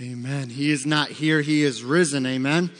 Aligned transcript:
Amen. 0.00 0.48
He 0.48 0.70
is 0.70 0.86
not 0.86 1.08
here, 1.08 1.40
he 1.40 1.64
is 1.64 1.82
risen. 1.82 2.24
Amen. 2.24 2.70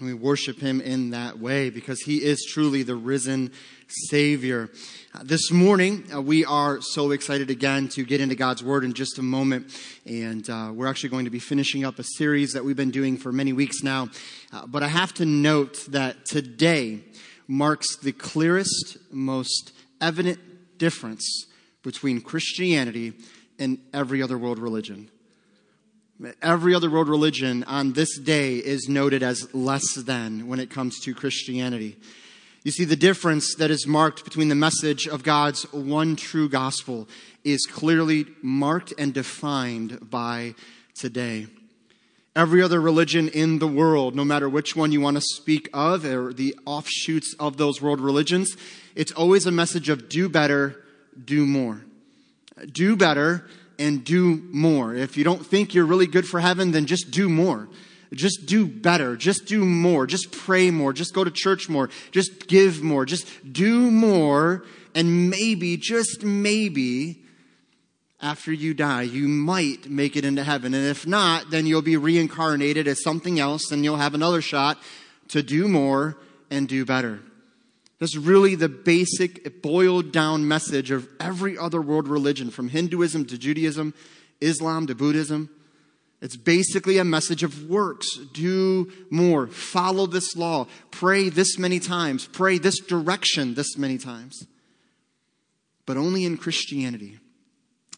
We 0.00 0.14
worship 0.14 0.60
him 0.60 0.80
in 0.80 1.10
that 1.10 1.40
way 1.40 1.68
because 1.68 2.00
he 2.02 2.22
is 2.22 2.44
truly 2.48 2.84
the 2.84 2.94
risen 2.94 3.50
Savior. 3.88 4.70
Uh, 5.12 5.24
this 5.24 5.50
morning, 5.50 6.04
uh, 6.14 6.22
we 6.22 6.44
are 6.44 6.80
so 6.80 7.10
excited 7.10 7.50
again 7.50 7.88
to 7.88 8.04
get 8.04 8.20
into 8.20 8.36
God's 8.36 8.62
Word 8.62 8.84
in 8.84 8.92
just 8.92 9.18
a 9.18 9.22
moment. 9.22 9.76
And 10.06 10.48
uh, 10.48 10.70
we're 10.72 10.86
actually 10.86 11.08
going 11.08 11.24
to 11.24 11.30
be 11.32 11.40
finishing 11.40 11.84
up 11.84 11.98
a 11.98 12.04
series 12.04 12.52
that 12.52 12.64
we've 12.64 12.76
been 12.76 12.92
doing 12.92 13.16
for 13.16 13.32
many 13.32 13.52
weeks 13.52 13.82
now. 13.82 14.08
Uh, 14.52 14.64
but 14.64 14.84
I 14.84 14.88
have 14.88 15.12
to 15.14 15.24
note 15.24 15.86
that 15.88 16.24
today 16.24 17.00
marks 17.48 17.96
the 17.96 18.12
clearest, 18.12 18.96
most 19.10 19.72
evident 20.00 20.38
difference 20.78 21.46
between 21.82 22.20
Christianity 22.20 23.14
and 23.58 23.80
every 23.92 24.22
other 24.22 24.38
world 24.38 24.60
religion. 24.60 25.10
Every 26.40 26.72
other 26.72 26.88
world 26.88 27.08
religion 27.08 27.64
on 27.64 27.94
this 27.94 28.16
day 28.16 28.58
is 28.58 28.88
noted 28.88 29.24
as 29.24 29.52
less 29.52 29.94
than 29.94 30.46
when 30.46 30.60
it 30.60 30.70
comes 30.70 31.00
to 31.00 31.14
Christianity. 31.14 31.96
You 32.62 32.70
see, 32.70 32.84
the 32.84 32.94
difference 32.94 33.56
that 33.56 33.72
is 33.72 33.88
marked 33.88 34.24
between 34.24 34.48
the 34.48 34.54
message 34.54 35.08
of 35.08 35.24
God's 35.24 35.64
one 35.72 36.14
true 36.14 36.48
gospel 36.48 37.08
is 37.42 37.66
clearly 37.66 38.26
marked 38.40 38.94
and 38.98 39.12
defined 39.12 40.10
by 40.10 40.54
today. 40.94 41.48
Every 42.36 42.62
other 42.62 42.80
religion 42.80 43.28
in 43.28 43.58
the 43.58 43.66
world, 43.66 44.14
no 44.14 44.24
matter 44.24 44.48
which 44.48 44.76
one 44.76 44.92
you 44.92 45.00
want 45.00 45.16
to 45.16 45.22
speak 45.22 45.68
of 45.74 46.04
or 46.04 46.32
the 46.32 46.56
offshoots 46.64 47.34
of 47.40 47.56
those 47.56 47.82
world 47.82 48.00
religions, 48.00 48.56
it's 48.94 49.12
always 49.12 49.44
a 49.46 49.50
message 49.50 49.88
of 49.88 50.08
do 50.08 50.28
better, 50.28 50.84
do 51.24 51.46
more. 51.46 51.82
Do 52.70 52.94
better 52.94 53.44
and 53.82 54.04
do 54.04 54.42
more. 54.50 54.94
If 54.94 55.16
you 55.16 55.24
don't 55.24 55.44
think 55.44 55.74
you're 55.74 55.84
really 55.84 56.06
good 56.06 56.26
for 56.26 56.40
heaven, 56.40 56.70
then 56.70 56.86
just 56.86 57.10
do 57.10 57.28
more. 57.28 57.68
Just 58.12 58.46
do 58.46 58.66
better. 58.66 59.16
Just 59.16 59.46
do 59.46 59.64
more. 59.64 60.06
Just 60.06 60.32
pray 60.32 60.70
more. 60.70 60.92
Just 60.92 61.14
go 61.14 61.24
to 61.24 61.30
church 61.30 61.68
more. 61.68 61.88
Just 62.10 62.46
give 62.46 62.82
more. 62.82 63.04
Just 63.04 63.26
do 63.52 63.90
more. 63.90 64.64
And 64.94 65.30
maybe, 65.30 65.76
just 65.78 66.22
maybe, 66.22 67.24
after 68.20 68.52
you 68.52 68.74
die, 68.74 69.02
you 69.02 69.26
might 69.26 69.88
make 69.88 70.16
it 70.16 70.24
into 70.24 70.44
heaven. 70.44 70.74
And 70.74 70.86
if 70.86 71.06
not, 71.06 71.50
then 71.50 71.66
you'll 71.66 71.82
be 71.82 71.96
reincarnated 71.96 72.86
as 72.86 73.02
something 73.02 73.40
else 73.40 73.72
and 73.72 73.82
you'll 73.82 73.96
have 73.96 74.14
another 74.14 74.42
shot 74.42 74.78
to 75.28 75.42
do 75.42 75.66
more 75.66 76.18
and 76.50 76.68
do 76.68 76.84
better. 76.84 77.20
That's 78.02 78.16
really 78.16 78.56
the 78.56 78.68
basic, 78.68 79.62
boiled 79.62 80.10
down 80.10 80.48
message 80.48 80.90
of 80.90 81.08
every 81.20 81.56
other 81.56 81.80
world 81.80 82.08
religion, 82.08 82.50
from 82.50 82.68
Hinduism 82.68 83.26
to 83.26 83.38
Judaism, 83.38 83.94
Islam 84.40 84.88
to 84.88 84.94
Buddhism. 84.96 85.48
It's 86.20 86.36
basically 86.36 86.98
a 86.98 87.04
message 87.04 87.44
of 87.44 87.70
works. 87.70 88.18
Do 88.32 88.90
more. 89.08 89.46
Follow 89.46 90.06
this 90.06 90.34
law. 90.34 90.66
Pray 90.90 91.28
this 91.28 91.60
many 91.60 91.78
times. 91.78 92.26
Pray 92.26 92.58
this 92.58 92.80
direction 92.80 93.54
this 93.54 93.78
many 93.78 93.98
times. 93.98 94.48
But 95.86 95.96
only 95.96 96.24
in 96.24 96.38
Christianity, 96.38 97.20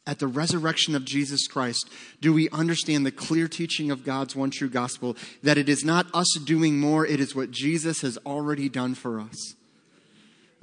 at 0.06 0.18
the 0.18 0.27
resurrection 0.27 0.94
of 0.94 1.06
Jesus 1.06 1.46
Christ, 1.46 1.89
do 2.20 2.34
we 2.34 2.50
understand 2.50 3.06
the 3.06 3.11
clear 3.11 3.48
teaching 3.48 3.91
of 3.91 4.05
God's 4.05 4.36
one 4.36 4.50
true 4.50 4.68
gospel 4.68 5.16
that 5.42 5.56
it 5.56 5.70
is 5.70 5.83
not 5.83 6.14
us 6.14 6.39
doing 6.44 6.78
more, 6.78 7.06
it 7.06 7.20
is 7.20 7.34
what 7.34 7.50
Jesus 7.50 8.02
has 8.02 8.18
already 8.27 8.68
done 8.68 8.94
for 8.94 9.18
us. 9.18 9.55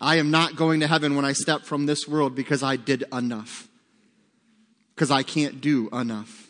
I 0.01 0.15
am 0.15 0.31
not 0.31 0.55
going 0.55 0.79
to 0.79 0.87
heaven 0.87 1.15
when 1.15 1.25
I 1.25 1.33
step 1.33 1.61
from 1.61 1.85
this 1.85 2.07
world 2.07 2.33
because 2.33 2.63
I 2.63 2.75
did 2.75 3.03
enough. 3.13 3.67
Because 4.95 5.11
I 5.11 5.21
can't 5.21 5.61
do 5.61 5.89
enough. 5.89 6.47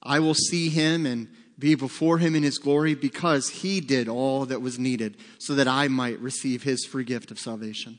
I 0.00 0.20
will 0.20 0.34
see 0.34 0.68
him 0.68 1.04
and 1.04 1.28
be 1.58 1.74
before 1.74 2.18
him 2.18 2.36
in 2.36 2.44
his 2.44 2.58
glory 2.58 2.94
because 2.94 3.48
he 3.48 3.80
did 3.80 4.08
all 4.08 4.46
that 4.46 4.62
was 4.62 4.78
needed 4.78 5.16
so 5.38 5.56
that 5.56 5.66
I 5.66 5.88
might 5.88 6.20
receive 6.20 6.62
his 6.62 6.84
free 6.84 7.02
gift 7.02 7.32
of 7.32 7.40
salvation. 7.40 7.98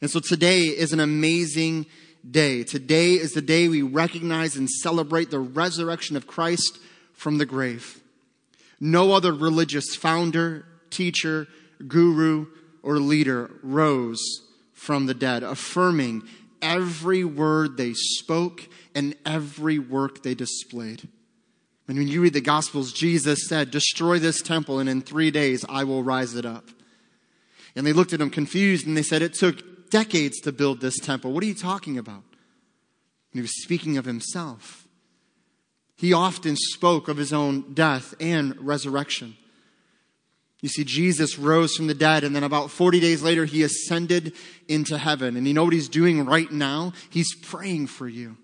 And 0.00 0.10
so 0.10 0.18
today 0.18 0.62
is 0.62 0.92
an 0.92 0.98
amazing 0.98 1.86
day. 2.28 2.64
Today 2.64 3.12
is 3.12 3.32
the 3.32 3.42
day 3.42 3.68
we 3.68 3.82
recognize 3.82 4.56
and 4.56 4.68
celebrate 4.68 5.30
the 5.30 5.38
resurrection 5.38 6.16
of 6.16 6.26
Christ 6.26 6.80
from 7.12 7.38
the 7.38 7.46
grave. 7.46 8.00
No 8.80 9.12
other 9.12 9.32
religious 9.32 9.94
founder, 9.94 10.66
teacher, 10.90 11.46
guru, 11.86 12.46
or 12.82 12.98
leader 12.98 13.50
rose 13.62 14.20
from 14.72 15.06
the 15.06 15.14
dead, 15.14 15.42
affirming 15.42 16.22
every 16.60 17.24
word 17.24 17.76
they 17.76 17.92
spoke 17.94 18.68
and 18.94 19.14
every 19.24 19.78
work 19.78 20.22
they 20.22 20.34
displayed. 20.34 21.08
And 21.88 21.98
when 21.98 22.08
you 22.08 22.22
read 22.22 22.32
the 22.32 22.40
Gospels, 22.40 22.92
Jesus 22.92 23.48
said, 23.48 23.70
Destroy 23.70 24.18
this 24.18 24.40
temple, 24.40 24.78
and 24.78 24.88
in 24.88 25.02
three 25.02 25.30
days 25.30 25.64
I 25.68 25.84
will 25.84 26.02
rise 26.02 26.34
it 26.34 26.46
up. 26.46 26.68
And 27.74 27.86
they 27.86 27.92
looked 27.92 28.12
at 28.12 28.20
him 28.20 28.30
confused 28.30 28.86
and 28.86 28.96
they 28.96 29.02
said, 29.02 29.22
It 29.22 29.34
took 29.34 29.90
decades 29.90 30.40
to 30.40 30.52
build 30.52 30.80
this 30.80 30.98
temple. 30.98 31.32
What 31.32 31.42
are 31.42 31.48
you 31.48 31.54
talking 31.54 31.98
about? 31.98 32.22
And 33.32 33.34
he 33.34 33.40
was 33.40 33.62
speaking 33.62 33.98
of 33.98 34.04
himself. 34.04 34.86
He 35.96 36.12
often 36.12 36.56
spoke 36.56 37.08
of 37.08 37.16
his 37.16 37.32
own 37.32 37.74
death 37.74 38.14
and 38.20 38.56
resurrection. 38.58 39.36
You 40.62 40.68
see, 40.68 40.84
Jesus 40.84 41.38
rose 41.38 41.74
from 41.74 41.88
the 41.88 41.94
dead, 41.94 42.22
and 42.22 42.34
then 42.34 42.44
about 42.44 42.70
40 42.70 43.00
days 43.00 43.20
later, 43.20 43.44
he 43.44 43.64
ascended 43.64 44.32
into 44.68 44.96
heaven. 44.96 45.36
And 45.36 45.46
you 45.46 45.52
know 45.52 45.64
what 45.64 45.72
he's 45.72 45.88
doing 45.88 46.24
right 46.24 46.50
now? 46.50 46.92
He's 47.10 47.34
praying 47.34 47.88
for 47.88 48.08
you. 48.08 48.36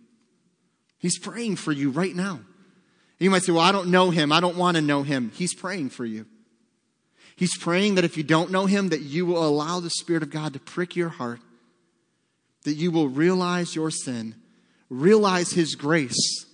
He's 0.99 1.17
praying 1.17 1.57
for 1.57 1.71
you 1.71 1.91
right 1.91 2.15
now. 2.15 2.41
You 3.21 3.31
might 3.31 3.45
say, 3.45 3.53
Well, 3.53 3.63
I 3.63 3.71
don't 3.71 3.91
know 3.91 4.11
him. 4.11 4.33
I 4.33 4.41
don't 4.41 4.57
want 4.57 4.77
to 4.77 4.83
know 4.83 5.05
him. 5.05 5.31
He's 5.33 5.55
praying 5.55 5.91
for 5.91 6.05
you. 6.05 6.27
He's 7.37 7.57
praying 7.57 7.95
that 7.95 8.05
if 8.05 8.17
you 8.17 8.25
don't 8.25 8.51
know 8.51 8.67
him, 8.67 8.89
that 8.89 9.03
you 9.03 9.25
will 9.25 9.47
allow 9.47 9.79
the 9.79 9.91
Spirit 9.91 10.25
of 10.25 10.31
God 10.31 10.55
to 10.55 10.59
prick 10.59 10.97
your 10.97 11.09
heart, 11.09 11.41
that 12.65 12.75
you 12.75 12.91
will 12.91 13.09
realize 13.09 13.77
your 13.77 13.93
sin, 13.93 14.35
realize 14.91 15.53
his 15.53 15.77
grace, 15.77 16.47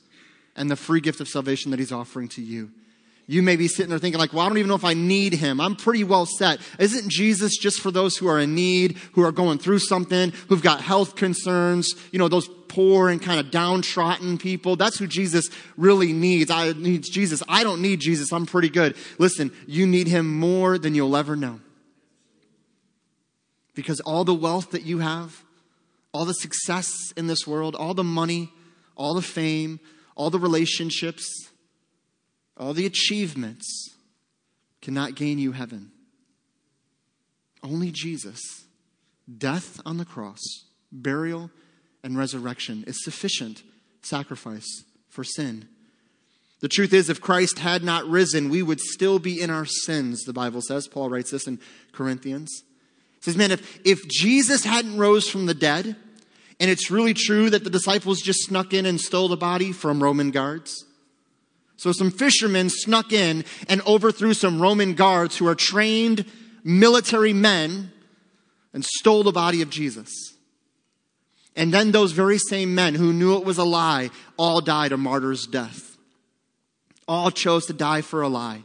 and 0.55 0.71
the 0.71 0.77
free 0.77 1.01
gift 1.01 1.21
of 1.21 1.29
salvation 1.29 1.71
that 1.71 1.81
he's 1.81 1.91
offering 1.91 2.29
to 2.29 2.43
you. 2.43 2.71
You 3.27 3.43
may 3.43 3.57
be 3.57 3.69
sitting 3.69 3.89
there 3.89 3.99
thinking, 3.99 4.19
like, 4.19 4.35
well, 4.35 4.45
I 4.45 4.49
don't 4.49 4.59
even 4.59 4.69
know 4.69 4.75
if 4.75 4.85
I 4.85 4.93
need 4.93 5.33
him. 5.33 5.59
I'm 5.59 5.77
pretty 5.77 6.05
well 6.05 6.27
set. 6.27 6.61
Isn't 6.79 7.09
Jesus 7.09 7.57
just 7.57 7.81
for 7.81 7.91
those 7.91 8.19
who 8.19 8.29
are 8.29 8.39
in 8.39 8.55
need, 8.55 8.99
who 9.13 9.23
are 9.23 9.33
going 9.33 9.59
through 9.59 9.79
something, 9.79 10.33
who've 10.49 10.63
got 10.63 10.83
health 10.83 11.17
concerns, 11.17 11.95
you 12.13 12.19
know, 12.19 12.29
those 12.29 12.49
poor 12.69 13.09
and 13.09 13.23
kind 13.23 13.41
of 13.41 13.51
downtrodden 13.51 14.37
people? 14.37 14.77
That's 14.77 14.99
who 14.99 15.07
Jesus 15.07 15.49
really 15.79 16.13
needs. 16.13 16.51
I 16.51 16.73
need 16.73 17.05
Jesus. 17.05 17.43
I 17.49 17.65
don't 17.65 17.81
need 17.81 18.01
Jesus. 18.01 18.31
I'm 18.31 18.45
pretty 18.45 18.69
good. 18.69 18.95
Listen, 19.19 19.53
you 19.67 19.87
need 19.87 20.07
him 20.07 20.39
more 20.39 20.77
than 20.77 20.95
you'll 20.95 21.17
ever 21.17 21.35
know. 21.35 21.61
Because 23.75 24.01
all 24.01 24.25
the 24.25 24.35
wealth 24.35 24.73
that 24.73 24.83
you 24.83 24.99
have, 24.99 25.43
all 26.13 26.27
the 26.27 26.35
success 26.35 26.93
in 27.17 27.27
this 27.27 27.47
world, 27.47 27.75
all 27.75 27.95
the 27.95 28.05
money, 28.05 28.53
all 28.97 29.15
the 29.15 29.23
fame, 29.23 29.81
all 30.15 30.29
the 30.29 30.39
relationships, 30.39 31.49
all 32.57 32.73
the 32.73 32.87
achievements 32.87 33.91
cannot 34.81 35.15
gain 35.15 35.39
you 35.39 35.53
heaven. 35.53 35.91
Only 37.63 37.91
Jesus, 37.91 38.41
death 39.39 39.81
on 39.87 39.97
the 39.97 40.05
cross, 40.05 40.41
burial, 40.93 41.51
and 42.03 42.19
resurrection 42.19 42.85
is 42.87 43.03
sufficient 43.03 43.63
sacrifice 44.03 44.85
for 45.09 45.25
sin. 45.25 45.69
The 46.61 46.69
truth 46.69 46.93
is, 46.93 47.11
if 47.11 47.21
Christ 47.21 47.59
had 47.59 47.83
not 47.83 48.07
risen, 48.07 48.51
we 48.51 48.63
would 48.63 48.81
still 48.81 49.19
be 49.19 49.41
in 49.41 49.51
our 49.51 49.65
sins, 49.65 50.23
the 50.23 50.33
Bible 50.33 50.63
says. 50.63 50.89
Paul 50.89 51.11
writes 51.11 51.31
this 51.31 51.47
in 51.47 51.59
Corinthians. 51.93 52.63
He 53.17 53.23
says, 53.23 53.37
man, 53.37 53.51
if, 53.51 53.81
if 53.85 54.07
Jesus 54.09 54.65
hadn't 54.65 54.99
rose 54.99 55.29
from 55.29 55.47
the 55.47 55.55
dead, 55.55 55.97
and 56.61 56.71
it's 56.71 56.91
really 56.91 57.15
true 57.15 57.51
that 57.51 57.65
the 57.65 57.71
disciples 57.71 58.21
just 58.21 58.45
snuck 58.45 58.73
in 58.73 58.87
and 58.87 59.01
stole 59.01 59.29
the 59.29 59.37
body 59.37 59.73
from 59.73 60.03
Roman 60.03 60.31
guards, 60.31 60.85
so 61.77 61.93
some 61.93 62.11
fishermen 62.11 62.71
snuck 62.71 63.13
in 63.13 63.45
and 63.69 63.83
overthrew 63.87 64.35
some 64.35 64.61
Roman 64.61 64.95
guards 64.95 65.37
who 65.37 65.47
are 65.47 65.55
trained 65.55 66.25
military 66.63 67.33
men 67.33 67.93
and 68.73 68.85
stole 68.85 69.23
the 69.23 69.33
body 69.33 69.63
of 69.63 69.71
Jesus. 69.71 70.35
And 71.57 71.73
then 71.73 71.93
those 71.93 72.13
very 72.13 72.39
same 72.39 72.75
men 72.75 72.95
who 72.95 73.13
knew 73.13 73.37
it 73.37 73.45
was 73.45 73.59
a 73.59 73.65
lie 73.65 74.11
all 74.37 74.61
died 74.61 74.93
a 74.93 74.97
martyr's 74.97 75.47
death. 75.47 75.97
All 77.07 77.31
chose 77.31 77.67
to 77.67 77.73
die 77.73 78.01
for 78.01 78.23
a 78.23 78.29
lie. 78.29 78.63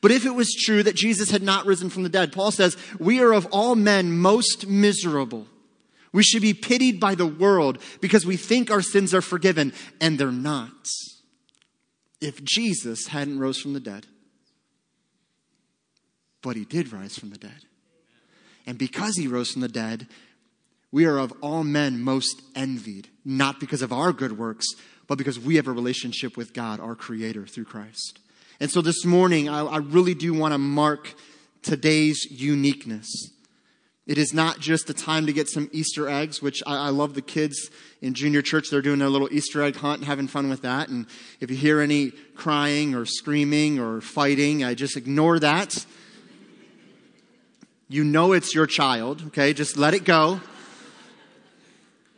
But 0.00 0.12
if 0.12 0.24
it 0.24 0.34
was 0.34 0.54
true 0.54 0.82
that 0.84 0.94
Jesus 0.94 1.30
had 1.30 1.42
not 1.42 1.66
risen 1.66 1.90
from 1.90 2.04
the 2.04 2.08
dead, 2.08 2.32
Paul 2.32 2.52
says, 2.52 2.76
we 3.00 3.20
are 3.20 3.32
of 3.32 3.46
all 3.50 3.74
men 3.74 4.16
most 4.16 4.68
miserable. 4.68 5.46
We 6.12 6.22
should 6.22 6.42
be 6.42 6.54
pitied 6.54 7.00
by 7.00 7.16
the 7.16 7.26
world 7.26 7.78
because 8.00 8.24
we 8.24 8.36
think 8.36 8.70
our 8.70 8.82
sins 8.82 9.12
are 9.12 9.20
forgiven, 9.20 9.72
and 10.00 10.18
they're 10.18 10.30
not 10.30 10.88
if 12.20 12.42
Jesus 12.44 13.08
hadn't 13.08 13.38
rose 13.38 13.60
from 13.60 13.72
the 13.72 13.80
dead. 13.80 14.06
But 16.42 16.56
he 16.56 16.64
did 16.64 16.92
rise 16.92 17.18
from 17.18 17.30
the 17.30 17.38
dead. 17.38 17.64
And 18.66 18.78
because 18.78 19.16
he 19.16 19.26
rose 19.26 19.52
from 19.52 19.62
the 19.62 19.68
dead, 19.68 20.06
we 20.90 21.04
are 21.04 21.18
of 21.18 21.32
all 21.40 21.64
men 21.64 22.02
most 22.02 22.42
envied, 22.54 23.08
not 23.24 23.60
because 23.60 23.82
of 23.82 23.92
our 23.92 24.12
good 24.12 24.38
works, 24.38 24.66
but 25.06 25.18
because 25.18 25.38
we 25.38 25.56
have 25.56 25.66
a 25.66 25.72
relationship 25.72 26.36
with 26.36 26.52
God, 26.52 26.80
our 26.80 26.94
Creator, 26.94 27.46
through 27.46 27.64
Christ. 27.64 28.20
And 28.60 28.70
so 28.70 28.80
this 28.80 29.04
morning, 29.04 29.48
I, 29.48 29.60
I 29.60 29.76
really 29.78 30.14
do 30.14 30.34
want 30.34 30.52
to 30.52 30.58
mark 30.58 31.14
today's 31.62 32.26
uniqueness. 32.30 33.08
It 34.08 34.16
is 34.16 34.32
not 34.32 34.58
just 34.58 34.88
a 34.88 34.94
time 34.94 35.26
to 35.26 35.34
get 35.34 35.50
some 35.50 35.68
Easter 35.70 36.08
eggs, 36.08 36.40
which 36.40 36.62
I, 36.66 36.86
I, 36.86 36.88
love 36.88 37.12
the 37.12 37.20
kids 37.20 37.70
in 38.00 38.14
junior 38.14 38.40
church. 38.40 38.70
They're 38.70 38.80
doing 38.80 38.98
their 38.98 39.10
little 39.10 39.28
Easter 39.30 39.62
egg 39.62 39.76
hunt 39.76 39.98
and 39.98 40.06
having 40.06 40.28
fun 40.28 40.48
with 40.48 40.62
that. 40.62 40.88
And 40.88 41.04
if 41.40 41.50
you 41.50 41.56
hear 41.58 41.82
any 41.82 42.12
crying 42.34 42.94
or 42.94 43.04
screaming 43.04 43.78
or 43.78 44.00
fighting, 44.00 44.64
I 44.64 44.72
just 44.72 44.96
ignore 44.96 45.38
that. 45.40 45.84
You 47.90 48.02
know 48.02 48.32
it's 48.32 48.54
your 48.54 48.66
child, 48.66 49.24
okay? 49.26 49.52
Just 49.52 49.76
let 49.76 49.92
it 49.92 50.04
go. 50.04 50.40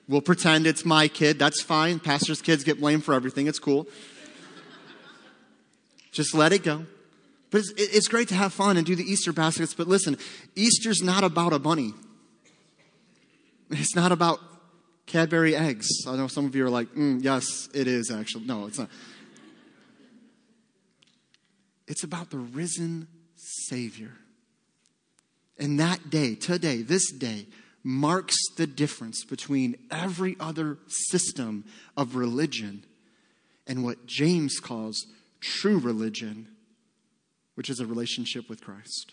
We'll 0.08 0.20
pretend 0.20 0.68
it's 0.68 0.84
my 0.84 1.08
kid. 1.08 1.40
That's 1.40 1.60
fine. 1.60 1.98
Pastor's 1.98 2.40
kids 2.40 2.62
get 2.62 2.78
blamed 2.78 3.04
for 3.04 3.14
everything. 3.14 3.48
It's 3.48 3.58
cool. 3.58 3.88
Just 6.12 6.34
let 6.34 6.52
it 6.52 6.62
go. 6.62 6.86
But 7.50 7.58
it's, 7.58 7.72
it's 7.76 8.08
great 8.08 8.28
to 8.28 8.34
have 8.34 8.52
fun 8.52 8.76
and 8.76 8.86
do 8.86 8.94
the 8.94 9.04
Easter 9.04 9.32
baskets. 9.32 9.74
But 9.74 9.88
listen, 9.88 10.16
Easter's 10.54 11.02
not 11.02 11.24
about 11.24 11.52
a 11.52 11.58
bunny. 11.58 11.94
It's 13.70 13.94
not 13.94 14.12
about 14.12 14.40
Cadbury 15.06 15.56
eggs. 15.56 15.88
I 16.06 16.16
know 16.16 16.28
some 16.28 16.46
of 16.46 16.54
you 16.54 16.64
are 16.66 16.70
like, 16.70 16.88
mm, 16.94 17.22
yes, 17.22 17.68
it 17.74 17.88
is 17.88 18.10
actually. 18.10 18.44
No, 18.44 18.66
it's 18.66 18.78
not. 18.78 18.88
It's 21.88 22.04
about 22.04 22.30
the 22.30 22.38
risen 22.38 23.08
Savior. 23.34 24.12
And 25.58 25.80
that 25.80 26.10
day, 26.10 26.36
today, 26.36 26.82
this 26.82 27.10
day, 27.10 27.46
marks 27.82 28.36
the 28.56 28.66
difference 28.66 29.24
between 29.24 29.76
every 29.90 30.36
other 30.38 30.78
system 30.86 31.64
of 31.96 32.14
religion 32.14 32.84
and 33.66 33.84
what 33.84 34.06
James 34.06 34.60
calls 34.60 35.06
true 35.40 35.78
religion, 35.78 36.48
which 37.60 37.68
is 37.68 37.78
a 37.78 37.84
relationship 37.84 38.48
with 38.48 38.62
Christ. 38.62 39.12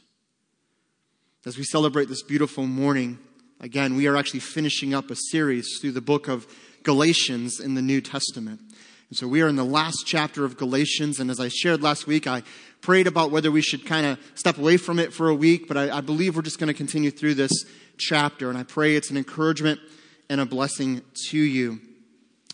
As 1.45 1.57
we 1.57 1.65
celebrate 1.65 2.07
this 2.07 2.23
beautiful 2.23 2.65
morning, 2.65 3.19
again, 3.59 3.97
we 3.97 4.07
are 4.07 4.15
actually 4.15 4.39
finishing 4.39 4.93
up 4.93 5.11
a 5.11 5.17
series 5.17 5.79
through 5.81 5.91
the 5.91 5.99
book 5.99 6.29
of 6.29 6.47
Galatians 6.83 7.59
in 7.59 7.73
the 7.73 7.81
New 7.81 7.99
Testament. 7.99 8.61
And 9.09 9.17
so 9.17 9.27
we 9.27 9.41
are 9.41 9.49
in 9.49 9.57
the 9.57 9.65
last 9.65 10.03
chapter 10.05 10.45
of 10.45 10.55
Galatians, 10.55 11.19
and 11.19 11.29
as 11.29 11.41
I 11.41 11.49
shared 11.49 11.81
last 11.81 12.07
week, 12.07 12.25
I 12.25 12.41
prayed 12.79 13.05
about 13.05 13.31
whether 13.31 13.51
we 13.51 13.61
should 13.61 13.85
kind 13.85 14.05
of 14.05 14.19
step 14.35 14.57
away 14.57 14.77
from 14.77 14.97
it 14.97 15.11
for 15.11 15.27
a 15.27 15.35
week, 15.35 15.67
but 15.67 15.75
I, 15.75 15.97
I 15.97 15.99
believe 15.99 16.37
we're 16.37 16.41
just 16.41 16.57
going 16.57 16.69
to 16.69 16.73
continue 16.73 17.11
through 17.11 17.33
this 17.33 17.51
chapter, 17.97 18.47
and 18.47 18.57
I 18.57 18.63
pray 18.63 18.95
it's 18.95 19.11
an 19.11 19.17
encouragement 19.17 19.81
and 20.29 20.39
a 20.39 20.45
blessing 20.45 21.01
to 21.31 21.37
you. 21.37 21.81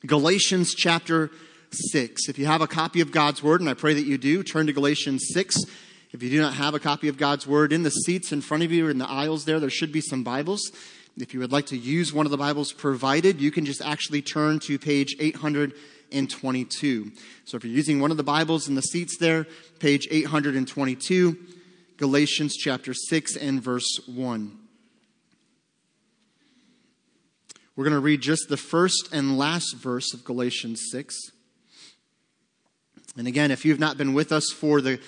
Galatians 0.08 0.74
chapter 0.74 1.30
6. 1.74 2.30
If 2.30 2.38
you 2.38 2.46
have 2.46 2.62
a 2.62 2.68
copy 2.68 3.02
of 3.02 3.12
God's 3.12 3.44
Word, 3.44 3.62
and 3.62 3.70
I 3.70 3.74
pray 3.74 3.94
that 3.94 4.06
you 4.06 4.18
do, 4.18 4.44
turn 4.44 4.68
to 4.68 4.74
Galatians 4.74 5.28
6. 5.34 5.58
If 6.12 6.22
you 6.22 6.30
do 6.30 6.40
not 6.40 6.54
have 6.54 6.74
a 6.74 6.80
copy 6.80 7.08
of 7.08 7.18
God's 7.18 7.48
Word, 7.48 7.74
in 7.74 7.84
the 7.84 7.90
seats 7.90 8.32
in 8.32 8.42
front 8.42 8.64
of 8.64 8.72
you, 8.72 8.88
in 8.88 8.98
the 8.98 9.10
aisles 9.10 9.46
there, 9.46 9.60
there 9.60 9.70
should 9.70 9.92
be 9.92 10.02
some 10.02 10.24
Bibles. 10.24 10.72
If 11.18 11.34
you 11.34 11.40
would 11.40 11.52
like 11.52 11.68
to 11.68 11.78
use 11.78 12.14
one 12.14 12.26
of 12.26 12.32
the 12.32 12.38
Bibles 12.38 12.72
provided, 12.72 13.40
you 13.40 13.52
can 13.52 13.66
just 13.66 13.82
actually 13.82 14.22
turn 14.22 14.60
to 14.62 14.80
page 14.80 15.16
822. 15.20 17.12
So 17.46 17.58
if 17.58 17.64
you're 17.64 17.74
using 17.74 18.00
one 18.00 18.12
of 18.12 18.18
the 18.18 18.24
Bibles 18.24 18.68
in 18.68 18.76
the 18.76 18.82
seats 18.82 19.18
there, 19.20 19.46
page 19.80 20.08
822, 20.10 21.38
Galatians 21.98 22.56
chapter 22.56 22.94
6 22.94 23.36
and 23.36 23.62
verse 23.62 24.00
1. 24.08 24.60
We're 27.76 27.86
going 27.86 27.96
to 27.96 28.00
read 28.00 28.22
just 28.22 28.50
the 28.50 28.58
first 28.58 29.10
and 29.12 29.36
last 29.36 29.76
verse 29.78 30.14
of 30.14 30.24
Galatians 30.24 30.90
6. 30.92 31.32
And 33.16 33.28
again, 33.28 33.52
if 33.52 33.64
you've 33.64 33.80
not 33.80 33.98
been 33.98 34.14
with 34.14 34.32
us 34.32 34.52
for 34.52 34.82
the 34.82 35.00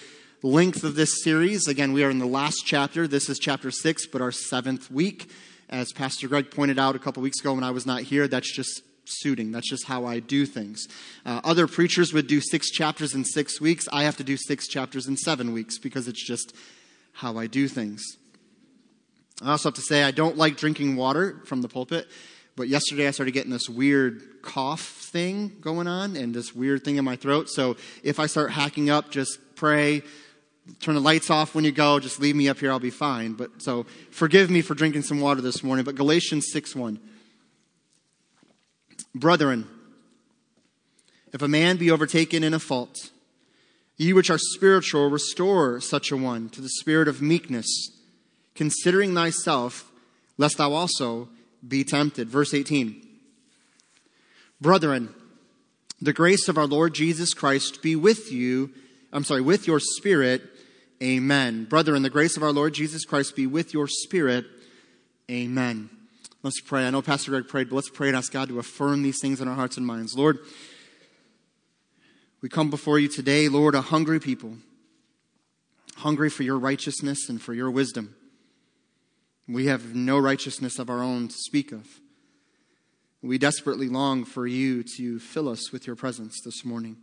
length 0.44 0.84
of 0.84 0.94
this 0.94 1.24
series, 1.24 1.68
again, 1.68 1.92
we 1.92 2.04
are 2.04 2.12
in 2.12 2.20
the 2.20 2.28
last 2.28 2.64
chapter. 2.64 3.08
This 3.08 3.30
is 3.30 3.40
chapter 3.40 3.72
6, 3.72 4.08
but 4.08 4.22
our 4.22 4.32
seventh 4.32 4.92
week. 4.92 5.32
As 5.70 5.92
Pastor 5.92 6.28
Greg 6.28 6.52
pointed 6.52 6.78
out 6.78 6.96
a 6.96 7.00
couple 7.00 7.24
weeks 7.24 7.40
ago 7.40 7.56
when 7.56 7.64
I 7.64 7.72
was 7.72 7.88
not 7.88 8.04
here, 8.04 8.28
that's 8.28 8.56
just 8.56 8.84
suiting. 9.06 9.52
That's 9.52 9.68
just 9.68 9.86
how 9.86 10.06
I 10.06 10.20
do 10.20 10.46
things. 10.46 10.88
Uh, 11.26 11.42
other 11.44 11.66
preachers 11.66 12.14
would 12.14 12.28
do 12.28 12.42
six 12.42 12.70
chapters 12.70 13.16
in 13.16 13.26
six 13.26 13.60
weeks. 13.60 13.88
I 13.92 14.04
have 14.04 14.18
to 14.18 14.24
do 14.24 14.38
six 14.38 14.68
chapters 14.68 15.08
in 15.08 15.18
seven 15.18 15.52
weeks 15.52 15.80
because 15.80 16.08
it's 16.08 16.24
just 16.24 16.56
how 17.14 17.40
I 17.40 17.48
do 17.48 17.68
things. 17.68 18.04
I 19.42 19.50
also 19.50 19.70
have 19.70 19.76
to 19.76 19.82
say, 19.82 20.04
I 20.04 20.12
don't 20.12 20.38
like 20.38 20.58
drinking 20.58 20.96
water 20.96 21.42
from 21.46 21.64
the 21.64 21.68
pulpit. 21.68 22.08
But 22.56 22.70
yesterday 22.70 23.08
I 23.08 23.12
started 23.12 23.32
getting 23.32 23.52
this 23.52 23.68
weird 23.68 24.42
cough 24.42 24.82
thing 24.82 25.58
going 25.60 25.88
on 25.88 26.16
and 26.16 26.34
this 26.34 26.56
weird 26.56 26.84
thing 26.86 26.96
in 26.96 27.04
my 27.04 27.16
throat. 27.18 27.50
So 27.50 27.76
if 28.02 28.20
I 28.20 28.28
start 28.28 28.52
hacking 28.52 28.90
up, 28.90 29.12
just 29.12 29.40
pray, 29.56 30.04
turn 30.80 30.96
the 30.96 31.02
lights 31.02 31.30
off 31.30 31.54
when 31.54 31.66
you 31.66 31.72
go, 31.72 32.00
just 32.00 32.20
leave 32.20 32.36
me 32.36 32.48
up 32.48 32.60
here, 32.60 32.72
I'll 32.72 32.80
be 32.80 32.90
fine. 32.90 33.34
But 33.34 33.62
so 33.62 33.86
forgive 34.10 34.50
me 34.50 34.62
for 34.62 34.74
drinking 34.74 35.02
some 35.02 35.20
water 35.20 35.42
this 35.42 35.64
morning. 35.64 35.84
But 35.84 35.96
Galatians 35.96 36.48
6 36.52 36.76
1. 36.76 37.00
Brethren, 39.14 39.68
if 41.34 41.42
a 41.42 41.48
man 41.48 41.76
be 41.76 41.92
overtaken 41.92 42.44
in 42.44 42.54
a 42.54 42.60
fault, 42.60 43.12
ye 43.98 44.14
which 44.14 44.30
are 44.30 44.38
spiritual, 44.38 45.10
restore 45.10 45.82
such 45.82 46.12
a 46.12 46.18
one 46.18 46.50
to 46.50 46.62
the 46.62 46.70
spirit 46.70 47.08
of 47.08 47.22
meekness, 47.22 47.68
considering 48.56 49.14
thyself, 49.14 49.92
lest 50.38 50.58
thou 50.58 50.74
also 50.74 51.30
be 51.68 51.84
tempted. 51.84 52.30
Verse 52.30 52.54
18. 52.54 53.02
Brethren, 54.62 55.14
the 56.02 56.14
grace 56.14 56.48
of 56.48 56.58
our 56.58 56.68
Lord 56.68 56.94
Jesus 56.94 57.34
Christ 57.34 57.82
be 57.82 57.96
with 57.96 58.32
you. 58.32 58.72
I'm 59.12 59.24
sorry, 59.24 59.42
with 59.42 59.68
your 59.68 59.80
spirit. 59.80 60.42
Amen. 61.02 61.66
Brethren, 61.66 62.04
the 62.04 62.10
grace 62.10 62.38
of 62.38 62.44
our 62.44 62.52
Lord 62.52 62.74
Jesus 62.74 63.06
Christ 63.06 63.36
be 63.36 63.48
with 63.48 63.74
your 63.74 63.88
spirit. 63.88 64.46
Amen. 65.30 65.90
Let's 66.44 66.62
pray. 66.62 66.86
I 66.86 66.90
know 66.92 67.02
Pastor 67.02 67.32
Greg 67.32 67.48
prayed, 67.48 67.70
but 67.70 67.76
let's 67.76 67.90
pray 67.90 68.08
and 68.08 68.18
ask 68.18 68.32
God 68.32 68.50
to 68.50 68.60
affirm 68.60 69.02
these 69.02 69.20
things 69.20 69.42
in 69.42 69.48
our 69.48 69.56
hearts 69.56 69.78
and 69.78 69.86
minds. 69.86 70.16
Lord, 70.16 70.38
we 72.42 72.50
come 72.50 72.70
before 72.70 73.00
you 73.00 73.08
today, 73.08 73.50
Lord, 73.50 73.74
a 73.74 73.82
hungry 73.82 74.20
people, 74.20 74.58
hungry 75.98 76.30
for 76.30 76.44
your 76.44 76.60
righteousness 76.60 77.28
and 77.30 77.42
for 77.42 77.54
your 77.54 77.72
wisdom. 77.72 78.16
We 79.48 79.68
have 79.68 79.94
no 79.94 80.18
righteousness 80.18 80.80
of 80.80 80.90
our 80.90 81.04
own 81.04 81.28
to 81.28 81.36
speak 81.36 81.72
of. 81.72 81.88
We 83.22 83.38
desperately 83.38 83.88
long 83.88 84.26
for 84.26 84.48
you 84.48 84.84
to 84.98 85.20
fill 85.20 85.50
us 85.50 85.72
with 85.72 85.88
your 85.88 85.96
presence 85.96 86.42
this 86.44 86.66
morning. 86.66 86.98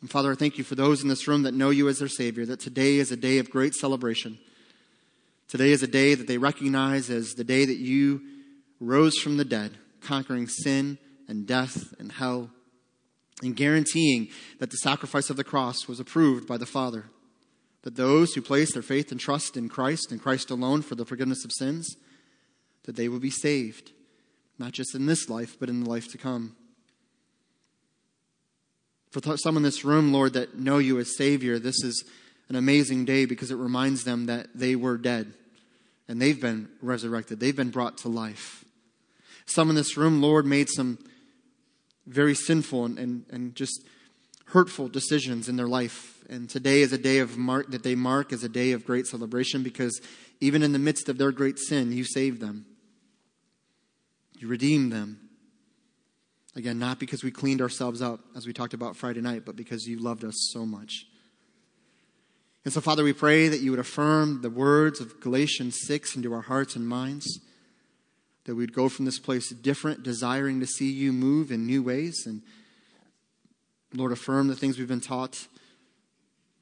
And 0.00 0.10
Father, 0.10 0.32
I 0.32 0.34
thank 0.34 0.58
you 0.58 0.64
for 0.64 0.74
those 0.74 1.02
in 1.02 1.08
this 1.08 1.26
room 1.26 1.42
that 1.42 1.54
know 1.54 1.70
you 1.70 1.88
as 1.88 1.98
their 1.98 2.08
Savior, 2.08 2.44
that 2.46 2.60
today 2.60 2.96
is 2.96 3.10
a 3.10 3.16
day 3.16 3.38
of 3.38 3.50
great 3.50 3.74
celebration. 3.74 4.38
Today 5.48 5.70
is 5.70 5.82
a 5.82 5.86
day 5.86 6.14
that 6.14 6.26
they 6.26 6.38
recognize 6.38 7.08
as 7.08 7.34
the 7.34 7.44
day 7.44 7.64
that 7.64 7.78
you 7.78 8.20
rose 8.78 9.16
from 9.18 9.38
the 9.38 9.44
dead, 9.44 9.72
conquering 10.00 10.48
sin 10.48 10.98
and 11.28 11.46
death 11.46 11.94
and 11.98 12.12
hell, 12.12 12.50
and 13.42 13.56
guaranteeing 13.56 14.28
that 14.58 14.70
the 14.70 14.76
sacrifice 14.78 15.30
of 15.30 15.36
the 15.36 15.44
cross 15.44 15.88
was 15.88 16.00
approved 16.00 16.46
by 16.46 16.56
the 16.56 16.66
Father 16.66 17.06
that 17.86 17.94
those 17.94 18.34
who 18.34 18.42
place 18.42 18.72
their 18.72 18.82
faith 18.82 19.12
and 19.12 19.20
trust 19.20 19.56
in 19.56 19.68
Christ 19.68 20.10
and 20.10 20.20
Christ 20.20 20.50
alone 20.50 20.82
for 20.82 20.96
the 20.96 21.04
forgiveness 21.04 21.44
of 21.44 21.52
sins, 21.52 21.94
that 22.82 22.96
they 22.96 23.08
will 23.08 23.20
be 23.20 23.30
saved, 23.30 23.92
not 24.58 24.72
just 24.72 24.96
in 24.96 25.06
this 25.06 25.30
life, 25.30 25.56
but 25.60 25.68
in 25.68 25.84
the 25.84 25.88
life 25.88 26.10
to 26.10 26.18
come. 26.18 26.56
For 29.12 29.36
some 29.36 29.56
in 29.56 29.62
this 29.62 29.84
room, 29.84 30.12
Lord, 30.12 30.32
that 30.32 30.58
know 30.58 30.78
you 30.78 30.98
as 30.98 31.16
Savior, 31.16 31.60
this 31.60 31.84
is 31.84 32.04
an 32.48 32.56
amazing 32.56 33.04
day 33.04 33.24
because 33.24 33.52
it 33.52 33.56
reminds 33.56 34.02
them 34.02 34.26
that 34.26 34.48
they 34.52 34.74
were 34.74 34.98
dead 34.98 35.32
and 36.08 36.20
they've 36.20 36.40
been 36.40 36.68
resurrected. 36.82 37.38
They've 37.38 37.54
been 37.54 37.70
brought 37.70 37.98
to 37.98 38.08
life. 38.08 38.64
Some 39.46 39.70
in 39.70 39.76
this 39.76 39.96
room, 39.96 40.20
Lord, 40.20 40.44
made 40.44 40.70
some 40.70 40.98
very 42.04 42.34
sinful 42.34 42.84
and, 42.84 42.98
and, 42.98 43.26
and 43.30 43.54
just 43.54 43.84
hurtful 44.46 44.88
decisions 44.88 45.48
in 45.48 45.54
their 45.54 45.68
life 45.68 46.15
and 46.28 46.48
today 46.50 46.80
is 46.80 46.92
a 46.92 46.98
day 46.98 47.18
of 47.18 47.36
mark 47.36 47.70
that 47.70 47.82
they 47.82 47.94
mark 47.94 48.32
as 48.32 48.42
a 48.42 48.48
day 48.48 48.72
of 48.72 48.84
great 48.84 49.06
celebration 49.06 49.62
because 49.62 50.00
even 50.40 50.62
in 50.62 50.72
the 50.72 50.78
midst 50.78 51.08
of 51.08 51.18
their 51.18 51.32
great 51.32 51.58
sin, 51.58 51.92
you 51.92 52.04
saved 52.04 52.40
them. 52.40 52.66
You 54.38 54.48
redeemed 54.48 54.92
them. 54.92 55.20
Again, 56.54 56.78
not 56.78 56.98
because 56.98 57.22
we 57.22 57.30
cleaned 57.30 57.60
ourselves 57.60 58.00
up, 58.00 58.20
as 58.34 58.46
we 58.46 58.52
talked 58.52 58.74
about 58.74 58.96
Friday 58.96 59.20
night, 59.20 59.44
but 59.44 59.56
because 59.56 59.86
you 59.86 59.98
loved 59.98 60.24
us 60.24 60.50
so 60.52 60.64
much. 60.64 61.06
And 62.64 62.72
so, 62.72 62.80
Father, 62.80 63.04
we 63.04 63.12
pray 63.12 63.48
that 63.48 63.60
you 63.60 63.70
would 63.70 63.80
affirm 63.80 64.42
the 64.42 64.50
words 64.50 65.00
of 65.00 65.20
Galatians 65.20 65.78
6 65.86 66.16
into 66.16 66.32
our 66.32 66.40
hearts 66.40 66.74
and 66.74 66.88
minds, 66.88 67.40
that 68.44 68.54
we 68.54 68.62
would 68.62 68.72
go 68.72 68.88
from 68.88 69.04
this 69.04 69.18
place 69.18 69.50
different, 69.50 70.02
desiring 70.02 70.60
to 70.60 70.66
see 70.66 70.90
you 70.90 71.12
move 71.12 71.52
in 71.52 71.66
new 71.66 71.82
ways. 71.82 72.24
And, 72.26 72.42
Lord, 73.94 74.12
affirm 74.12 74.48
the 74.48 74.56
things 74.56 74.78
we've 74.78 74.88
been 74.88 75.00
taught 75.00 75.46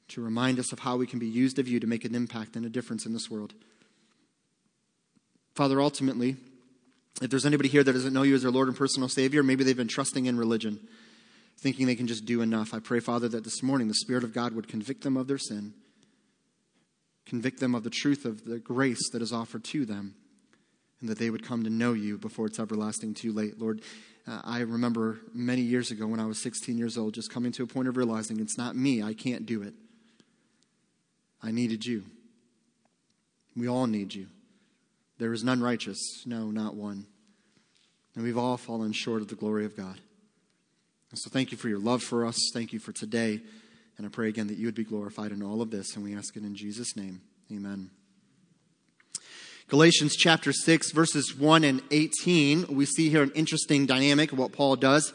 to 0.09 0.21
remind 0.21 0.59
us 0.59 0.71
of 0.71 0.79
how 0.79 0.97
we 0.97 1.07
can 1.07 1.19
be 1.19 1.27
used 1.27 1.59
of 1.59 1.67
you 1.67 1.79
to 1.79 1.87
make 1.87 2.05
an 2.05 2.15
impact 2.15 2.55
and 2.55 2.65
a 2.65 2.69
difference 2.69 3.05
in 3.05 3.13
this 3.13 3.29
world. 3.29 3.53
Father, 5.55 5.81
ultimately, 5.81 6.37
If 7.21 7.29
there's 7.29 7.45
anybody 7.45 7.69
here 7.69 7.81
that 7.83 7.93
doesn't 7.93 8.13
know 8.13 8.23
you 8.23 8.35
as 8.35 8.41
their 8.41 8.51
Lord 8.51 8.67
and 8.67 8.75
personal 8.75 9.07
Savior, 9.07 9.41
maybe 9.41 9.63
they've 9.63 9.77
been 9.77 9.87
trusting 9.87 10.25
in 10.25 10.37
religion, 10.37 10.85
thinking 11.57 11.87
they 11.87 11.95
can 11.95 12.07
just 12.07 12.25
do 12.25 12.41
enough. 12.41 12.73
I 12.73 12.79
pray, 12.79 12.99
Father, 12.99 13.29
that 13.29 13.45
this 13.45 13.63
morning 13.63 13.87
the 13.87 13.93
Spirit 13.93 14.25
of 14.25 14.33
God 14.33 14.53
would 14.53 14.67
convict 14.67 15.03
them 15.03 15.15
of 15.15 15.27
their 15.27 15.37
sin, 15.37 15.73
convict 17.25 17.61
them 17.61 17.73
of 17.73 17.85
the 17.85 17.89
truth 17.89 18.25
of 18.25 18.43
the 18.43 18.59
grace 18.59 19.09
that 19.11 19.21
is 19.21 19.31
offered 19.31 19.63
to 19.65 19.85
them, 19.85 20.15
and 20.99 21.09
that 21.09 21.17
they 21.17 21.29
would 21.29 21.45
come 21.45 21.63
to 21.63 21.69
know 21.69 21.93
you 21.93 22.17
before 22.17 22.47
it's 22.47 22.59
everlasting 22.59 23.13
too 23.13 23.31
late. 23.31 23.59
Lord, 23.59 23.81
uh, 24.27 24.41
I 24.43 24.59
remember 24.59 25.19
many 25.33 25.61
years 25.61 25.91
ago 25.91 26.07
when 26.07 26.19
I 26.19 26.25
was 26.25 26.41
16 26.41 26.77
years 26.77 26.97
old 26.97 27.13
just 27.13 27.31
coming 27.31 27.53
to 27.53 27.63
a 27.63 27.67
point 27.67 27.87
of 27.87 27.95
realizing 27.95 28.41
it's 28.41 28.57
not 28.57 28.75
me, 28.75 29.01
I 29.01 29.13
can't 29.13 29.45
do 29.45 29.61
it. 29.61 29.73
I 31.45 31.51
needed 31.51 31.85
you. 31.85 32.03
We 33.55 33.69
all 33.69 33.85
need 33.85 34.15
you. 34.15 34.27
There 35.19 35.31
is 35.31 35.43
none 35.43 35.61
righteous, 35.61 36.23
no, 36.25 36.49
not 36.49 36.75
one. 36.75 37.05
And 38.15 38.23
we've 38.23 38.37
all 38.37 38.57
fallen 38.57 38.93
short 38.93 39.21
of 39.21 39.27
the 39.27 39.35
glory 39.35 39.65
of 39.65 39.77
God. 39.77 39.99
And 41.11 41.19
so 41.19 41.29
thank 41.29 41.51
you 41.51 41.57
for 41.57 41.69
your 41.69 41.79
love 41.79 42.01
for 42.01 42.25
us. 42.25 42.37
Thank 42.53 42.73
you 42.73 42.79
for 42.79 42.91
today. 42.91 43.41
And 43.97 44.05
I 44.05 44.09
pray 44.09 44.27
again 44.27 44.47
that 44.47 44.57
you 44.57 44.65
would 44.65 44.75
be 44.75 44.83
glorified 44.83 45.31
in 45.31 45.43
all 45.43 45.61
of 45.61 45.69
this. 45.69 45.95
And 45.95 46.03
we 46.03 46.15
ask 46.15 46.35
it 46.35 46.43
in 46.43 46.55
Jesus' 46.55 46.97
name. 46.97 47.21
Amen. 47.51 47.91
Galatians 49.67 50.15
chapter 50.15 50.51
6, 50.51 50.91
verses 50.91 51.35
1 51.35 51.63
and 51.63 51.81
18, 51.91 52.67
we 52.75 52.85
see 52.85 53.09
here 53.09 53.23
an 53.23 53.31
interesting 53.35 53.85
dynamic 53.85 54.31
of 54.31 54.37
what 54.37 54.51
Paul 54.51 54.75
does. 54.75 55.13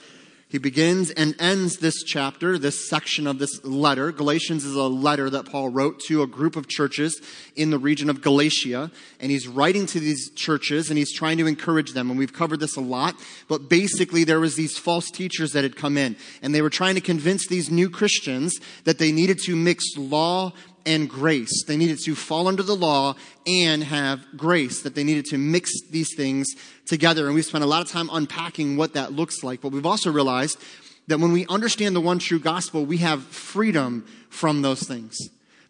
He 0.51 0.59
begins 0.59 1.13
and 1.13 1.37
ends 1.39 1.77
this 1.77 2.03
chapter, 2.03 2.59
this 2.59 2.89
section 2.89 3.29
of 3.29 3.39
this 3.39 3.65
letter. 3.65 4.11
Galatians 4.11 4.65
is 4.65 4.75
a 4.75 4.83
letter 4.83 5.31
that 5.31 5.47
Paul 5.47 5.69
wrote 5.69 6.01
to 6.09 6.23
a 6.23 6.27
group 6.27 6.57
of 6.57 6.67
churches 6.67 7.23
in 7.55 7.71
the 7.71 7.79
region 7.79 8.11
of 8.11 8.21
Galatia. 8.21 8.91
And 9.21 9.31
he's 9.31 9.47
writing 9.47 9.87
to 9.87 10.01
these 10.01 10.29
churches 10.31 10.91
and 10.91 10.99
he's 10.99 11.13
trying 11.13 11.39
to 11.39 11.47
encourage 11.47 11.93
them. 11.93 12.11
And 12.11 12.19
we've 12.19 12.33
covered 12.33 12.59
this 12.59 12.75
a 12.75 12.81
lot. 12.81 13.15
But 13.47 13.69
basically, 13.69 14.25
there 14.25 14.41
was 14.41 14.57
these 14.57 14.77
false 14.77 15.09
teachers 15.09 15.53
that 15.53 15.63
had 15.63 15.77
come 15.77 15.97
in 15.97 16.17
and 16.43 16.53
they 16.53 16.63
were 16.63 16.71
trying 16.71 16.97
to 16.97 17.01
convince 17.01 17.47
these 17.47 17.71
new 17.71 17.89
Christians 17.89 18.59
that 18.83 18.99
they 18.99 19.13
needed 19.13 19.39
to 19.45 19.55
mix 19.55 19.97
law 19.97 20.53
and 20.87 21.09
grace. 21.09 21.65
They 21.65 21.77
needed 21.77 21.99
to 22.05 22.15
fall 22.15 22.49
under 22.49 22.63
the 22.63 22.77
law 22.77 23.15
and 23.47 23.85
have 23.85 24.25
grace, 24.37 24.83
that 24.83 24.95
they 24.95 25.05
needed 25.05 25.27
to 25.27 25.39
mix 25.39 25.71
these 25.91 26.15
things 26.17 26.47
together. 26.87 27.27
And 27.27 27.35
we've 27.35 27.45
spent 27.45 27.65
a 27.65 27.67
lot 27.67 27.83
of 27.83 27.89
time 27.89 28.09
unpacking 28.13 28.77
what 28.77 28.95
that 28.95 29.13
looks 29.13 29.43
like. 29.43 29.61
But 29.61 29.73
we've 29.73 29.87
also 29.87 30.11
realized 30.11 30.59
that 31.07 31.21
when 31.21 31.33
we 31.33 31.47
understand 31.47 31.97
the 31.97 32.01
one 32.01 32.19
true 32.19 32.39
gospel, 32.39 32.85
we 32.85 32.99
have 32.99 33.25
freedom 33.25 34.07
from 34.29 34.63
those 34.63 34.87
things. 34.87 35.17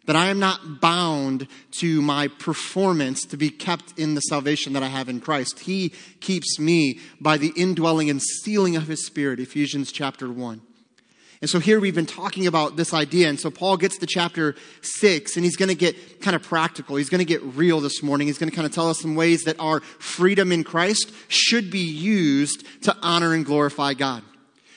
That 0.05 0.15
I 0.15 0.27
am 0.27 0.39
not 0.39 0.81
bound 0.81 1.47
to 1.79 2.01
my 2.01 2.27
performance 2.27 3.23
to 3.25 3.37
be 3.37 3.49
kept 3.49 3.97
in 3.97 4.15
the 4.15 4.21
salvation 4.21 4.73
that 4.73 4.83
I 4.83 4.87
have 4.87 5.09
in 5.09 5.19
Christ. 5.19 5.59
He 5.59 5.93
keeps 6.19 6.59
me 6.59 6.99
by 7.19 7.37
the 7.37 7.53
indwelling 7.55 8.09
and 8.09 8.21
sealing 8.21 8.75
of 8.75 8.87
His 8.87 9.05
Spirit, 9.05 9.39
Ephesians 9.39 9.91
chapter 9.91 10.31
1. 10.31 10.61
And 11.41 11.49
so 11.49 11.57
here 11.59 11.79
we've 11.79 11.95
been 11.95 12.05
talking 12.05 12.45
about 12.45 12.75
this 12.75 12.93
idea. 12.93 13.27
And 13.27 13.39
so 13.39 13.49
Paul 13.49 13.75
gets 13.75 13.97
to 13.97 14.05
chapter 14.05 14.55
six 14.81 15.35
and 15.35 15.43
he's 15.43 15.57
going 15.57 15.69
to 15.69 15.75
get 15.75 16.21
kind 16.21 16.35
of 16.35 16.43
practical. 16.43 16.97
He's 16.97 17.09
going 17.09 17.19
to 17.19 17.25
get 17.25 17.41
real 17.41 17.79
this 17.79 18.03
morning. 18.03 18.27
He's 18.27 18.37
going 18.37 18.49
to 18.49 18.55
kind 18.55 18.67
of 18.67 18.73
tell 18.73 18.89
us 18.89 19.01
some 19.01 19.15
ways 19.15 19.43
that 19.43 19.59
our 19.59 19.79
freedom 19.79 20.51
in 20.51 20.63
Christ 20.63 21.11
should 21.29 21.71
be 21.71 21.79
used 21.79 22.63
to 22.83 22.95
honor 23.01 23.33
and 23.33 23.43
glorify 23.43 23.95
God. 23.95 24.23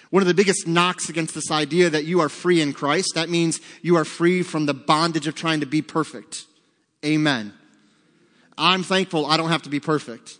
One 0.09 0.23
of 0.23 0.27
the 0.27 0.35
biggest 0.35 0.67
knocks 0.67 1.09
against 1.11 1.35
this 1.35 1.51
idea 1.51 1.91
that 1.91 2.05
you 2.05 2.21
are 2.21 2.29
free 2.29 2.63
in 2.63 2.73
Christ, 2.73 3.13
that 3.15 3.29
means 3.29 3.61
you 3.83 3.97
are 3.97 4.05
free 4.05 4.43
from 4.43 4.65
the 4.65 4.73
bondage 4.73 5.27
of 5.27 5.35
trying 5.35 5.61
to 5.61 5.67
be 5.67 5.83
perfect. 5.83 6.47
Amen. 7.05 7.53
I'm 8.57 8.85
thankful 8.85 9.27
I 9.27 9.37
don't 9.37 9.51
have 9.51 9.63
to 9.63 9.71
be 9.71 9.81
perfect. 9.81 10.39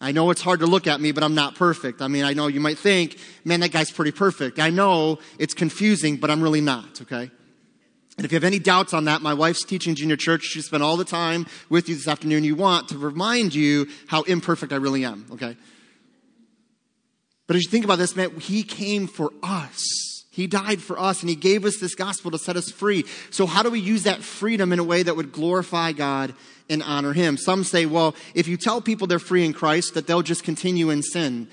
I 0.00 0.12
know 0.12 0.30
it's 0.30 0.40
hard 0.40 0.60
to 0.60 0.66
look 0.66 0.86
at 0.86 1.00
me, 1.00 1.12
but 1.12 1.22
I'm 1.22 1.34
not 1.34 1.56
perfect. 1.56 2.00
I 2.00 2.08
mean, 2.08 2.24
I 2.24 2.32
know 2.32 2.46
you 2.46 2.60
might 2.60 2.78
think, 2.78 3.18
man, 3.44 3.60
that 3.60 3.70
guy's 3.70 3.90
pretty 3.90 4.12
perfect. 4.12 4.58
I 4.58 4.70
know 4.70 5.18
it's 5.38 5.52
confusing, 5.52 6.16
but 6.16 6.30
I'm 6.30 6.42
really 6.42 6.62
not, 6.62 7.02
okay? 7.02 7.30
And 8.16 8.24
if 8.24 8.32
you 8.32 8.36
have 8.36 8.44
any 8.44 8.58
doubts 8.58 8.94
on 8.94 9.04
that, 9.04 9.20
my 9.20 9.34
wife's 9.34 9.64
teaching 9.64 9.94
junior 9.94 10.16
church. 10.16 10.42
She 10.42 10.62
spent 10.62 10.82
all 10.82 10.96
the 10.96 11.04
time 11.04 11.46
with 11.68 11.88
you 11.88 11.94
this 11.94 12.08
afternoon. 12.08 12.44
You 12.44 12.54
want 12.54 12.88
to 12.88 12.98
remind 12.98 13.54
you 13.54 13.88
how 14.08 14.22
imperfect 14.22 14.72
I 14.72 14.76
really 14.76 15.04
am, 15.04 15.26
okay? 15.32 15.56
But 17.46 17.56
as 17.56 17.64
you 17.64 17.70
think 17.70 17.84
about 17.84 17.98
this, 17.98 18.16
man, 18.16 18.38
he 18.40 18.62
came 18.62 19.06
for 19.06 19.32
us. 19.42 20.09
He 20.30 20.46
died 20.46 20.80
for 20.80 20.98
us 20.98 21.22
and 21.22 21.28
he 21.28 21.36
gave 21.36 21.64
us 21.64 21.78
this 21.78 21.94
gospel 21.94 22.30
to 22.30 22.38
set 22.38 22.56
us 22.56 22.70
free. 22.70 23.04
So 23.30 23.46
how 23.46 23.62
do 23.62 23.70
we 23.70 23.80
use 23.80 24.04
that 24.04 24.22
freedom 24.22 24.72
in 24.72 24.78
a 24.78 24.84
way 24.84 25.02
that 25.02 25.16
would 25.16 25.32
glorify 25.32 25.92
God 25.92 26.34
and 26.70 26.82
honor 26.84 27.12
him. 27.12 27.36
Some 27.36 27.64
say, 27.64 27.84
well, 27.84 28.14
if 28.34 28.48
you 28.48 28.56
tell 28.56 28.80
people 28.80 29.06
they're 29.06 29.18
free 29.18 29.44
in 29.44 29.52
Christ, 29.52 29.94
that 29.94 30.06
they'll 30.06 30.22
just 30.22 30.44
continue 30.44 30.88
in 30.88 31.02
sin. 31.02 31.48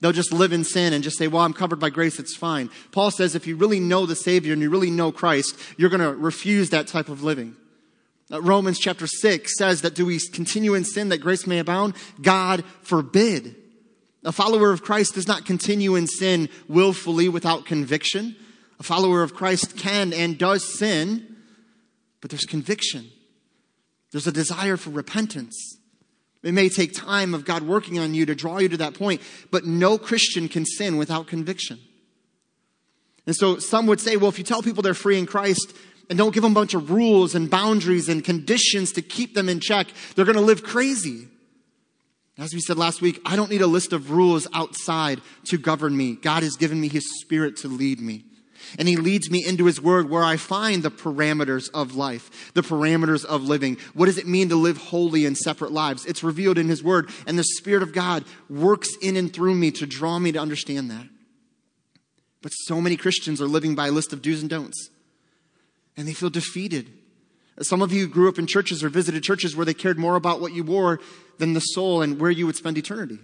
They'll 0.00 0.12
just 0.12 0.32
live 0.32 0.52
in 0.52 0.62
sin 0.62 0.92
and 0.92 1.02
just 1.02 1.18
say, 1.18 1.26
well, 1.26 1.42
I'm 1.42 1.54
covered 1.54 1.80
by 1.80 1.90
grace, 1.90 2.20
it's 2.20 2.36
fine. 2.36 2.70
Paul 2.92 3.10
says 3.10 3.34
if 3.34 3.48
you 3.48 3.56
really 3.56 3.80
know 3.80 4.06
the 4.06 4.14
Savior 4.14 4.52
and 4.52 4.62
you 4.62 4.70
really 4.70 4.92
know 4.92 5.10
Christ, 5.10 5.58
you're 5.76 5.90
going 5.90 6.02
to 6.02 6.14
refuse 6.14 6.70
that 6.70 6.86
type 6.86 7.08
of 7.08 7.24
living. 7.24 7.56
Uh, 8.30 8.40
Romans 8.42 8.78
chapter 8.78 9.06
6 9.06 9.56
says 9.56 9.82
that 9.82 9.94
do 9.94 10.06
we 10.06 10.20
continue 10.32 10.74
in 10.74 10.84
sin 10.84 11.08
that 11.08 11.18
grace 11.18 11.46
may 11.46 11.58
abound? 11.58 11.94
God 12.20 12.62
forbid. 12.82 13.56
A 14.24 14.32
follower 14.32 14.72
of 14.72 14.82
Christ 14.82 15.14
does 15.14 15.28
not 15.28 15.46
continue 15.46 15.94
in 15.94 16.06
sin 16.06 16.48
willfully 16.68 17.28
without 17.28 17.66
conviction. 17.66 18.36
A 18.80 18.82
follower 18.82 19.22
of 19.22 19.34
Christ 19.34 19.76
can 19.76 20.12
and 20.12 20.38
does 20.38 20.78
sin, 20.78 21.36
but 22.20 22.30
there's 22.30 22.44
conviction. 22.44 23.10
There's 24.12 24.26
a 24.26 24.32
desire 24.32 24.76
for 24.76 24.90
repentance. 24.90 25.78
It 26.42 26.54
may 26.54 26.68
take 26.68 26.94
time 26.94 27.34
of 27.34 27.44
God 27.44 27.62
working 27.62 27.98
on 27.98 28.14
you 28.14 28.26
to 28.26 28.34
draw 28.34 28.58
you 28.58 28.68
to 28.68 28.76
that 28.78 28.94
point, 28.94 29.20
but 29.50 29.66
no 29.66 29.98
Christian 29.98 30.48
can 30.48 30.64
sin 30.64 30.96
without 30.96 31.26
conviction. 31.26 31.78
And 33.26 33.36
so 33.36 33.58
some 33.58 33.86
would 33.86 34.00
say, 34.00 34.16
well, 34.16 34.30
if 34.30 34.38
you 34.38 34.44
tell 34.44 34.62
people 34.62 34.82
they're 34.82 34.94
free 34.94 35.18
in 35.18 35.26
Christ 35.26 35.76
and 36.08 36.16
don't 36.16 36.32
give 36.32 36.42
them 36.42 36.52
a 36.52 36.54
bunch 36.54 36.74
of 36.74 36.90
rules 36.90 37.34
and 37.34 37.50
boundaries 37.50 38.08
and 38.08 38.24
conditions 38.24 38.92
to 38.92 39.02
keep 39.02 39.34
them 39.34 39.48
in 39.48 39.60
check, 39.60 39.88
they're 40.14 40.24
going 40.24 40.36
to 40.36 40.40
live 40.40 40.62
crazy. 40.62 41.28
As 42.38 42.54
we 42.54 42.60
said 42.60 42.78
last 42.78 43.02
week, 43.02 43.20
I 43.26 43.34
don't 43.34 43.50
need 43.50 43.62
a 43.62 43.66
list 43.66 43.92
of 43.92 44.12
rules 44.12 44.46
outside 44.54 45.20
to 45.46 45.58
govern 45.58 45.96
me. 45.96 46.14
God 46.14 46.44
has 46.44 46.56
given 46.56 46.80
me 46.80 46.88
His 46.88 47.20
Spirit 47.20 47.56
to 47.58 47.68
lead 47.68 48.00
me. 48.00 48.24
And 48.78 48.88
he 48.88 48.96
leads 48.96 49.30
me 49.30 49.44
into 49.46 49.64
his 49.64 49.80
word 49.80 50.10
where 50.10 50.24
I 50.24 50.36
find 50.36 50.82
the 50.82 50.90
parameters 50.90 51.70
of 51.72 51.94
life, 51.94 52.52
the 52.54 52.60
parameters 52.60 53.24
of 53.24 53.44
living. 53.44 53.78
What 53.94 54.06
does 54.06 54.18
it 54.18 54.26
mean 54.26 54.48
to 54.50 54.56
live 54.56 54.76
holy 54.76 55.24
and 55.24 55.38
separate 55.38 55.72
lives? 55.72 56.04
It's 56.04 56.24
revealed 56.24 56.58
in 56.58 56.68
his 56.68 56.82
word, 56.82 57.08
and 57.26 57.38
the 57.38 57.44
Spirit 57.44 57.82
of 57.82 57.92
God 57.92 58.24
works 58.50 58.90
in 59.00 59.16
and 59.16 59.32
through 59.32 59.54
me 59.54 59.70
to 59.70 59.86
draw 59.86 60.18
me 60.18 60.32
to 60.32 60.38
understand 60.38 60.90
that. 60.90 61.06
But 62.42 62.50
so 62.50 62.80
many 62.80 62.96
Christians 62.96 63.40
are 63.40 63.46
living 63.46 63.74
by 63.74 63.88
a 63.88 63.92
list 63.92 64.12
of 64.12 64.22
do's 64.22 64.42
and 64.42 64.50
don'ts, 64.50 64.90
and 65.96 66.06
they 66.06 66.12
feel 66.12 66.30
defeated. 66.30 66.90
Some 67.62 67.80
of 67.80 67.92
you 67.92 68.06
grew 68.06 68.28
up 68.28 68.38
in 68.38 68.46
churches 68.46 68.84
or 68.84 68.88
visited 68.88 69.22
churches 69.22 69.56
where 69.56 69.66
they 69.66 69.74
cared 69.74 69.98
more 69.98 70.16
about 70.16 70.40
what 70.40 70.52
you 70.52 70.62
wore 70.62 71.00
than 71.38 71.54
the 71.54 71.60
soul 71.60 72.02
and 72.02 72.20
where 72.20 72.30
you 72.30 72.46
would 72.46 72.56
spend 72.56 72.78
eternity. 72.78 73.18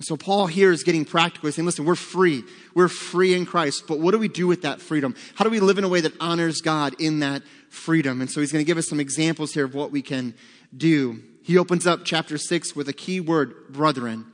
So 0.00 0.16
Paul 0.16 0.46
here 0.46 0.72
is 0.72 0.82
getting 0.82 1.06
practical. 1.06 1.46
He's 1.46 1.54
saying, 1.54 1.64
listen, 1.64 1.86
we're 1.86 1.94
free. 1.94 2.44
We're 2.74 2.88
free 2.88 3.32
in 3.32 3.46
Christ. 3.46 3.84
But 3.88 3.98
what 3.98 4.10
do 4.10 4.18
we 4.18 4.28
do 4.28 4.46
with 4.46 4.62
that 4.62 4.82
freedom? 4.82 5.14
How 5.36 5.44
do 5.44 5.50
we 5.50 5.60
live 5.60 5.78
in 5.78 5.84
a 5.84 5.88
way 5.88 6.02
that 6.02 6.12
honors 6.20 6.60
God 6.60 6.94
in 7.00 7.20
that 7.20 7.42
freedom? 7.70 8.20
And 8.20 8.30
so 8.30 8.40
he's 8.40 8.52
going 8.52 8.62
to 8.62 8.66
give 8.66 8.76
us 8.76 8.88
some 8.88 9.00
examples 9.00 9.54
here 9.54 9.64
of 9.64 9.74
what 9.74 9.90
we 9.90 10.02
can 10.02 10.34
do. 10.76 11.22
He 11.42 11.56
opens 11.56 11.86
up 11.86 12.00
chapter 12.04 12.36
6 12.36 12.76
with 12.76 12.88
a 12.90 12.92
key 12.92 13.20
word, 13.20 13.54
brethren. 13.70 14.26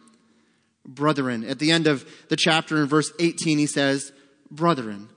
Brethren. 0.85 1.45
At 1.45 1.61
the 1.61 1.71
end 1.71 1.87
of 1.87 2.05
the 2.29 2.37
chapter 2.37 2.79
in 2.79 2.88
verse 2.88 3.12
18, 3.21 3.59
he 3.59 3.69
says, 3.69 4.11
brethren. 4.50 5.11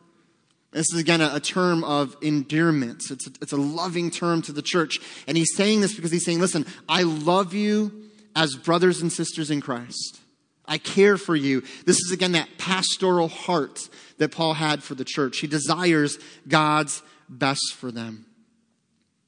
This 0.76 0.92
is 0.92 1.00
again 1.00 1.22
a, 1.22 1.36
a 1.36 1.40
term 1.40 1.86
of 1.86 2.18
endearment. 2.22 3.04
It's 3.10 3.28
a, 3.28 3.32
it's 3.42 3.54
a 3.54 3.58
loving 3.58 4.12
term 4.12 4.42
to 4.44 4.52
the 4.52 4.62
church. 4.62 5.00
And 5.26 5.38
he's 5.38 5.56
saying 5.56 5.80
this 5.80 5.96
because 5.96 6.12
he's 6.12 6.26
saying, 6.26 6.42
listen, 6.42 6.66
I 6.90 7.04
love 7.04 7.54
you 7.54 8.10
as 8.36 8.56
brothers 8.56 9.02
and 9.02 9.12
sisters 9.12 9.50
in 9.50 9.62
Christ. 9.62 10.20
I 10.66 10.78
care 10.78 11.18
for 11.18 11.36
you. 11.36 11.62
This 11.86 11.98
is 11.98 12.12
again 12.12 12.34
that 12.34 12.58
pastoral 12.58 13.30
heart 13.30 13.88
that 14.18 14.32
Paul 14.32 14.54
had 14.54 14.84
for 14.84 14.96
the 14.96 15.06
church. 15.06 15.40
He 15.40 15.48
desires 15.48 16.20
God's 16.46 17.02
best 17.30 17.74
for 17.76 17.90
them. 17.90 18.26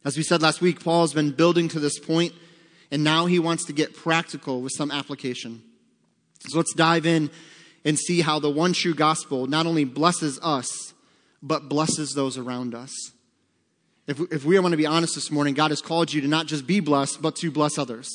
As 0.03 0.17
we 0.17 0.23
said 0.23 0.41
last 0.41 0.59
week, 0.59 0.83
Paul 0.83 1.01
has 1.01 1.13
been 1.13 1.31
building 1.31 1.69
to 1.69 1.79
this 1.79 1.97
point, 1.97 2.33
and 2.91 3.03
now 3.03 3.25
he 3.25 3.39
wants 3.39 3.65
to 3.65 3.73
get 3.73 3.95
practical 3.95 4.61
with 4.61 4.73
some 4.75 4.91
application. 4.91 5.61
So 6.49 6.57
let's 6.57 6.73
dive 6.73 7.05
in 7.05 7.29
and 7.85 7.97
see 7.97 8.19
how 8.19 8.39
the 8.39 8.49
one 8.49 8.73
true 8.73 8.93
gospel 8.93 9.47
not 9.47 9.65
only 9.65 9.85
blesses 9.85 10.39
us, 10.41 10.86
but 11.41 11.69
blesses 11.69 12.13
those 12.13 12.37
around 12.37 12.75
us. 12.75 12.91
If 14.07 14.19
if 14.31 14.45
we 14.45 14.57
want 14.59 14.71
to 14.71 14.77
be 14.77 14.85
honest 14.85 15.15
this 15.15 15.31
morning, 15.31 15.53
God 15.53 15.71
has 15.71 15.81
called 15.81 16.13
you 16.13 16.21
to 16.21 16.27
not 16.27 16.47
just 16.47 16.65
be 16.65 16.79
blessed, 16.79 17.21
but 17.21 17.35
to 17.37 17.51
bless 17.51 17.77
others. 17.77 18.09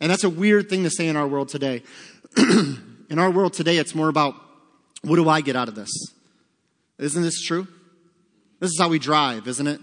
And 0.00 0.10
that's 0.10 0.24
a 0.24 0.30
weird 0.30 0.68
thing 0.68 0.82
to 0.82 0.90
say 0.90 1.08
in 1.08 1.16
our 1.16 1.26
world 1.26 1.48
today. 1.48 1.82
in 2.36 3.18
our 3.18 3.30
world 3.30 3.54
today, 3.54 3.78
it's 3.78 3.94
more 3.94 4.08
about 4.08 4.34
what 5.02 5.16
do 5.16 5.28
I 5.28 5.40
get 5.40 5.56
out 5.56 5.68
of 5.68 5.74
this? 5.74 5.90
Isn't 6.98 7.22
this 7.22 7.40
true? 7.42 7.66
This 8.60 8.70
is 8.70 8.78
how 8.80 8.88
we 8.88 8.98
drive, 8.98 9.46
isn't 9.48 9.66
it? 9.66 9.80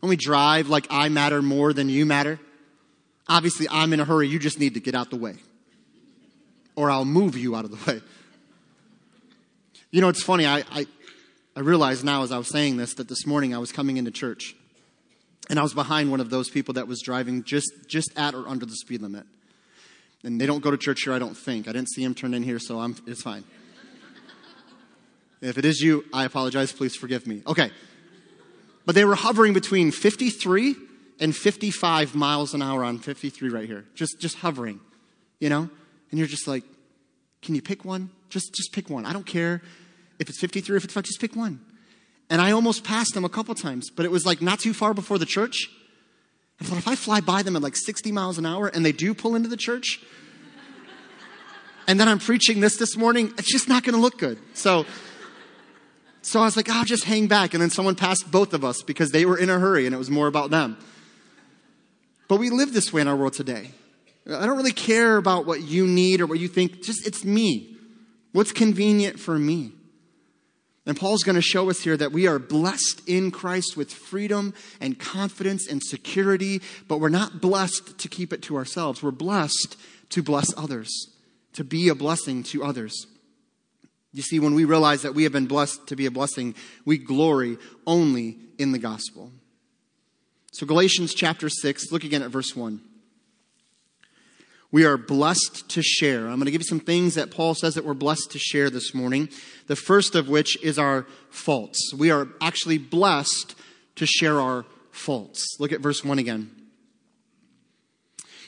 When 0.00 0.10
we 0.10 0.16
drive 0.16 0.68
like 0.68 0.86
I 0.90 1.08
matter 1.08 1.42
more 1.42 1.72
than 1.72 1.88
you 1.88 2.04
matter. 2.04 2.40
Obviously, 3.28 3.66
I'm 3.70 3.92
in 3.92 4.00
a 4.00 4.04
hurry. 4.04 4.28
You 4.28 4.38
just 4.38 4.58
need 4.58 4.74
to 4.74 4.80
get 4.80 4.94
out 4.94 5.10
the 5.10 5.16
way. 5.16 5.36
Or 6.74 6.90
I'll 6.90 7.04
move 7.04 7.36
you 7.36 7.54
out 7.54 7.64
of 7.64 7.70
the 7.70 7.90
way. 7.90 8.00
You 9.90 10.00
know, 10.00 10.08
it's 10.08 10.22
funny. 10.22 10.46
I, 10.46 10.64
I, 10.72 10.86
I 11.54 11.60
realize 11.60 12.02
now 12.02 12.22
as 12.22 12.32
I 12.32 12.38
was 12.38 12.48
saying 12.48 12.78
this 12.78 12.94
that 12.94 13.08
this 13.08 13.26
morning 13.26 13.54
I 13.54 13.58
was 13.58 13.72
coming 13.72 13.98
into 13.98 14.10
church 14.10 14.54
and 15.50 15.58
I 15.58 15.62
was 15.62 15.74
behind 15.74 16.10
one 16.10 16.20
of 16.20 16.30
those 16.30 16.48
people 16.48 16.74
that 16.74 16.88
was 16.88 17.02
driving 17.02 17.44
just, 17.44 17.70
just 17.86 18.10
at 18.16 18.34
or 18.34 18.48
under 18.48 18.64
the 18.64 18.74
speed 18.74 19.02
limit. 19.02 19.26
And 20.24 20.40
they 20.40 20.46
don't 20.46 20.62
go 20.62 20.70
to 20.70 20.78
church 20.78 21.02
here, 21.02 21.12
I 21.12 21.18
don't 21.18 21.36
think. 21.36 21.68
I 21.68 21.72
didn't 21.72 21.90
see 21.90 22.02
him 22.02 22.14
turn 22.14 22.32
in 22.32 22.42
here, 22.42 22.58
so 22.58 22.80
I'm, 22.80 22.96
it's 23.06 23.22
fine. 23.22 23.44
if 25.42 25.58
it 25.58 25.64
is 25.64 25.80
you, 25.80 26.04
I 26.12 26.24
apologize. 26.24 26.72
Please 26.72 26.96
forgive 26.96 27.26
me. 27.26 27.42
Okay. 27.46 27.70
But 28.86 28.94
they 28.94 29.04
were 29.04 29.16
hovering 29.16 29.52
between 29.52 29.90
53 29.90 30.74
and 31.20 31.36
55 31.36 32.14
miles 32.14 32.54
an 32.54 32.62
hour 32.62 32.82
on 32.82 32.98
53 32.98 33.50
right 33.50 33.66
here. 33.66 33.84
Just, 33.94 34.20
just 34.20 34.38
hovering, 34.38 34.80
you 35.38 35.50
know? 35.50 35.68
And 36.10 36.18
you're 36.18 36.28
just 36.28 36.48
like, 36.48 36.64
can 37.42 37.54
you 37.54 37.62
pick 37.62 37.84
one? 37.84 38.10
Just, 38.30 38.54
just 38.54 38.72
pick 38.72 38.88
one. 38.88 39.04
I 39.04 39.12
don't 39.12 39.26
care 39.26 39.60
if 40.22 40.30
it's 40.30 40.40
53 40.40 40.76
or 40.76 40.80
55, 40.80 41.04
just 41.04 41.20
pick 41.20 41.36
one. 41.36 41.60
And 42.30 42.40
I 42.40 42.52
almost 42.52 42.84
passed 42.84 43.12
them 43.12 43.24
a 43.24 43.28
couple 43.28 43.54
times, 43.54 43.90
but 43.90 44.06
it 44.06 44.10
was 44.10 44.24
like 44.24 44.40
not 44.40 44.58
too 44.58 44.72
far 44.72 44.94
before 44.94 45.18
the 45.18 45.26
church. 45.26 45.68
I 46.60 46.64
thought 46.64 46.78
if 46.78 46.88
I 46.88 46.94
fly 46.94 47.20
by 47.20 47.42
them 47.42 47.56
at 47.56 47.62
like 47.62 47.76
60 47.76 48.10
miles 48.12 48.38
an 48.38 48.46
hour 48.46 48.68
and 48.68 48.86
they 48.86 48.92
do 48.92 49.12
pull 49.14 49.34
into 49.34 49.48
the 49.48 49.56
church, 49.56 50.00
and 51.86 51.98
then 51.98 52.08
I'm 52.08 52.20
preaching 52.20 52.60
this 52.60 52.76
this 52.76 52.96
morning, 52.96 53.34
it's 53.36 53.50
just 53.50 53.68
not 53.68 53.82
going 53.82 53.94
to 53.94 54.00
look 54.00 54.18
good. 54.18 54.38
So, 54.54 54.86
so 56.22 56.40
I 56.40 56.44
was 56.44 56.56
like, 56.56 56.70
I'll 56.70 56.84
just 56.84 57.04
hang 57.04 57.26
back. 57.26 57.52
And 57.52 57.60
then 57.60 57.70
someone 57.70 57.96
passed 57.96 58.30
both 58.30 58.54
of 58.54 58.64
us 58.64 58.82
because 58.82 59.10
they 59.10 59.26
were 59.26 59.36
in 59.36 59.50
a 59.50 59.58
hurry 59.58 59.86
and 59.86 59.94
it 59.94 59.98
was 59.98 60.10
more 60.10 60.28
about 60.28 60.50
them. 60.50 60.78
But 62.28 62.38
we 62.38 62.50
live 62.50 62.72
this 62.72 62.92
way 62.92 63.02
in 63.02 63.08
our 63.08 63.16
world 63.16 63.32
today. 63.32 63.72
I 64.26 64.46
don't 64.46 64.56
really 64.56 64.72
care 64.72 65.16
about 65.16 65.46
what 65.46 65.62
you 65.62 65.86
need 65.86 66.20
or 66.20 66.26
what 66.26 66.38
you 66.38 66.46
think. 66.46 66.82
Just, 66.82 67.06
it's 67.06 67.24
me. 67.24 67.76
What's 68.30 68.52
convenient 68.52 69.18
for 69.18 69.36
me? 69.38 69.72
And 70.84 70.96
Paul's 70.96 71.22
going 71.22 71.36
to 71.36 71.42
show 71.42 71.70
us 71.70 71.80
here 71.80 71.96
that 71.96 72.10
we 72.10 72.26
are 72.26 72.40
blessed 72.40 73.02
in 73.06 73.30
Christ 73.30 73.76
with 73.76 73.92
freedom 73.92 74.52
and 74.80 74.98
confidence 74.98 75.68
and 75.68 75.80
security, 75.82 76.60
but 76.88 76.98
we're 76.98 77.08
not 77.08 77.40
blessed 77.40 77.98
to 77.98 78.08
keep 78.08 78.32
it 78.32 78.42
to 78.42 78.56
ourselves. 78.56 79.02
We're 79.02 79.12
blessed 79.12 79.76
to 80.10 80.22
bless 80.22 80.52
others, 80.56 81.08
to 81.52 81.62
be 81.62 81.88
a 81.88 81.94
blessing 81.94 82.42
to 82.44 82.64
others. 82.64 83.06
You 84.12 84.22
see, 84.22 84.40
when 84.40 84.54
we 84.54 84.64
realize 84.64 85.02
that 85.02 85.14
we 85.14 85.22
have 85.22 85.32
been 85.32 85.46
blessed 85.46 85.86
to 85.86 85.96
be 85.96 86.06
a 86.06 86.10
blessing, 86.10 86.54
we 86.84 86.98
glory 86.98 87.58
only 87.86 88.38
in 88.58 88.72
the 88.72 88.78
gospel. 88.78 89.32
So, 90.52 90.66
Galatians 90.66 91.14
chapter 91.14 91.48
6, 91.48 91.92
look 91.92 92.04
again 92.04 92.22
at 92.22 92.30
verse 92.30 92.54
1 92.54 92.80
we 94.72 94.86
are 94.86 94.96
blessed 94.96 95.68
to 95.68 95.82
share. 95.82 96.20
I'm 96.20 96.36
going 96.36 96.46
to 96.46 96.50
give 96.50 96.62
you 96.62 96.66
some 96.66 96.80
things 96.80 97.14
that 97.14 97.30
Paul 97.30 97.54
says 97.54 97.74
that 97.74 97.84
we're 97.84 97.92
blessed 97.92 98.32
to 98.32 98.38
share 98.38 98.70
this 98.70 98.94
morning. 98.94 99.28
The 99.66 99.76
first 99.76 100.14
of 100.14 100.30
which 100.30 100.60
is 100.62 100.78
our 100.78 101.06
faults. 101.30 101.92
We 101.94 102.10
are 102.10 102.28
actually 102.40 102.78
blessed 102.78 103.54
to 103.96 104.06
share 104.06 104.40
our 104.40 104.64
faults. 104.90 105.56
Look 105.60 105.72
at 105.72 105.80
verse 105.80 106.02
1 106.02 106.18
again. 106.18 106.50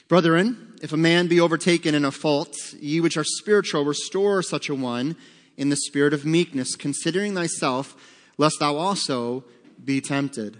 Brethren, 0.07 0.73
if 0.81 0.93
a 0.93 0.97
man 0.97 1.27
be 1.27 1.39
overtaken 1.39 1.93
in 1.93 2.03
a 2.03 2.11
fault, 2.11 2.55
ye 2.79 2.99
which 2.99 3.17
are 3.17 3.23
spiritual, 3.23 3.85
restore 3.85 4.41
such 4.41 4.67
a 4.67 4.75
one 4.75 5.15
in 5.57 5.69
the 5.69 5.75
spirit 5.75 6.13
of 6.13 6.25
meekness, 6.25 6.75
considering 6.75 7.35
thyself, 7.35 7.95
lest 8.37 8.59
thou 8.59 8.75
also 8.77 9.43
be 9.83 10.01
tempted. 10.01 10.57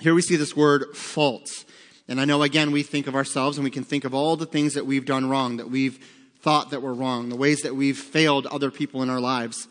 Here 0.00 0.14
we 0.14 0.22
see 0.22 0.36
this 0.36 0.56
word 0.56 0.96
fault. 0.96 1.65
And 2.08 2.20
I 2.20 2.24
know, 2.24 2.42
again, 2.42 2.70
we 2.70 2.82
think 2.82 3.06
of 3.06 3.14
ourselves 3.14 3.58
and 3.58 3.64
we 3.64 3.70
can 3.70 3.84
think 3.84 4.04
of 4.04 4.14
all 4.14 4.36
the 4.36 4.46
things 4.46 4.74
that 4.74 4.86
we've 4.86 5.04
done 5.04 5.28
wrong, 5.28 5.56
that 5.56 5.70
we've 5.70 5.98
thought 6.40 6.70
that 6.70 6.82
were 6.82 6.94
wrong, 6.94 7.28
the 7.28 7.36
ways 7.36 7.62
that 7.62 7.74
we've 7.74 7.98
failed 7.98 8.46
other 8.46 8.70
people 8.70 9.02
in 9.02 9.10
our 9.10 9.20
lives. 9.20 9.66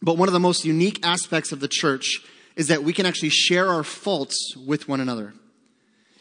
But 0.00 0.16
one 0.16 0.28
of 0.28 0.32
the 0.32 0.40
most 0.40 0.64
unique 0.64 1.04
aspects 1.04 1.52
of 1.52 1.60
the 1.60 1.68
church 1.68 2.20
is 2.56 2.68
that 2.68 2.82
we 2.82 2.94
can 2.94 3.04
actually 3.04 3.28
share 3.28 3.68
our 3.68 3.84
faults 3.84 4.54
with 4.56 4.88
one 4.88 5.00
another. 5.00 5.34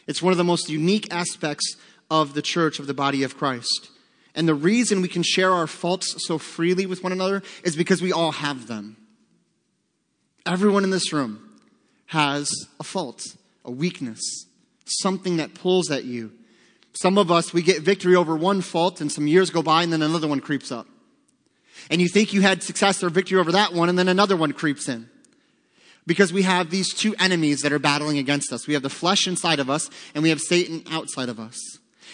It's 0.07 0.21
one 0.21 0.31
of 0.31 0.37
the 0.37 0.43
most 0.43 0.69
unique 0.69 1.11
aspects 1.13 1.77
of 2.11 2.33
the 2.33 2.41
church, 2.41 2.79
of 2.79 2.87
the 2.87 2.93
body 2.93 3.23
of 3.23 3.37
Christ. 3.37 3.89
And 4.35 4.47
the 4.47 4.53
reason 4.53 5.01
we 5.01 5.07
can 5.07 5.23
share 5.23 5.51
our 5.51 5.67
faults 5.67 6.13
so 6.27 6.37
freely 6.37 6.85
with 6.85 7.01
one 7.01 7.13
another 7.13 7.41
is 7.63 7.77
because 7.77 8.01
we 8.01 8.11
all 8.11 8.33
have 8.33 8.67
them. 8.67 8.97
Everyone 10.45 10.83
in 10.83 10.89
this 10.89 11.13
room 11.13 11.57
has 12.07 12.51
a 12.79 12.83
fault, 12.83 13.23
a 13.63 13.71
weakness, 13.71 14.45
something 14.85 15.37
that 15.37 15.53
pulls 15.53 15.91
at 15.91 16.05
you. 16.05 16.31
Some 16.93 17.17
of 17.17 17.31
us, 17.31 17.53
we 17.53 17.61
get 17.61 17.81
victory 17.81 18.15
over 18.15 18.35
one 18.35 18.61
fault 18.61 19.01
and 19.01 19.11
some 19.11 19.27
years 19.27 19.49
go 19.49 19.61
by 19.61 19.83
and 19.83 19.91
then 19.91 20.01
another 20.01 20.27
one 20.27 20.39
creeps 20.39 20.71
up. 20.71 20.87
And 21.91 22.01
you 22.01 22.07
think 22.07 22.33
you 22.33 22.41
had 22.41 22.63
success 22.63 23.03
or 23.03 23.09
victory 23.09 23.37
over 23.37 23.51
that 23.51 23.73
one 23.73 23.89
and 23.89 23.99
then 23.99 24.07
another 24.07 24.37
one 24.37 24.53
creeps 24.53 24.87
in. 24.87 25.09
Because 26.07 26.31
we 26.31 26.43
have 26.43 26.69
these 26.69 26.93
two 26.93 27.15
enemies 27.19 27.61
that 27.61 27.73
are 27.73 27.79
battling 27.79 28.17
against 28.17 28.53
us. 28.53 28.67
We 28.67 28.75
have 28.75 28.83
the 28.83 28.89
flesh 28.89 29.27
inside 29.27 29.59
of 29.59 29.69
us 29.69 29.89
and 30.13 30.23
we 30.23 30.29
have 30.29 30.39
Satan 30.39 30.83
outside 30.89 31.29
of 31.29 31.39
us. 31.39 31.59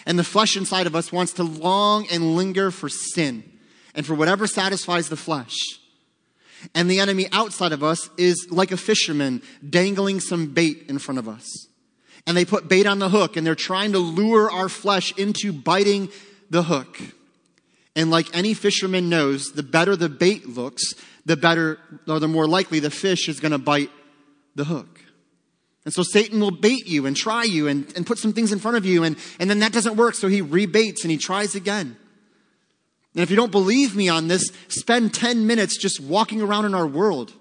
And 0.06 0.18
the 0.18 0.24
flesh 0.24 0.58
inside 0.58 0.88
of 0.88 0.96
us 0.96 1.12
wants 1.12 1.34
to 1.34 1.44
long 1.44 2.08
and 2.12 2.36
linger 2.36 2.72
for 2.72 2.90
sin 2.90 3.44
and 3.94 4.06
for 4.06 4.16
whatever 4.16 4.48
satisfies 4.48 5.10
the 5.10 5.18
flesh. 5.18 5.56
And 6.74 6.90
the 6.90 7.00
enemy 7.00 7.28
outside 7.32 7.72
of 7.72 7.84
us 7.84 8.10
is 8.18 8.48
like 8.50 8.72
a 8.72 8.78
fisherman 8.78 9.44
dangling 9.68 10.22
some 10.22 10.54
bait 10.54 10.86
in 10.88 10.98
front 10.98 11.20
of 11.20 11.28
us 11.28 11.68
and 12.28 12.38
they 12.38 12.46
put 12.46 12.68
bait 12.68 12.86
on 12.86 13.00
the 13.00 13.10
hook 13.10 13.38
and 13.38 13.46
they're 13.46 13.56
trying 13.56 13.94
to 13.94 14.00
lure 14.00 14.52
our 14.52 14.70
flesh 14.70 15.16
into 15.18 15.52
biting 15.52 16.10
the 16.50 16.64
hook. 16.64 17.00
And 17.96 18.10
like 18.10 18.36
any 18.36 18.54
fisherman 18.54 19.10
knows, 19.10 19.52
the 19.52 19.64
better 19.64 19.96
the 19.96 20.10
bait 20.10 20.48
looks, 20.48 20.94
the 21.26 21.36
better 21.36 21.80
or 22.08 22.20
the 22.20 22.28
more 22.28 22.48
likely 22.48 22.80
the 22.80 22.92
fish 22.92 23.28
is 23.28 23.40
going 23.40 23.52
to 23.52 23.58
bite 23.58 23.90
the 24.56 24.64
hook. 24.64 25.02
And 25.84 25.94
so 25.94 26.04
Satan 26.04 26.40
will 26.40 26.52
bait 26.52 26.88
you 26.88 27.06
and 27.06 27.16
try 27.16 27.44
you 27.44 27.68
and, 27.68 27.92
and 27.96 28.06
put 28.06 28.20
some 28.20 28.34
things 28.34 28.52
in 28.52 28.60
front 28.60 28.78
of 28.78 28.86
you, 28.86 29.04
and, 29.04 29.18
and 29.40 29.50
then 29.50 29.60
that 29.60 29.74
doesn't 29.74 29.96
work, 29.96 30.14
so 30.14 30.28
he 30.28 30.42
rebaits 30.42 31.02
and 31.02 31.12
he 31.12 31.18
tries 31.18 31.56
again. 31.56 31.98
And 33.14 33.24
if 33.24 33.30
you 33.30 33.36
don't 33.36 33.52
believe 33.52 33.96
me 33.96 34.08
on 34.08 34.28
this, 34.28 34.52
spend 34.68 35.14
10 35.14 35.48
minutes 35.48 35.78
just 35.78 36.00
walking 36.00 36.42
around 36.42 36.66
in 36.66 36.76
our 36.76 36.88
world. 36.88 37.34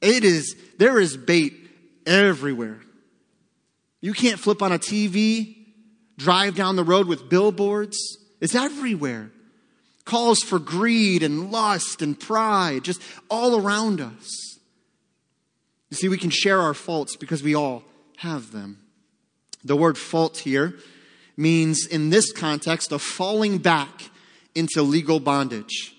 It 0.00 0.24
is, 0.24 0.56
there 0.78 0.98
is 0.98 1.16
bait 1.16 1.52
everywhere. 2.06 2.80
You 4.00 4.14
can't 4.14 4.40
flip 4.40 4.62
on 4.62 4.72
a 4.72 4.78
TV, 4.78 5.56
drive 6.16 6.54
down 6.54 6.76
the 6.76 6.84
road 6.84 7.06
with 7.06 7.28
billboards. 7.28 7.98
It's 8.40 8.54
everywhere. 8.54 9.30
Calls 10.04 10.40
for 10.40 10.58
greed 10.58 11.22
and 11.22 11.52
lust 11.52 12.00
and 12.00 12.18
pride, 12.18 12.84
just 12.84 13.02
all 13.28 13.60
around 13.60 14.00
us. 14.00 14.58
You 15.90 15.96
see, 15.96 16.08
we 16.08 16.18
can 16.18 16.30
share 16.30 16.60
our 16.60 16.74
faults 16.74 17.16
because 17.16 17.42
we 17.42 17.54
all 17.54 17.82
have 18.18 18.52
them. 18.52 18.78
The 19.64 19.76
word 19.76 19.98
fault 19.98 20.38
here 20.38 20.74
means, 21.36 21.86
in 21.86 22.10
this 22.10 22.32
context, 22.32 22.92
of 22.92 23.02
falling 23.02 23.58
back 23.58 24.10
into 24.54 24.82
legal 24.82 25.20
bondage, 25.20 25.94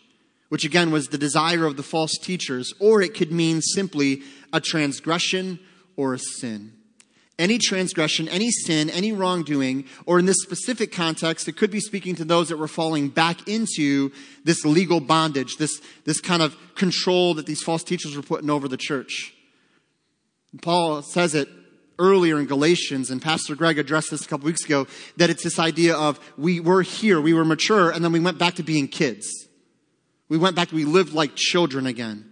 which 0.50 0.66
again 0.66 0.92
was 0.92 1.08
the 1.08 1.18
desire 1.18 1.66
of 1.66 1.78
the 1.78 1.84
false 1.84 2.18
teachers, 2.18 2.74
or 2.80 3.02
it 3.02 3.14
could 3.14 3.32
mean 3.32 3.62
simply 3.62 4.24
a 4.52 4.60
transgression 4.60 5.60
or 5.96 6.14
a 6.16 6.20
sin 6.20 6.74
any 7.41 7.58
transgression, 7.58 8.30
any 8.30 8.51
sin, 8.51 8.89
any 8.91 9.12
wrongdoing, 9.12 9.86
or 10.06 10.19
in 10.19 10.25
this 10.27 10.41
specific 10.41 10.91
context, 10.91 11.47
it 11.47 11.58
could 11.58 11.71
be 11.71 11.80
speaking 11.80 12.15
to 12.15 12.23
those 12.23 12.49
that 12.49 12.58
were 12.58 12.67
falling 12.67 13.10
back 13.10 13.47
into 13.47 14.12
this 14.43 14.63
legal 14.63 14.99
bondage, 14.99 15.58
this, 15.58 15.82
this 16.06 16.21
kind 16.21 16.43
of 16.43 16.56
control 16.75 17.34
that 17.34 17.47
these 17.47 17.63
false 17.63 17.84
teachers 17.84 18.15
were 18.15 18.21
putting 18.21 18.49
over 18.49 18.67
the 18.67 18.77
church. 18.77 19.34
Paul 20.62 21.01
says 21.01 21.34
it 21.34 21.49
earlier 21.97 22.39
in 22.39 22.45
Galatians, 22.45 23.10
and 23.10 23.21
Pastor 23.21 23.56
Greg 23.56 23.80
addressed 23.80 24.12
this 24.12 24.23
a 24.23 24.27
couple 24.27 24.45
weeks 24.45 24.63
ago, 24.63 24.86
that 25.17 25.30
it's 25.30 25.43
this 25.43 25.60
idea 25.60 25.95
of 25.95 26.19
we 26.38 26.60
were 26.60 26.84
here, 26.84 27.19
we 27.19 27.34
were 27.34 27.45
mature, 27.45 27.89
and 27.89 28.04
then 28.06 28.12
we 28.12 28.19
went 28.19 28.38
back 28.38 28.56
to 28.56 28.63
being 28.63 28.88
kids. 28.88 29.27
We 30.30 30.38
went 30.38 30.56
back, 30.56 30.71
we 30.71 30.86
lived 30.86 31.13
like 31.13 31.36
children 31.36 31.88
again. 31.88 32.32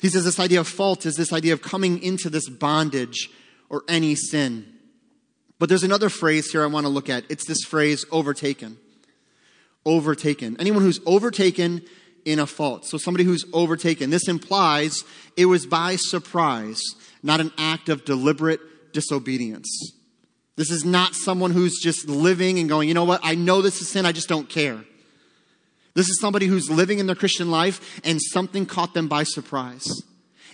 He 0.00 0.08
says 0.08 0.24
this 0.24 0.40
idea 0.40 0.60
of 0.60 0.68
fault 0.68 1.06
is 1.06 1.16
this 1.16 1.32
idea 1.32 1.52
of 1.52 1.60
coming 1.60 2.02
into 2.02 2.30
this 2.30 2.48
bondage 2.48 3.30
or 3.68 3.82
any 3.88 4.14
sin. 4.14 4.66
But 5.58 5.68
there's 5.68 5.82
another 5.82 6.08
phrase 6.08 6.50
here 6.50 6.62
I 6.62 6.66
want 6.66 6.84
to 6.84 6.90
look 6.90 7.08
at. 7.08 7.24
It's 7.28 7.46
this 7.46 7.64
phrase, 7.64 8.04
overtaken. 8.10 8.78
Overtaken. 9.84 10.56
Anyone 10.58 10.82
who's 10.82 11.00
overtaken 11.06 11.82
in 12.24 12.38
a 12.38 12.46
fault. 12.46 12.84
So 12.84 12.98
somebody 12.98 13.24
who's 13.24 13.44
overtaken. 13.52 14.10
This 14.10 14.28
implies 14.28 15.02
it 15.36 15.46
was 15.46 15.66
by 15.66 15.96
surprise, 15.96 16.80
not 17.22 17.40
an 17.40 17.52
act 17.58 17.88
of 17.88 18.04
deliberate 18.04 18.92
disobedience. 18.92 19.92
This 20.56 20.70
is 20.70 20.84
not 20.84 21.14
someone 21.14 21.52
who's 21.52 21.80
just 21.80 22.08
living 22.08 22.58
and 22.58 22.68
going, 22.68 22.88
you 22.88 22.94
know 22.94 23.04
what, 23.04 23.20
I 23.22 23.34
know 23.34 23.62
this 23.62 23.80
is 23.80 23.88
sin, 23.88 24.04
I 24.04 24.12
just 24.12 24.28
don't 24.28 24.48
care. 24.48 24.84
This 25.94 26.08
is 26.08 26.20
somebody 26.20 26.46
who's 26.46 26.68
living 26.68 26.98
in 26.98 27.06
their 27.06 27.16
Christian 27.16 27.50
life 27.50 28.00
and 28.04 28.20
something 28.20 28.66
caught 28.66 28.92
them 28.92 29.08
by 29.08 29.22
surprise. 29.22 29.86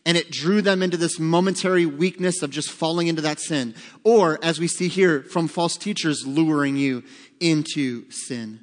And 0.07 0.17
it 0.17 0.31
drew 0.31 0.61
them 0.61 0.83
into 0.83 0.97
this 0.97 1.19
momentary 1.19 1.87
weakness 1.87 2.43
of 2.43 2.51
just 2.51 2.71
falling 2.71 3.07
into 3.07 3.23
that 3.23 3.41
sin. 3.41 3.75
Or, 4.03 4.39
as 4.43 4.59
we 4.59 4.69
see 4.69 4.89
here, 4.89 5.23
from 5.23 5.49
false 5.49 5.77
teachers 5.77 6.27
luring 6.27 6.77
you 6.77 7.05
into 7.41 8.11
sin. 8.11 8.61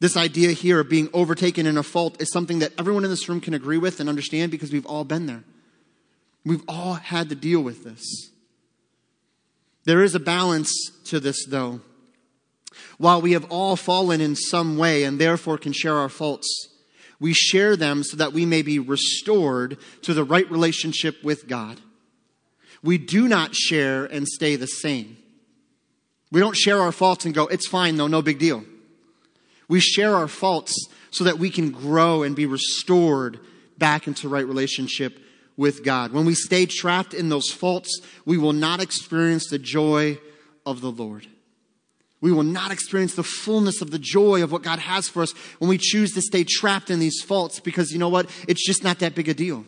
This 0.00 0.16
idea 0.16 0.52
here 0.52 0.80
of 0.80 0.88
being 0.88 1.08
overtaken 1.12 1.66
in 1.66 1.76
a 1.76 1.82
fault 1.82 2.22
is 2.22 2.30
something 2.30 2.60
that 2.60 2.72
everyone 2.78 3.04
in 3.04 3.10
this 3.10 3.28
room 3.28 3.40
can 3.40 3.54
agree 3.54 3.78
with 3.78 3.98
and 3.98 4.08
understand 4.08 4.52
because 4.52 4.72
we've 4.72 4.86
all 4.86 5.04
been 5.04 5.26
there. 5.26 5.42
We've 6.44 6.62
all 6.68 6.94
had 6.94 7.28
to 7.30 7.34
deal 7.34 7.60
with 7.60 7.82
this. 7.82 8.30
There 9.84 10.02
is 10.02 10.14
a 10.14 10.20
balance 10.20 10.72
to 11.06 11.18
this, 11.18 11.44
though. 11.46 11.80
While 12.98 13.20
we 13.20 13.32
have 13.32 13.50
all 13.50 13.74
fallen 13.74 14.20
in 14.20 14.36
some 14.36 14.78
way 14.78 15.02
and 15.02 15.18
therefore 15.18 15.58
can 15.58 15.72
share 15.72 15.96
our 15.96 16.08
faults, 16.08 16.67
we 17.20 17.32
share 17.32 17.76
them 17.76 18.02
so 18.02 18.16
that 18.16 18.32
we 18.32 18.46
may 18.46 18.62
be 18.62 18.78
restored 18.78 19.78
to 20.02 20.14
the 20.14 20.24
right 20.24 20.48
relationship 20.50 21.22
with 21.24 21.48
God. 21.48 21.80
We 22.82 22.98
do 22.98 23.28
not 23.28 23.54
share 23.54 24.04
and 24.04 24.26
stay 24.26 24.56
the 24.56 24.66
same. 24.66 25.16
We 26.30 26.40
don't 26.40 26.56
share 26.56 26.80
our 26.80 26.92
faults 26.92 27.24
and 27.24 27.34
go, 27.34 27.46
it's 27.46 27.68
fine 27.68 27.96
though, 27.96 28.06
no 28.06 28.22
big 28.22 28.38
deal. 28.38 28.64
We 29.68 29.80
share 29.80 30.14
our 30.14 30.28
faults 30.28 30.72
so 31.10 31.24
that 31.24 31.38
we 31.38 31.50
can 31.50 31.70
grow 31.70 32.22
and 32.22 32.36
be 32.36 32.46
restored 32.46 33.40
back 33.78 34.06
into 34.06 34.28
right 34.28 34.46
relationship 34.46 35.18
with 35.56 35.84
God. 35.84 36.12
When 36.12 36.24
we 36.24 36.34
stay 36.34 36.66
trapped 36.66 37.14
in 37.14 37.28
those 37.28 37.50
faults, 37.50 38.00
we 38.24 38.38
will 38.38 38.52
not 38.52 38.80
experience 38.80 39.48
the 39.48 39.58
joy 39.58 40.18
of 40.64 40.80
the 40.80 40.90
Lord. 40.90 41.26
We 42.20 42.32
will 42.32 42.42
not 42.42 42.72
experience 42.72 43.14
the 43.14 43.22
fullness 43.22 43.80
of 43.80 43.90
the 43.90 43.98
joy 43.98 44.42
of 44.42 44.50
what 44.50 44.62
God 44.62 44.80
has 44.80 45.08
for 45.08 45.22
us 45.22 45.32
when 45.58 45.68
we 45.68 45.78
choose 45.78 46.12
to 46.14 46.20
stay 46.20 46.44
trapped 46.44 46.90
in 46.90 46.98
these 46.98 47.22
faults 47.22 47.60
because 47.60 47.92
you 47.92 47.98
know 47.98 48.08
what? 48.08 48.28
It's 48.48 48.66
just 48.66 48.82
not 48.82 48.98
that 48.98 49.14
big 49.14 49.28
a 49.28 49.34
deal. 49.34 49.64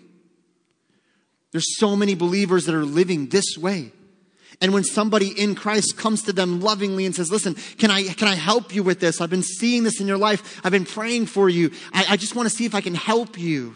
There's 1.52 1.78
so 1.78 1.94
many 1.94 2.14
believers 2.14 2.66
that 2.66 2.74
are 2.74 2.84
living 2.84 3.28
this 3.28 3.56
way. 3.56 3.92
And 4.60 4.74
when 4.74 4.84
somebody 4.84 5.28
in 5.28 5.54
Christ 5.54 5.96
comes 5.96 6.22
to 6.24 6.32
them 6.32 6.60
lovingly 6.60 7.06
and 7.06 7.14
says, 7.14 7.30
listen, 7.30 7.54
can 7.78 7.90
I, 7.90 8.02
can 8.02 8.28
I 8.28 8.34
help 8.34 8.74
you 8.74 8.82
with 8.82 9.00
this? 9.00 9.20
I've 9.20 9.30
been 9.30 9.42
seeing 9.42 9.84
this 9.84 10.00
in 10.00 10.06
your 10.06 10.18
life. 10.18 10.60
I've 10.64 10.72
been 10.72 10.84
praying 10.84 11.26
for 11.26 11.48
you. 11.48 11.70
I, 11.92 12.04
I 12.10 12.16
just 12.16 12.34
want 12.34 12.48
to 12.48 12.54
see 12.54 12.66
if 12.66 12.74
I 12.74 12.80
can 12.80 12.94
help 12.94 13.38
you. 13.38 13.74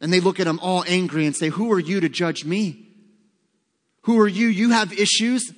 And 0.00 0.12
they 0.12 0.20
look 0.20 0.40
at 0.40 0.44
them 0.44 0.60
all 0.60 0.84
angry 0.86 1.26
and 1.26 1.34
say, 1.34 1.48
who 1.48 1.72
are 1.72 1.78
you 1.78 2.00
to 2.00 2.08
judge 2.08 2.44
me? 2.44 2.86
Who 4.02 4.18
are 4.20 4.28
you? 4.28 4.48
You 4.48 4.70
have 4.70 4.92
issues. 4.92 5.52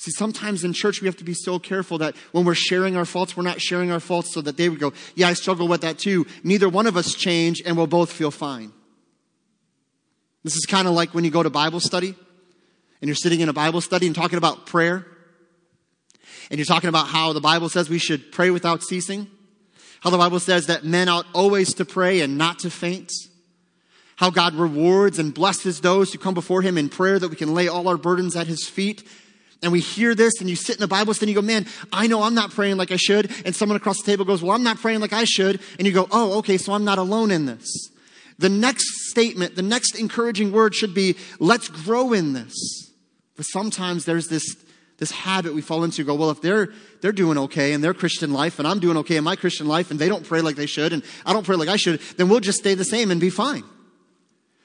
See, 0.00 0.12
sometimes 0.12 0.64
in 0.64 0.72
church 0.72 1.02
we 1.02 1.08
have 1.08 1.18
to 1.18 1.24
be 1.24 1.34
so 1.34 1.58
careful 1.58 1.98
that 1.98 2.16
when 2.32 2.46
we're 2.46 2.54
sharing 2.54 2.96
our 2.96 3.04
faults, 3.04 3.36
we're 3.36 3.42
not 3.42 3.60
sharing 3.60 3.90
our 3.90 4.00
faults 4.00 4.32
so 4.32 4.40
that 4.40 4.56
they 4.56 4.70
would 4.70 4.78
go, 4.78 4.94
yeah, 5.14 5.28
I 5.28 5.34
struggle 5.34 5.68
with 5.68 5.82
that 5.82 5.98
too. 5.98 6.26
Neither 6.42 6.70
one 6.70 6.86
of 6.86 6.96
us 6.96 7.14
change 7.14 7.60
and 7.66 7.76
we'll 7.76 7.86
both 7.86 8.10
feel 8.10 8.30
fine. 8.30 8.72
This 10.42 10.56
is 10.56 10.64
kind 10.64 10.88
of 10.88 10.94
like 10.94 11.12
when 11.12 11.24
you 11.24 11.30
go 11.30 11.42
to 11.42 11.50
Bible 11.50 11.80
study 11.80 12.14
and 13.02 13.08
you're 13.08 13.14
sitting 13.14 13.40
in 13.40 13.50
a 13.50 13.52
Bible 13.52 13.82
study 13.82 14.06
and 14.06 14.16
talking 14.16 14.38
about 14.38 14.64
prayer, 14.64 15.04
and 16.50 16.58
you're 16.58 16.64
talking 16.64 16.88
about 16.88 17.08
how 17.08 17.34
the 17.34 17.40
Bible 17.42 17.68
says 17.68 17.90
we 17.90 17.98
should 17.98 18.32
pray 18.32 18.48
without 18.48 18.82
ceasing, 18.82 19.26
how 20.00 20.08
the 20.08 20.16
Bible 20.16 20.40
says 20.40 20.68
that 20.68 20.82
men 20.82 21.10
ought 21.10 21.26
always 21.34 21.74
to 21.74 21.84
pray 21.84 22.22
and 22.22 22.38
not 22.38 22.60
to 22.60 22.70
faint, 22.70 23.12
how 24.16 24.30
God 24.30 24.54
rewards 24.54 25.18
and 25.18 25.34
blesses 25.34 25.82
those 25.82 26.10
who 26.10 26.18
come 26.18 26.32
before 26.32 26.62
Him 26.62 26.78
in 26.78 26.88
prayer 26.88 27.18
that 27.18 27.28
we 27.28 27.36
can 27.36 27.52
lay 27.52 27.68
all 27.68 27.86
our 27.86 27.98
burdens 27.98 28.34
at 28.34 28.46
His 28.46 28.66
feet. 28.66 29.06
And 29.62 29.72
we 29.72 29.80
hear 29.80 30.14
this 30.14 30.40
and 30.40 30.48
you 30.48 30.56
sit 30.56 30.76
in 30.76 30.80
the 30.80 30.88
Bible 30.88 31.12
study 31.12 31.30
and 31.30 31.36
you 31.36 31.42
go, 31.42 31.46
man, 31.46 31.66
I 31.92 32.06
know 32.06 32.22
I'm 32.22 32.34
not 32.34 32.50
praying 32.50 32.78
like 32.78 32.90
I 32.90 32.96
should. 32.96 33.30
And 33.44 33.54
someone 33.54 33.76
across 33.76 33.98
the 33.98 34.10
table 34.10 34.24
goes, 34.24 34.42
well, 34.42 34.52
I'm 34.52 34.62
not 34.62 34.78
praying 34.78 35.00
like 35.00 35.12
I 35.12 35.24
should. 35.24 35.60
And 35.78 35.86
you 35.86 35.92
go, 35.92 36.08
oh, 36.10 36.38
okay, 36.38 36.56
so 36.56 36.72
I'm 36.72 36.84
not 36.84 36.98
alone 36.98 37.30
in 37.30 37.46
this. 37.46 37.90
The 38.38 38.48
next 38.48 39.10
statement, 39.10 39.56
the 39.56 39.62
next 39.62 39.98
encouraging 39.98 40.50
word 40.50 40.74
should 40.74 40.94
be, 40.94 41.16
let's 41.38 41.68
grow 41.68 42.14
in 42.14 42.32
this. 42.32 42.54
But 43.36 43.44
sometimes 43.44 44.06
there's 44.06 44.28
this, 44.28 44.56
this 44.96 45.10
habit 45.10 45.52
we 45.52 45.60
fall 45.60 45.84
into 45.84 46.04
go, 46.04 46.14
well, 46.14 46.30
if 46.30 46.40
they're, 46.40 46.72
they're 47.02 47.12
doing 47.12 47.36
okay 47.36 47.74
in 47.74 47.82
their 47.82 47.92
Christian 47.92 48.32
life 48.32 48.58
and 48.58 48.66
I'm 48.66 48.78
doing 48.80 48.96
okay 48.98 49.16
in 49.16 49.24
my 49.24 49.36
Christian 49.36 49.66
life 49.66 49.90
and 49.90 50.00
they 50.00 50.08
don't 50.08 50.24
pray 50.24 50.40
like 50.40 50.56
they 50.56 50.66
should 50.66 50.94
and 50.94 51.02
I 51.26 51.34
don't 51.34 51.44
pray 51.44 51.56
like 51.56 51.68
I 51.68 51.76
should, 51.76 52.00
then 52.16 52.30
we'll 52.30 52.40
just 52.40 52.60
stay 52.60 52.74
the 52.74 52.84
same 52.84 53.10
and 53.10 53.20
be 53.20 53.30
fine. 53.30 53.64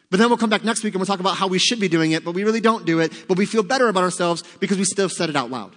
But 0.09 0.19
then 0.19 0.29
we'll 0.29 0.37
come 0.37 0.49
back 0.49 0.63
next 0.63 0.83
week 0.83 0.93
and 0.93 0.99
we'll 0.99 1.07
talk 1.07 1.19
about 1.19 1.35
how 1.35 1.47
we 1.47 1.59
should 1.59 1.79
be 1.79 1.87
doing 1.87 2.11
it, 2.11 2.23
but 2.23 2.33
we 2.33 2.43
really 2.43 2.61
don't 2.61 2.85
do 2.85 2.99
it, 2.99 3.11
but 3.27 3.37
we 3.37 3.45
feel 3.45 3.63
better 3.63 3.87
about 3.87 4.03
ourselves 4.03 4.43
because 4.59 4.77
we 4.77 4.83
still 4.83 5.09
said 5.09 5.29
it 5.29 5.35
out 5.35 5.49
loud. 5.49 5.75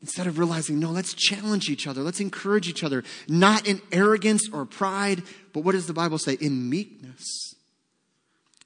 Instead 0.00 0.26
of 0.26 0.38
realizing, 0.38 0.80
no, 0.80 0.90
let's 0.90 1.14
challenge 1.14 1.68
each 1.68 1.86
other. 1.86 2.02
Let's 2.02 2.20
encourage 2.20 2.68
each 2.68 2.82
other. 2.82 3.04
Not 3.28 3.68
in 3.68 3.80
arrogance 3.92 4.48
or 4.52 4.66
pride, 4.66 5.22
but 5.52 5.60
what 5.60 5.72
does 5.72 5.86
the 5.86 5.92
Bible 5.92 6.18
say? 6.18 6.36
In 6.40 6.68
meekness 6.68 7.54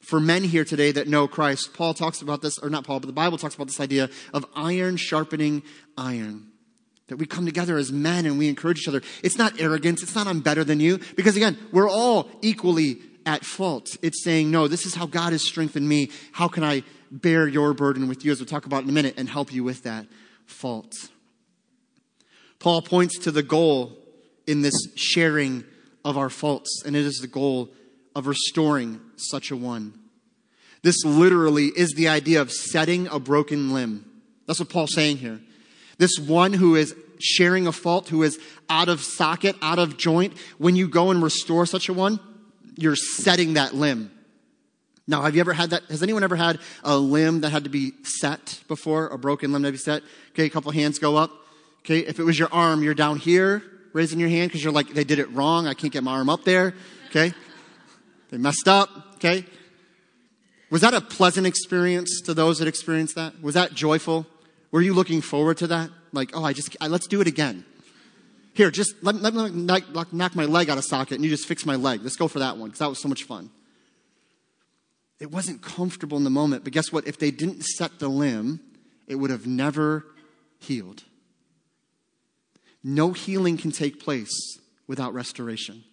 for 0.00 0.20
men 0.20 0.44
here 0.44 0.64
today 0.64 0.92
that 0.92 1.08
know 1.08 1.26
Christ, 1.28 1.74
Paul 1.74 1.92
talks 1.92 2.22
about 2.22 2.40
this, 2.40 2.58
or 2.58 2.70
not 2.70 2.84
Paul, 2.84 3.00
but 3.00 3.08
the 3.08 3.12
Bible 3.12 3.36
talks 3.38 3.54
about 3.54 3.66
this 3.66 3.80
idea 3.80 4.08
of 4.32 4.46
iron 4.54 4.96
sharpening 4.96 5.62
iron. 5.98 6.46
That 7.08 7.16
we 7.16 7.26
come 7.26 7.44
together 7.44 7.76
as 7.76 7.92
men 7.92 8.24
and 8.24 8.38
we 8.38 8.48
encourage 8.48 8.78
each 8.78 8.88
other. 8.88 9.02
It's 9.22 9.36
not 9.36 9.60
arrogance. 9.60 10.02
It's 10.02 10.14
not 10.14 10.26
I'm 10.26 10.40
better 10.40 10.64
than 10.64 10.80
you. 10.80 11.00
Because 11.16 11.36
again, 11.36 11.58
we're 11.70 11.88
all 11.88 12.30
equally 12.40 12.98
at 13.26 13.44
fault. 13.44 13.96
It's 14.00 14.24
saying, 14.24 14.50
no, 14.50 14.68
this 14.68 14.86
is 14.86 14.94
how 14.94 15.06
God 15.06 15.32
has 15.32 15.46
strengthened 15.46 15.86
me. 15.86 16.10
How 16.32 16.48
can 16.48 16.64
I 16.64 16.84
bear 17.10 17.46
your 17.46 17.74
burden 17.74 18.08
with 18.08 18.24
you, 18.24 18.32
as 18.32 18.38
we'll 18.38 18.46
talk 18.46 18.64
about 18.64 18.84
in 18.84 18.88
a 18.88 18.92
minute, 18.92 19.14
and 19.18 19.28
help 19.28 19.52
you 19.52 19.64
with 19.64 19.82
that 19.82 20.06
fault? 20.46 20.94
Paul 22.58 22.80
points 22.80 23.18
to 23.18 23.30
the 23.30 23.42
goal 23.42 23.98
in 24.46 24.62
this 24.62 24.74
sharing 24.94 25.64
of 26.04 26.16
our 26.16 26.30
faults, 26.30 26.82
and 26.86 26.96
it 26.96 27.04
is 27.04 27.18
the 27.18 27.26
goal 27.26 27.68
of 28.14 28.26
restoring 28.26 29.00
such 29.16 29.50
a 29.50 29.56
one. 29.56 29.92
This 30.82 31.04
literally 31.04 31.66
is 31.66 31.94
the 31.94 32.08
idea 32.08 32.40
of 32.40 32.52
setting 32.52 33.08
a 33.08 33.18
broken 33.18 33.72
limb. 33.72 34.04
That's 34.46 34.60
what 34.60 34.68
Paul's 34.68 34.94
saying 34.94 35.16
here. 35.16 35.40
This 35.98 36.16
one 36.18 36.52
who 36.52 36.76
is 36.76 36.94
sharing 37.18 37.66
a 37.66 37.72
fault, 37.72 38.08
who 38.08 38.22
is 38.22 38.38
out 38.70 38.88
of 38.88 39.00
socket, 39.00 39.56
out 39.60 39.78
of 39.78 39.96
joint, 39.96 40.34
when 40.58 40.76
you 40.76 40.86
go 40.86 41.10
and 41.10 41.22
restore 41.22 41.66
such 41.66 41.88
a 41.88 41.92
one, 41.92 42.20
you're 42.76 42.96
setting 42.96 43.54
that 43.54 43.74
limb. 43.74 44.10
Now, 45.08 45.22
have 45.22 45.34
you 45.34 45.40
ever 45.40 45.52
had 45.52 45.70
that? 45.70 45.84
Has 45.84 46.02
anyone 46.02 46.24
ever 46.24 46.36
had 46.36 46.58
a 46.82 46.96
limb 46.96 47.40
that 47.42 47.50
had 47.50 47.64
to 47.64 47.70
be 47.70 47.92
set 48.02 48.60
before? 48.68 49.08
A 49.08 49.18
broken 49.18 49.52
limb 49.52 49.62
to 49.62 49.72
be 49.72 49.78
set? 49.78 50.02
Okay, 50.30 50.44
a 50.44 50.50
couple 50.50 50.72
hands 50.72 50.98
go 50.98 51.16
up. 51.16 51.30
Okay, 51.80 52.00
if 52.00 52.18
it 52.18 52.24
was 52.24 52.38
your 52.38 52.48
arm, 52.52 52.82
you're 52.82 52.94
down 52.94 53.18
here 53.18 53.62
raising 53.96 54.20
your 54.20 54.28
hand 54.28 54.50
because 54.50 54.62
you're 54.62 54.74
like, 54.74 54.92
they 54.92 55.04
did 55.04 55.18
it 55.18 55.32
wrong. 55.32 55.66
I 55.66 55.72
can't 55.72 55.92
get 55.92 56.04
my 56.04 56.12
arm 56.12 56.28
up 56.28 56.44
there. 56.44 56.74
Okay. 57.08 57.32
They 58.30 58.36
messed 58.36 58.68
up, 58.68 58.90
okay? 59.14 59.46
Was 60.70 60.82
that 60.82 60.92
a 60.92 61.00
pleasant 61.00 61.46
experience 61.46 62.20
to 62.26 62.34
those 62.34 62.58
that 62.58 62.68
experienced 62.68 63.14
that? 63.14 63.40
Was 63.40 63.54
that 63.54 63.72
joyful? 63.72 64.26
Were 64.70 64.82
you 64.82 64.92
looking 64.92 65.22
forward 65.22 65.56
to 65.58 65.68
that? 65.68 65.90
Like, 66.12 66.32
oh, 66.34 66.44
I 66.44 66.52
just, 66.52 66.76
I, 66.80 66.88
let's 66.88 67.06
do 67.06 67.22
it 67.22 67.26
again. 67.26 67.64
Here, 68.56 68.70
just 68.70 68.94
let, 69.02 69.16
let 69.16 69.34
me 69.34 69.50
knock, 69.50 70.12
knock 70.14 70.34
my 70.34 70.46
leg 70.46 70.70
out 70.70 70.78
of 70.78 70.84
socket 70.84 71.16
and 71.16 71.24
you 71.24 71.28
just 71.28 71.46
fix 71.46 71.66
my 71.66 71.76
leg. 71.76 72.00
Let's 72.02 72.16
go 72.16 72.26
for 72.26 72.38
that 72.38 72.56
one 72.56 72.70
because 72.70 72.78
that 72.78 72.88
was 72.88 72.98
so 72.98 73.06
much 73.06 73.24
fun. 73.24 73.50
It 75.20 75.30
wasn't 75.30 75.60
comfortable 75.60 76.16
in 76.16 76.24
the 76.24 76.30
moment, 76.30 76.64
but 76.64 76.72
guess 76.72 76.90
what? 76.90 77.06
If 77.06 77.18
they 77.18 77.30
didn't 77.30 77.64
set 77.64 77.98
the 77.98 78.08
limb, 78.08 78.60
it 79.06 79.16
would 79.16 79.28
have 79.28 79.46
never 79.46 80.06
healed. 80.58 81.04
No 82.82 83.12
healing 83.12 83.58
can 83.58 83.72
take 83.72 84.00
place 84.02 84.58
without 84.86 85.12
restoration. 85.12 85.84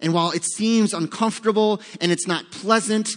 And 0.00 0.12
while 0.12 0.32
it 0.32 0.44
seems 0.44 0.92
uncomfortable 0.92 1.80
and 1.98 2.12
it's 2.12 2.26
not 2.26 2.50
pleasant, 2.50 3.08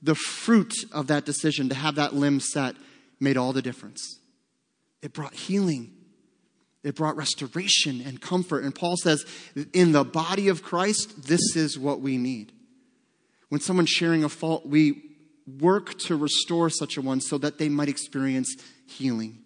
the 0.00 0.14
fruit 0.14 0.74
of 0.92 1.08
that 1.08 1.24
decision 1.24 1.68
to 1.70 1.74
have 1.74 1.96
that 1.96 2.14
limb 2.14 2.38
set 2.38 2.76
made 3.18 3.36
all 3.36 3.52
the 3.52 3.62
difference. 3.62 4.20
It 5.02 5.12
brought 5.12 5.34
healing. 5.34 5.90
It 6.84 6.94
brought 6.94 7.16
restoration 7.16 8.02
and 8.02 8.20
comfort. 8.20 8.62
And 8.62 8.74
Paul 8.74 8.96
says, 8.98 9.24
in 9.72 9.92
the 9.92 10.04
body 10.04 10.48
of 10.48 10.62
Christ, 10.62 11.26
this 11.26 11.56
is 11.56 11.78
what 11.78 12.00
we 12.00 12.18
need. 12.18 12.52
When 13.48 13.60
someone's 13.60 13.88
sharing 13.88 14.22
a 14.22 14.28
fault, 14.28 14.66
we 14.66 15.02
work 15.60 15.98
to 16.00 16.16
restore 16.16 16.68
such 16.68 16.96
a 16.96 17.00
one 17.00 17.20
so 17.20 17.38
that 17.38 17.58
they 17.58 17.70
might 17.70 17.88
experience 17.88 18.54
healing. 18.86 19.38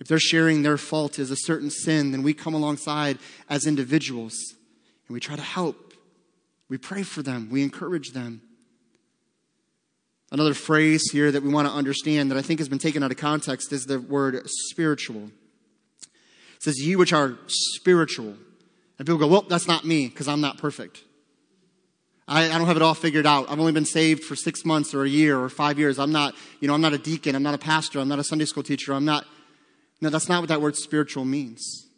If 0.00 0.08
they're 0.08 0.18
sharing 0.18 0.62
their 0.62 0.78
fault 0.78 1.18
as 1.18 1.30
a 1.30 1.36
certain 1.36 1.70
sin, 1.70 2.10
then 2.10 2.22
we 2.22 2.34
come 2.34 2.54
alongside 2.54 3.18
as 3.48 3.66
individuals 3.66 4.34
and 5.06 5.14
we 5.14 5.20
try 5.20 5.36
to 5.36 5.42
help. 5.42 5.92
We 6.68 6.78
pray 6.78 7.02
for 7.02 7.22
them, 7.22 7.50
we 7.50 7.62
encourage 7.62 8.12
them. 8.12 8.40
Another 10.30 10.54
phrase 10.54 11.10
here 11.12 11.30
that 11.30 11.42
we 11.42 11.52
want 11.52 11.68
to 11.68 11.74
understand 11.74 12.30
that 12.30 12.38
I 12.38 12.42
think 12.42 12.58
has 12.60 12.68
been 12.68 12.78
taken 12.78 13.02
out 13.02 13.10
of 13.10 13.18
context 13.18 13.70
is 13.72 13.84
the 13.84 14.00
word 14.00 14.40
spiritual. 14.70 15.30
It 16.62 16.66
says, 16.66 16.80
Ye 16.80 16.94
which 16.94 17.12
are 17.12 17.36
spiritual. 17.48 18.36
And 18.96 19.06
people 19.06 19.18
go, 19.18 19.26
Well, 19.26 19.42
that's 19.42 19.66
not 19.66 19.84
me 19.84 20.06
because 20.06 20.28
I'm 20.28 20.40
not 20.40 20.58
perfect. 20.58 21.02
I, 22.28 22.44
I, 22.44 22.56
don't 22.56 22.68
have 22.68 22.76
it 22.76 22.82
all 22.82 22.94
figured 22.94 23.26
out. 23.26 23.50
I've 23.50 23.58
only 23.58 23.72
been 23.72 23.84
saved 23.84 24.22
for 24.22 24.36
six 24.36 24.64
months 24.64 24.94
or 24.94 25.02
a 25.02 25.08
year 25.08 25.36
or 25.40 25.48
five 25.48 25.76
years. 25.76 25.98
I'm 25.98 26.12
not, 26.12 26.36
you 26.60 26.68
know, 26.68 26.74
I'm 26.74 26.80
not 26.80 26.92
a 26.92 26.98
deacon. 26.98 27.34
I'm 27.34 27.42
not 27.42 27.54
a 27.54 27.58
pastor. 27.58 27.98
I'm 27.98 28.06
not 28.06 28.20
a 28.20 28.24
Sunday 28.24 28.44
school 28.44 28.62
teacher. 28.62 28.94
I'm 28.94 29.04
not. 29.04 29.26
No, 30.00 30.08
that's 30.08 30.28
not 30.28 30.40
what 30.40 30.50
that 30.50 30.62
word 30.62 30.76
spiritual 30.76 31.24
means. 31.24 31.88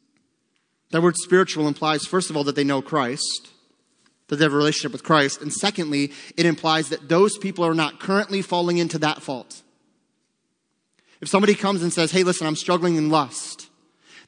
That 0.92 1.02
word 1.02 1.16
spiritual 1.18 1.68
implies, 1.68 2.06
first 2.06 2.30
of 2.30 2.36
all, 2.36 2.44
that 2.44 2.56
they 2.56 2.64
know 2.64 2.80
Christ. 2.80 3.50
that 4.28 4.36
they 4.36 4.44
have 4.46 4.54
a 4.54 4.56
relationship 4.56 4.92
with 4.92 5.04
Christ. 5.04 5.42
And 5.42 5.52
secondly, 5.52 6.10
it 6.38 6.46
implies 6.46 6.88
that 6.88 7.10
those 7.10 7.36
people 7.36 7.66
are 7.66 7.74
not 7.74 8.00
currently 8.00 8.40
falling 8.40 8.78
into 8.78 8.96
that 9.00 9.20
fault. 9.20 9.60
If 11.20 11.28
somebody 11.28 11.54
comes 11.54 11.82
and 11.82 11.92
says, 11.92 12.12
Hey, 12.12 12.22
listen, 12.22 12.46
I'm 12.46 12.56
struggling 12.56 12.96
in 12.96 13.10
lust, 13.10 13.63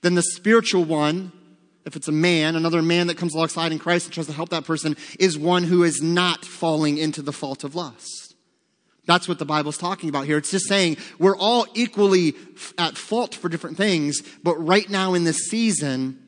then 0.02 0.14
the 0.14 0.22
spiritual 0.22 0.84
one, 0.84 1.32
if 1.84 1.96
it's 1.96 2.08
a 2.08 2.12
man, 2.12 2.56
another 2.56 2.82
man 2.82 3.06
that 3.06 3.16
comes 3.16 3.34
alongside 3.34 3.72
in 3.72 3.78
Christ 3.78 4.06
and 4.06 4.14
tries 4.14 4.26
to 4.26 4.32
help 4.32 4.50
that 4.50 4.64
person, 4.64 4.96
is 5.18 5.38
one 5.38 5.64
who 5.64 5.84
is 5.84 6.02
not 6.02 6.44
falling 6.44 6.98
into 6.98 7.22
the 7.22 7.32
fault 7.32 7.64
of 7.64 7.74
lust. 7.74 8.34
That's 9.06 9.28
what 9.28 9.38
the 9.38 9.44
Bible's 9.44 9.78
talking 9.78 10.08
about 10.08 10.26
here. 10.26 10.36
It's 10.36 10.50
just 10.50 10.66
saying 10.66 10.96
we're 11.18 11.36
all 11.36 11.66
equally 11.74 12.34
at 12.76 12.98
fault 12.98 13.34
for 13.34 13.48
different 13.48 13.76
things, 13.76 14.20
but 14.42 14.56
right 14.56 14.88
now 14.90 15.14
in 15.14 15.24
this 15.24 15.48
season, 15.48 16.20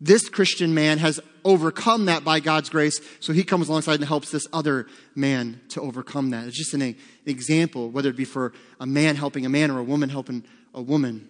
this 0.00 0.28
Christian 0.28 0.74
man 0.74 0.98
has 0.98 1.20
overcome 1.44 2.06
that 2.06 2.24
by 2.24 2.40
God's 2.40 2.68
grace, 2.68 3.00
so 3.20 3.32
he 3.32 3.42
comes 3.42 3.68
alongside 3.68 3.96
and 3.96 4.04
helps 4.04 4.30
this 4.30 4.46
other 4.52 4.86
man 5.14 5.60
to 5.70 5.80
overcome 5.80 6.30
that. 6.30 6.46
It's 6.46 6.56
just 6.56 6.74
an 6.74 6.96
example, 7.26 7.90
whether 7.90 8.10
it 8.10 8.16
be 8.16 8.24
for 8.24 8.52
a 8.80 8.86
man 8.86 9.16
helping 9.16 9.44
a 9.44 9.48
man 9.48 9.70
or 9.70 9.78
a 9.78 9.84
woman 9.84 10.08
helping 10.08 10.44
a 10.72 10.82
woman. 10.82 11.28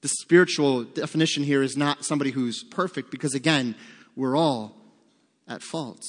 The 0.00 0.08
spiritual 0.08 0.84
definition 0.84 1.42
here 1.42 1.62
is 1.62 1.76
not 1.76 2.04
somebody 2.04 2.30
who's 2.30 2.62
perfect, 2.64 3.10
because 3.10 3.34
again, 3.34 3.74
we're 4.14 4.36
all 4.36 4.76
at 5.46 5.62
fault. 5.62 6.04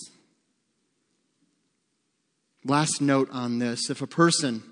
Last 2.63 3.01
note 3.01 3.29
on 3.31 3.59
this 3.59 3.89
if 3.89 4.01
a 4.01 4.07
person 4.07 4.63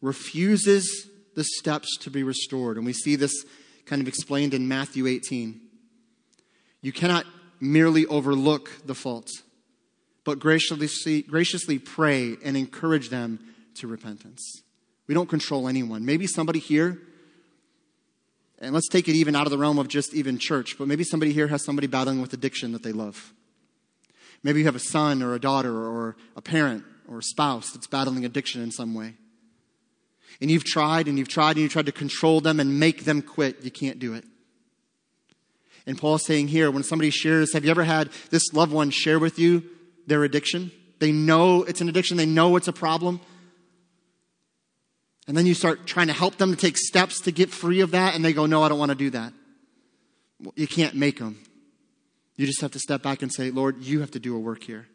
refuses 0.00 1.08
the 1.34 1.44
steps 1.44 1.96
to 1.98 2.10
be 2.10 2.22
restored, 2.22 2.76
and 2.76 2.84
we 2.84 2.92
see 2.92 3.16
this 3.16 3.44
kind 3.86 4.02
of 4.02 4.08
explained 4.08 4.52
in 4.52 4.68
Matthew 4.68 5.06
18 5.06 5.60
you 6.82 6.92
cannot 6.92 7.24
merely 7.60 8.04
overlook 8.06 8.68
the 8.84 8.94
faults, 8.94 9.42
but 10.24 10.40
graciously, 10.40 11.22
graciously 11.22 11.78
pray 11.78 12.36
and 12.44 12.56
encourage 12.56 13.08
them 13.08 13.38
to 13.76 13.86
repentance. 13.86 14.62
We 15.06 15.14
don't 15.14 15.28
control 15.28 15.68
anyone. 15.68 16.04
Maybe 16.04 16.26
somebody 16.26 16.58
here, 16.58 17.00
and 18.62 18.72
let's 18.72 18.88
take 18.88 19.08
it 19.08 19.16
even 19.16 19.34
out 19.34 19.46
of 19.46 19.50
the 19.50 19.58
realm 19.58 19.78
of 19.78 19.88
just 19.88 20.14
even 20.14 20.38
church, 20.38 20.78
but 20.78 20.86
maybe 20.86 21.02
somebody 21.02 21.32
here 21.32 21.48
has 21.48 21.64
somebody 21.64 21.88
battling 21.88 22.22
with 22.22 22.32
addiction 22.32 22.72
that 22.72 22.84
they 22.84 22.92
love. 22.92 23.34
Maybe 24.44 24.60
you 24.60 24.66
have 24.66 24.76
a 24.76 24.80
son 24.80 25.20
or 25.20 25.34
a 25.34 25.40
daughter 25.40 25.74
or 25.74 26.16
a 26.36 26.40
parent 26.40 26.84
or 27.08 27.18
a 27.18 27.22
spouse 27.22 27.72
that's 27.72 27.88
battling 27.88 28.24
addiction 28.24 28.62
in 28.62 28.70
some 28.70 28.94
way. 28.94 29.14
And 30.40 30.50
you've 30.50 30.64
tried 30.64 31.08
and 31.08 31.18
you've 31.18 31.28
tried 31.28 31.56
and 31.56 31.58
you've 31.58 31.72
tried 31.72 31.86
to 31.86 31.92
control 31.92 32.40
them 32.40 32.60
and 32.60 32.78
make 32.78 33.04
them 33.04 33.20
quit. 33.20 33.64
You 33.64 33.70
can't 33.70 33.98
do 33.98 34.14
it. 34.14 34.24
And 35.84 35.98
Paul's 35.98 36.24
saying 36.24 36.48
here, 36.48 36.70
when 36.70 36.84
somebody 36.84 37.10
shares, 37.10 37.52
have 37.54 37.64
you 37.64 37.70
ever 37.70 37.84
had 37.84 38.10
this 38.30 38.52
loved 38.52 38.72
one 38.72 38.90
share 38.90 39.18
with 39.18 39.40
you 39.40 39.64
their 40.06 40.22
addiction? 40.22 40.70
They 41.00 41.10
know 41.10 41.64
it's 41.64 41.80
an 41.80 41.88
addiction, 41.88 42.16
they 42.16 42.26
know 42.26 42.54
it's 42.54 42.68
a 42.68 42.72
problem. 42.72 43.20
And 45.28 45.36
then 45.36 45.46
you 45.46 45.54
start 45.54 45.86
trying 45.86 46.08
to 46.08 46.12
help 46.12 46.36
them 46.36 46.50
to 46.50 46.56
take 46.56 46.76
steps 46.76 47.20
to 47.22 47.32
get 47.32 47.50
free 47.50 47.80
of 47.80 47.92
that, 47.92 48.14
and 48.14 48.24
they 48.24 48.32
go, 48.32 48.46
No, 48.46 48.62
I 48.62 48.68
don't 48.68 48.78
want 48.78 48.90
to 48.90 48.96
do 48.96 49.10
that. 49.10 49.32
You 50.56 50.66
can't 50.66 50.94
make 50.94 51.18
them. 51.18 51.38
You 52.36 52.46
just 52.46 52.60
have 52.60 52.72
to 52.72 52.78
step 52.78 53.02
back 53.02 53.22
and 53.22 53.32
say, 53.32 53.50
Lord, 53.50 53.82
you 53.82 54.00
have 54.00 54.10
to 54.12 54.18
do 54.18 54.34
a 54.34 54.38
work 54.38 54.64
here. 54.64 54.86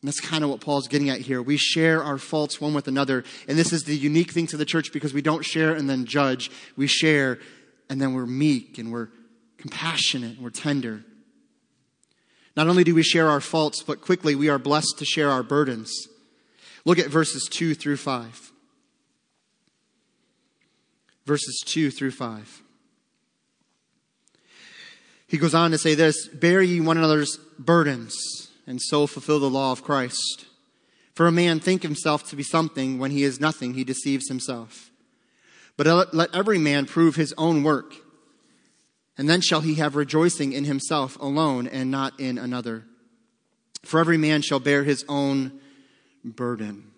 And 0.00 0.08
that's 0.08 0.18
kind 0.18 0.42
of 0.42 0.50
what 0.50 0.60
Paul's 0.60 0.88
getting 0.88 1.10
at 1.10 1.20
here. 1.20 1.40
We 1.40 1.56
share 1.56 2.02
our 2.02 2.18
faults 2.18 2.60
one 2.60 2.74
with 2.74 2.88
another. 2.88 3.22
And 3.46 3.56
this 3.56 3.72
is 3.72 3.84
the 3.84 3.96
unique 3.96 4.32
thing 4.32 4.48
to 4.48 4.56
the 4.56 4.64
church 4.64 4.92
because 4.92 5.14
we 5.14 5.22
don't 5.22 5.44
share 5.44 5.74
and 5.74 5.88
then 5.88 6.06
judge. 6.06 6.50
We 6.76 6.88
share 6.88 7.38
and 7.88 8.00
then 8.00 8.14
we're 8.14 8.26
meek 8.26 8.78
and 8.78 8.90
we're 8.90 9.10
compassionate, 9.58 10.36
and 10.36 10.40
we're 10.40 10.50
tender. 10.50 11.04
Not 12.56 12.66
only 12.66 12.82
do 12.82 12.94
we 12.96 13.04
share 13.04 13.28
our 13.28 13.40
faults, 13.40 13.82
but 13.82 14.00
quickly 14.00 14.34
we 14.34 14.48
are 14.48 14.58
blessed 14.58 14.98
to 14.98 15.04
share 15.04 15.30
our 15.30 15.44
burdens. 15.44 16.08
Look 16.84 16.98
at 16.98 17.06
verses 17.06 17.48
2 17.48 17.74
through 17.74 17.98
5. 17.98 18.51
Verses 21.24 21.62
2 21.66 21.90
through 21.90 22.10
5. 22.10 22.62
He 25.28 25.38
goes 25.38 25.54
on 25.54 25.70
to 25.70 25.78
say 25.78 25.94
this 25.94 26.28
Bear 26.28 26.60
ye 26.60 26.80
one 26.80 26.98
another's 26.98 27.38
burdens, 27.58 28.14
and 28.66 28.80
so 28.80 29.06
fulfill 29.06 29.40
the 29.40 29.50
law 29.50 29.72
of 29.72 29.82
Christ. 29.82 30.46
For 31.14 31.26
a 31.26 31.32
man 31.32 31.60
think 31.60 31.82
himself 31.82 32.28
to 32.30 32.36
be 32.36 32.42
something 32.42 32.98
when 32.98 33.10
he 33.10 33.22
is 33.22 33.40
nothing, 33.40 33.74
he 33.74 33.84
deceives 33.84 34.28
himself. 34.28 34.90
But 35.76 36.14
let 36.14 36.34
every 36.34 36.58
man 36.58 36.86
prove 36.86 37.16
his 37.16 37.34
own 37.36 37.62
work 37.62 37.94
and 39.18 39.28
then 39.28 39.40
shall 39.40 39.60
he 39.60 39.74
have 39.74 39.94
rejoicing 39.94 40.52
in 40.52 40.64
himself 40.64 41.18
alone 41.20 41.66
and 41.66 41.90
not 41.90 42.18
in 42.18 42.38
another. 42.38 42.84
For 43.84 44.00
every 44.00 44.16
man 44.16 44.42
shall 44.42 44.60
bear 44.60 44.84
his 44.84 45.04
own 45.08 45.60
burden. 46.24 46.91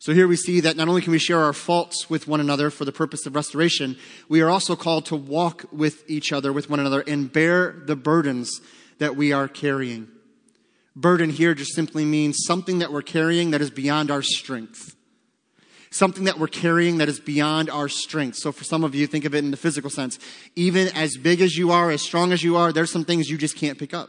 So 0.00 0.14
here 0.14 0.26
we 0.26 0.36
see 0.36 0.60
that 0.60 0.76
not 0.76 0.88
only 0.88 1.02
can 1.02 1.12
we 1.12 1.18
share 1.18 1.40
our 1.40 1.52
faults 1.52 2.10
with 2.10 2.26
one 2.26 2.40
another 2.40 2.70
for 2.70 2.84
the 2.84 2.90
purpose 2.90 3.26
of 3.26 3.36
restoration, 3.36 3.96
we 4.28 4.40
are 4.40 4.48
also 4.48 4.74
called 4.74 5.06
to 5.06 5.16
walk 5.16 5.66
with 5.70 6.08
each 6.10 6.32
other, 6.32 6.52
with 6.52 6.68
one 6.68 6.80
another, 6.80 7.02
and 7.06 7.30
bear 7.30 7.82
the 7.84 7.96
burdens 7.96 8.60
that 8.98 9.14
we 9.14 9.32
are 9.32 9.46
carrying. 9.46 10.08
Burden 10.96 11.30
here 11.30 11.54
just 11.54 11.74
simply 11.74 12.04
means 12.04 12.44
something 12.46 12.78
that 12.78 12.90
we're 12.90 13.02
carrying 13.02 13.52
that 13.52 13.60
is 13.60 13.70
beyond 13.70 14.10
our 14.10 14.22
strength 14.22 14.96
something 15.90 16.24
that 16.24 16.38
we're 16.38 16.46
carrying 16.46 16.98
that 16.98 17.08
is 17.08 17.20
beyond 17.20 17.68
our 17.68 17.88
strength. 17.88 18.36
So 18.36 18.52
for 18.52 18.64
some 18.64 18.84
of 18.84 18.94
you, 18.94 19.06
think 19.06 19.24
of 19.24 19.34
it 19.34 19.38
in 19.38 19.50
the 19.50 19.56
physical 19.56 19.90
sense. 19.90 20.18
Even 20.54 20.88
as 20.88 21.16
big 21.16 21.40
as 21.40 21.56
you 21.56 21.72
are, 21.72 21.90
as 21.90 22.00
strong 22.00 22.32
as 22.32 22.42
you 22.42 22.56
are, 22.56 22.72
there's 22.72 22.90
some 22.90 23.04
things 23.04 23.28
you 23.28 23.36
just 23.36 23.56
can't 23.56 23.78
pick 23.78 23.92
up. 23.92 24.08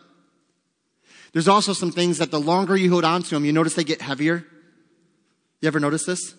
There's 1.34 1.48
also 1.48 1.74
some 1.74 1.92
things 1.92 2.18
that 2.20 2.30
the 2.30 2.40
longer 2.40 2.76
you 2.76 2.92
hold 2.92 3.04
on 3.04 3.24
to 3.24 3.30
them, 3.32 3.46
you 3.46 3.54
notice 3.54 3.74
they 3.74 3.84
get 3.84 4.02
heavier. 4.02 4.46
You 5.62 5.68
ever 5.68 5.80
notice 5.80 6.06
this? 6.06 6.36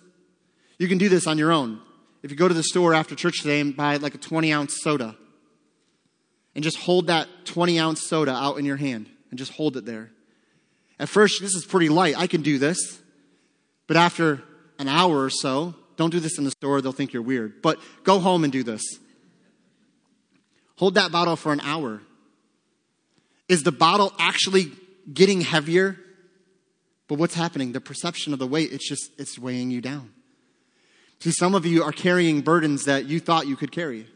You 0.78 0.88
can 0.88 0.98
do 0.98 1.08
this 1.08 1.26
on 1.26 1.38
your 1.38 1.52
own. 1.52 1.80
If 2.22 2.30
you 2.30 2.36
go 2.36 2.48
to 2.48 2.54
the 2.54 2.62
store 2.62 2.94
after 2.94 3.14
church 3.14 3.40
today 3.40 3.60
and 3.60 3.76
buy 3.76 3.96
like 3.96 4.14
a 4.14 4.18
20 4.18 4.52
ounce 4.52 4.82
soda, 4.82 5.16
and 6.54 6.62
just 6.62 6.76
hold 6.76 7.06
that 7.06 7.28
20 7.46 7.80
ounce 7.80 8.06
soda 8.06 8.32
out 8.32 8.58
in 8.58 8.64
your 8.64 8.76
hand 8.76 9.08
and 9.30 9.38
just 9.38 9.52
hold 9.52 9.76
it 9.76 9.86
there. 9.86 10.10
At 10.98 11.08
first, 11.08 11.40
this 11.40 11.54
is 11.54 11.64
pretty 11.64 11.88
light. 11.88 12.18
I 12.18 12.26
can 12.26 12.42
do 12.42 12.58
this. 12.58 13.00
But 13.86 13.96
after 13.96 14.42
an 14.78 14.88
hour 14.88 15.22
or 15.22 15.30
so. 15.30 15.74
Don't 15.96 16.10
do 16.10 16.20
this 16.20 16.38
in 16.38 16.44
the 16.44 16.50
store, 16.50 16.80
they'll 16.80 16.92
think 16.92 17.12
you're 17.12 17.22
weird. 17.22 17.62
But 17.62 17.78
go 18.02 18.18
home 18.18 18.44
and 18.44 18.52
do 18.52 18.62
this. 18.62 18.82
Hold 20.76 20.94
that 20.94 21.12
bottle 21.12 21.36
for 21.36 21.52
an 21.52 21.60
hour. 21.60 22.02
Is 23.48 23.62
the 23.62 23.72
bottle 23.72 24.12
actually 24.18 24.72
getting 25.12 25.42
heavier? 25.42 25.98
But 27.12 27.18
what's 27.18 27.34
happening? 27.34 27.72
The 27.72 27.80
perception 27.82 28.32
of 28.32 28.38
the 28.38 28.46
weight, 28.46 28.72
it's 28.72 28.88
just, 28.88 29.10
it's 29.18 29.38
weighing 29.38 29.70
you 29.70 29.82
down. 29.82 30.14
See, 31.18 31.30
some 31.30 31.54
of 31.54 31.66
you 31.66 31.82
are 31.82 31.92
carrying 31.92 32.40
burdens 32.40 32.86
that 32.86 33.04
you 33.04 33.20
thought 33.20 33.46
you 33.46 33.54
could 33.54 33.70
carry. 33.70 34.06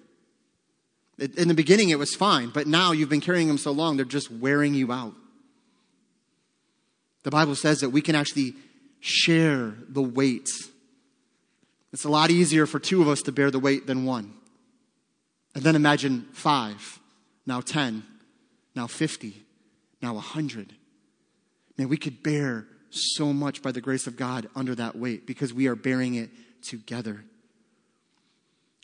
In 1.18 1.48
the 1.48 1.52
beginning, 1.52 1.90
it 1.90 1.98
was 1.98 2.14
fine, 2.14 2.48
but 2.48 2.66
now 2.66 2.92
you've 2.92 3.10
been 3.10 3.20
carrying 3.20 3.48
them 3.48 3.58
so 3.58 3.70
long, 3.70 3.98
they're 3.98 4.06
just 4.06 4.30
wearing 4.30 4.72
you 4.72 4.92
out. 4.92 5.12
The 7.24 7.30
Bible 7.30 7.54
says 7.54 7.80
that 7.80 7.90
we 7.90 8.00
can 8.00 8.14
actually 8.14 8.54
share 9.00 9.74
the 9.90 10.00
weight. 10.00 10.48
It's 11.92 12.04
a 12.04 12.08
lot 12.08 12.30
easier 12.30 12.64
for 12.64 12.78
two 12.78 13.02
of 13.02 13.08
us 13.08 13.20
to 13.24 13.30
bear 13.30 13.50
the 13.50 13.60
weight 13.60 13.86
than 13.86 14.06
one. 14.06 14.32
And 15.54 15.62
then 15.62 15.76
imagine 15.76 16.28
five, 16.32 16.98
now 17.44 17.60
10, 17.60 18.04
now 18.74 18.86
50, 18.86 19.36
now 20.00 20.14
100. 20.14 20.72
Man, 21.76 21.90
we 21.90 21.98
could 21.98 22.22
bear 22.22 22.68
so 22.90 23.32
much 23.32 23.62
by 23.62 23.72
the 23.72 23.80
grace 23.80 24.06
of 24.06 24.16
God 24.16 24.48
under 24.54 24.74
that 24.74 24.96
weight 24.96 25.26
because 25.26 25.52
we 25.52 25.66
are 25.66 25.74
bearing 25.74 26.14
it 26.14 26.30
together. 26.62 27.24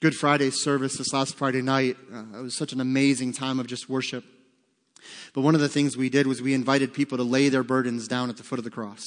Good 0.00 0.14
Friday 0.14 0.50
service 0.50 0.98
this 0.98 1.12
last 1.12 1.36
Friday 1.36 1.62
night, 1.62 1.96
uh, 2.12 2.38
it 2.38 2.42
was 2.42 2.56
such 2.56 2.72
an 2.72 2.80
amazing 2.80 3.32
time 3.32 3.60
of 3.60 3.66
just 3.66 3.88
worship. 3.88 4.24
But 5.34 5.42
one 5.42 5.54
of 5.54 5.60
the 5.60 5.68
things 5.68 5.96
we 5.96 6.08
did 6.08 6.26
was 6.26 6.42
we 6.42 6.54
invited 6.54 6.92
people 6.92 7.18
to 7.18 7.24
lay 7.24 7.48
their 7.48 7.62
burdens 7.62 8.08
down 8.08 8.28
at 8.28 8.36
the 8.36 8.42
foot 8.42 8.58
of 8.58 8.64
the 8.64 8.70
cross. 8.70 9.04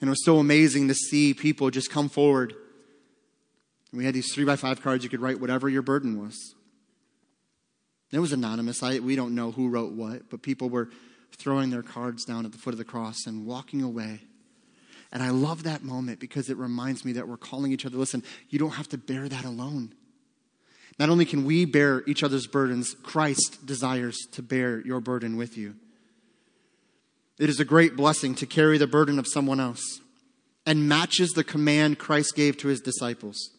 And 0.00 0.08
it 0.08 0.10
was 0.10 0.24
so 0.24 0.38
amazing 0.38 0.88
to 0.88 0.94
see 0.94 1.34
people 1.34 1.70
just 1.70 1.90
come 1.90 2.08
forward. 2.08 2.54
we 3.92 4.04
had 4.04 4.14
these 4.14 4.32
three 4.32 4.44
by 4.44 4.56
five 4.56 4.82
cards. 4.82 5.02
You 5.02 5.10
could 5.10 5.20
write 5.20 5.40
whatever 5.40 5.68
your 5.68 5.82
burden 5.82 6.22
was. 6.22 6.54
It 8.12 8.18
was 8.20 8.32
anonymous. 8.32 8.82
I, 8.82 8.98
we 9.00 9.16
don't 9.16 9.34
know 9.34 9.50
who 9.50 9.68
wrote 9.68 9.92
what, 9.92 10.30
but 10.30 10.42
people 10.42 10.70
were 10.70 10.90
throwing 11.32 11.70
their 11.70 11.82
cards 11.82 12.24
down 12.24 12.44
at 12.44 12.52
the 12.52 12.58
foot 12.58 12.74
of 12.74 12.78
the 12.78 12.84
cross 12.84 13.26
and 13.26 13.46
walking 13.46 13.82
away. 13.82 14.20
And 15.12 15.22
I 15.22 15.30
love 15.30 15.62
that 15.62 15.82
moment 15.82 16.20
because 16.20 16.50
it 16.50 16.56
reminds 16.56 17.04
me 17.04 17.12
that 17.12 17.28
we're 17.28 17.36
calling 17.36 17.72
each 17.72 17.86
other 17.86 17.96
listen, 17.96 18.22
you 18.48 18.58
don't 18.58 18.72
have 18.72 18.88
to 18.90 18.98
bear 18.98 19.28
that 19.28 19.44
alone. 19.44 19.94
Not 20.98 21.10
only 21.10 21.24
can 21.24 21.44
we 21.44 21.64
bear 21.64 22.02
each 22.06 22.22
other's 22.22 22.46
burdens, 22.46 22.94
Christ 23.02 23.66
desires 23.66 24.16
to 24.32 24.42
bear 24.42 24.80
your 24.80 25.00
burden 25.00 25.36
with 25.36 25.56
you. 25.56 25.74
It 27.38 27.50
is 27.50 27.60
a 27.60 27.66
great 27.66 27.96
blessing 27.96 28.34
to 28.36 28.46
carry 28.46 28.78
the 28.78 28.86
burden 28.86 29.18
of 29.18 29.26
someone 29.28 29.60
else 29.60 30.00
and 30.64 30.88
matches 30.88 31.32
the 31.32 31.44
command 31.44 31.98
Christ 31.98 32.34
gave 32.34 32.56
to 32.58 32.68
his 32.68 32.80
disciples. 32.80 33.50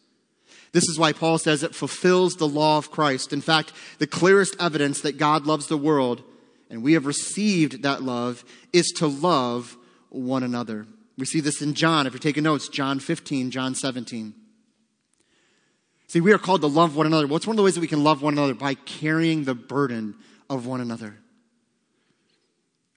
This 0.72 0.88
is 0.88 0.98
why 0.98 1.12
Paul 1.12 1.38
says 1.38 1.62
it 1.62 1.74
fulfills 1.74 2.34
the 2.34 2.48
law 2.48 2.76
of 2.76 2.90
Christ. 2.90 3.32
In 3.32 3.40
fact, 3.40 3.72
the 3.98 4.06
clearest 4.06 4.56
evidence 4.60 5.00
that 5.00 5.16
God 5.16 5.46
loves 5.46 5.68
the 5.68 5.78
world 5.78 6.22
and 6.70 6.82
we 6.82 6.92
have 6.94 7.06
received 7.06 7.82
that 7.82 8.02
love, 8.02 8.44
is 8.72 8.92
to 8.98 9.06
love 9.06 9.76
one 10.10 10.42
another. 10.42 10.86
We 11.16 11.26
see 11.26 11.40
this 11.40 11.62
in 11.62 11.74
John. 11.74 12.06
If 12.06 12.12
you're 12.12 12.20
taking 12.20 12.44
notes, 12.44 12.68
John 12.68 13.00
15, 13.00 13.50
John 13.50 13.74
17. 13.74 14.34
See, 16.06 16.20
we 16.20 16.32
are 16.32 16.38
called 16.38 16.62
to 16.62 16.66
love 16.66 16.96
one 16.96 17.06
another. 17.06 17.26
What's 17.26 17.46
one 17.46 17.54
of 17.54 17.58
the 17.58 17.62
ways 17.62 17.74
that 17.74 17.80
we 17.80 17.86
can 17.86 18.02
love 18.02 18.22
one 18.22 18.34
another? 18.34 18.54
By 18.54 18.74
carrying 18.74 19.44
the 19.44 19.54
burden 19.54 20.14
of 20.48 20.66
one 20.66 20.80
another. 20.80 21.18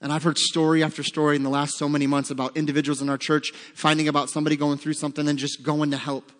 And 0.00 0.12
I've 0.12 0.22
heard 0.22 0.38
story 0.38 0.82
after 0.82 1.02
story 1.02 1.36
in 1.36 1.42
the 1.42 1.50
last 1.50 1.78
so 1.78 1.88
many 1.88 2.06
months 2.06 2.30
about 2.30 2.56
individuals 2.56 3.02
in 3.02 3.08
our 3.08 3.18
church 3.18 3.52
finding 3.74 4.08
about 4.08 4.30
somebody 4.30 4.56
going 4.56 4.78
through 4.78 4.94
something 4.94 5.28
and 5.28 5.38
just 5.38 5.62
going 5.62 5.92
to 5.92 5.96
help, 5.96 6.32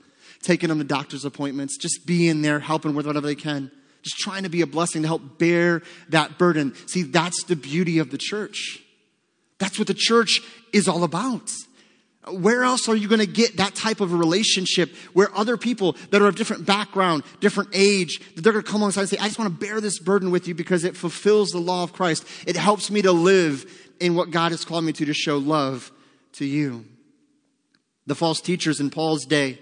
taking 0.42 0.68
them 0.68 0.78
to 0.78 0.84
doctor's 0.84 1.24
appointments, 1.24 1.76
just 1.76 2.06
being 2.06 2.42
there, 2.42 2.58
helping 2.58 2.94
with 2.94 3.06
whatever 3.06 3.26
they 3.26 3.36
can, 3.36 3.70
just 4.02 4.18
trying 4.18 4.42
to 4.42 4.48
be 4.48 4.60
a 4.60 4.66
blessing 4.66 5.02
to 5.02 5.08
help 5.08 5.38
bear 5.38 5.82
that 6.08 6.38
burden. 6.38 6.74
See, 6.86 7.02
that's 7.02 7.44
the 7.44 7.56
beauty 7.56 7.98
of 7.98 8.10
the 8.10 8.18
church. 8.18 8.80
That's 9.58 9.78
what 9.78 9.88
the 9.88 9.94
church 9.94 10.40
is 10.72 10.88
all 10.88 11.04
about. 11.04 11.50
Where 12.30 12.62
else 12.62 12.88
are 12.88 12.94
you 12.94 13.08
going 13.08 13.20
to 13.20 13.26
get 13.26 13.56
that 13.56 13.74
type 13.74 14.00
of 14.00 14.12
a 14.12 14.16
relationship 14.16 14.94
where 15.12 15.34
other 15.36 15.56
people 15.56 15.96
that 16.10 16.22
are 16.22 16.28
of 16.28 16.36
different 16.36 16.66
background, 16.66 17.24
different 17.40 17.70
age, 17.72 18.20
that 18.34 18.42
they're 18.42 18.52
going 18.52 18.64
to 18.64 18.70
come 18.70 18.80
alongside 18.80 19.02
and 19.02 19.10
say, 19.10 19.18
I 19.18 19.26
just 19.26 19.38
want 19.38 19.52
to 19.52 19.66
bear 19.66 19.80
this 19.80 19.98
burden 19.98 20.30
with 20.30 20.46
you 20.46 20.54
because 20.54 20.84
it 20.84 20.96
fulfills 20.96 21.50
the 21.50 21.58
law 21.58 21.82
of 21.82 21.92
Christ. 21.92 22.24
It 22.46 22.56
helps 22.56 22.90
me 22.90 23.02
to 23.02 23.12
live 23.12 23.66
in 23.98 24.14
what 24.14 24.30
God 24.30 24.52
has 24.52 24.64
called 24.64 24.84
me 24.84 24.92
to, 24.92 25.04
to 25.04 25.14
show 25.14 25.38
love 25.38 25.90
to 26.34 26.44
you. 26.44 26.84
The 28.06 28.14
false 28.14 28.40
teachers 28.40 28.80
in 28.80 28.90
Paul's 28.90 29.24
day 29.24 29.60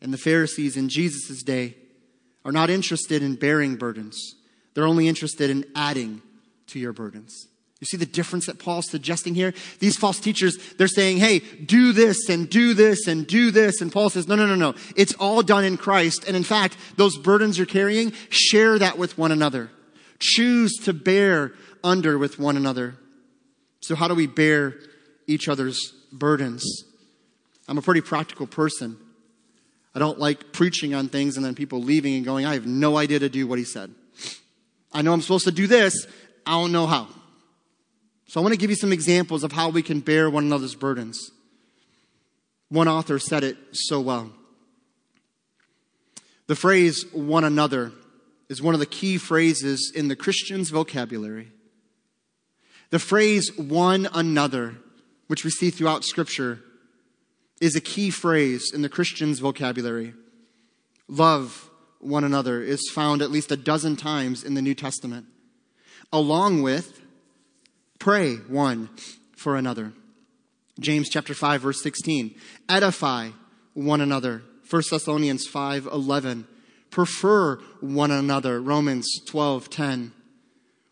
and 0.00 0.12
the 0.12 0.18
Pharisees 0.18 0.76
in 0.76 0.88
Jesus' 0.88 1.42
day 1.42 1.76
are 2.44 2.52
not 2.52 2.70
interested 2.70 3.22
in 3.22 3.36
bearing 3.36 3.76
burdens. 3.76 4.34
They're 4.74 4.86
only 4.86 5.08
interested 5.08 5.50
in 5.50 5.64
adding 5.74 6.22
to 6.68 6.78
your 6.78 6.92
burdens. 6.92 7.48
You 7.80 7.86
see 7.86 7.96
the 7.96 8.06
difference 8.06 8.46
that 8.46 8.60
Paul's 8.60 8.88
suggesting 8.88 9.34
here? 9.34 9.52
These 9.80 9.96
false 9.96 10.20
teachers, 10.20 10.56
they're 10.78 10.86
saying, 10.86 11.16
hey, 11.16 11.40
do 11.40 11.92
this 11.92 12.28
and 12.28 12.48
do 12.48 12.74
this 12.74 13.08
and 13.08 13.26
do 13.26 13.50
this. 13.50 13.80
And 13.80 13.90
Paul 13.90 14.08
says, 14.08 14.28
no, 14.28 14.36
no, 14.36 14.46
no, 14.46 14.54
no. 14.54 14.74
It's 14.94 15.14
all 15.14 15.42
done 15.42 15.64
in 15.64 15.76
Christ. 15.76 16.24
And 16.28 16.36
in 16.36 16.44
fact, 16.44 16.76
those 16.96 17.18
burdens 17.18 17.58
you're 17.58 17.66
carrying, 17.66 18.12
share 18.28 18.78
that 18.78 18.98
with 18.98 19.18
one 19.18 19.32
another. 19.32 19.68
Choose 20.20 20.72
to 20.84 20.92
bear 20.92 21.54
under 21.82 22.18
with 22.18 22.38
one 22.38 22.56
another. 22.56 22.94
So 23.80 23.96
how 23.96 24.06
do 24.06 24.14
we 24.14 24.28
bear 24.28 24.76
each 25.26 25.48
other's 25.48 25.92
burdens? 26.12 26.64
I'm 27.66 27.78
a 27.78 27.82
pretty 27.82 28.00
practical 28.00 28.46
person. 28.46 28.96
I 29.94 29.98
don't 29.98 30.18
like 30.18 30.52
preaching 30.52 30.94
on 30.94 31.08
things 31.08 31.36
and 31.36 31.44
then 31.44 31.54
people 31.54 31.82
leaving 31.82 32.14
and 32.14 32.24
going, 32.24 32.46
I 32.46 32.54
have 32.54 32.66
no 32.66 32.96
idea 32.96 33.18
to 33.18 33.28
do 33.28 33.46
what 33.46 33.58
he 33.58 33.64
said. 33.64 33.94
I 34.92 35.02
know 35.02 35.12
I'm 35.12 35.20
supposed 35.20 35.44
to 35.44 35.52
do 35.52 35.66
this. 35.66 36.06
I 36.46 36.52
don't 36.52 36.72
know 36.72 36.86
how. 36.86 37.08
So 38.26 38.40
I 38.40 38.42
want 38.42 38.54
to 38.54 38.58
give 38.58 38.70
you 38.70 38.76
some 38.76 38.92
examples 38.92 39.44
of 39.44 39.52
how 39.52 39.68
we 39.68 39.82
can 39.82 40.00
bear 40.00 40.30
one 40.30 40.44
another's 40.44 40.74
burdens. 40.74 41.30
One 42.70 42.88
author 42.88 43.18
said 43.18 43.44
it 43.44 43.58
so 43.72 44.00
well. 44.00 44.32
The 46.46 46.56
phrase 46.56 47.04
one 47.12 47.44
another 47.44 47.92
is 48.48 48.62
one 48.62 48.74
of 48.74 48.80
the 48.80 48.86
key 48.86 49.18
phrases 49.18 49.92
in 49.94 50.08
the 50.08 50.16
Christian's 50.16 50.70
vocabulary. 50.70 51.52
The 52.90 52.98
phrase 52.98 53.50
one 53.56 54.08
another, 54.12 54.76
which 55.26 55.44
we 55.44 55.50
see 55.50 55.70
throughout 55.70 56.04
Scripture, 56.04 56.60
is 57.62 57.76
a 57.76 57.80
key 57.80 58.10
phrase 58.10 58.72
in 58.74 58.82
the 58.82 58.88
Christian's 58.88 59.38
vocabulary. 59.38 60.14
Love 61.06 61.70
one 62.00 62.24
another 62.24 62.60
is 62.60 62.90
found 62.92 63.22
at 63.22 63.30
least 63.30 63.52
a 63.52 63.56
dozen 63.56 63.94
times 63.94 64.42
in 64.42 64.54
the 64.54 64.62
New 64.62 64.74
Testament, 64.74 65.26
along 66.12 66.62
with 66.62 67.00
Pray 68.00 68.34
one 68.34 68.90
for 69.36 69.54
another. 69.54 69.92
James 70.80 71.08
chapter 71.08 71.34
5 71.34 71.60
verse 71.60 71.80
16. 71.84 72.34
Edify 72.68 73.28
one 73.74 74.00
another. 74.00 74.42
1 74.68 74.82
Thessalonians 74.90 75.46
5 75.46 75.86
11. 75.86 76.48
Prefer 76.90 77.58
one 77.80 78.10
another. 78.10 78.60
Romans 78.60 79.08
12 79.24 79.70
10. 79.70 80.12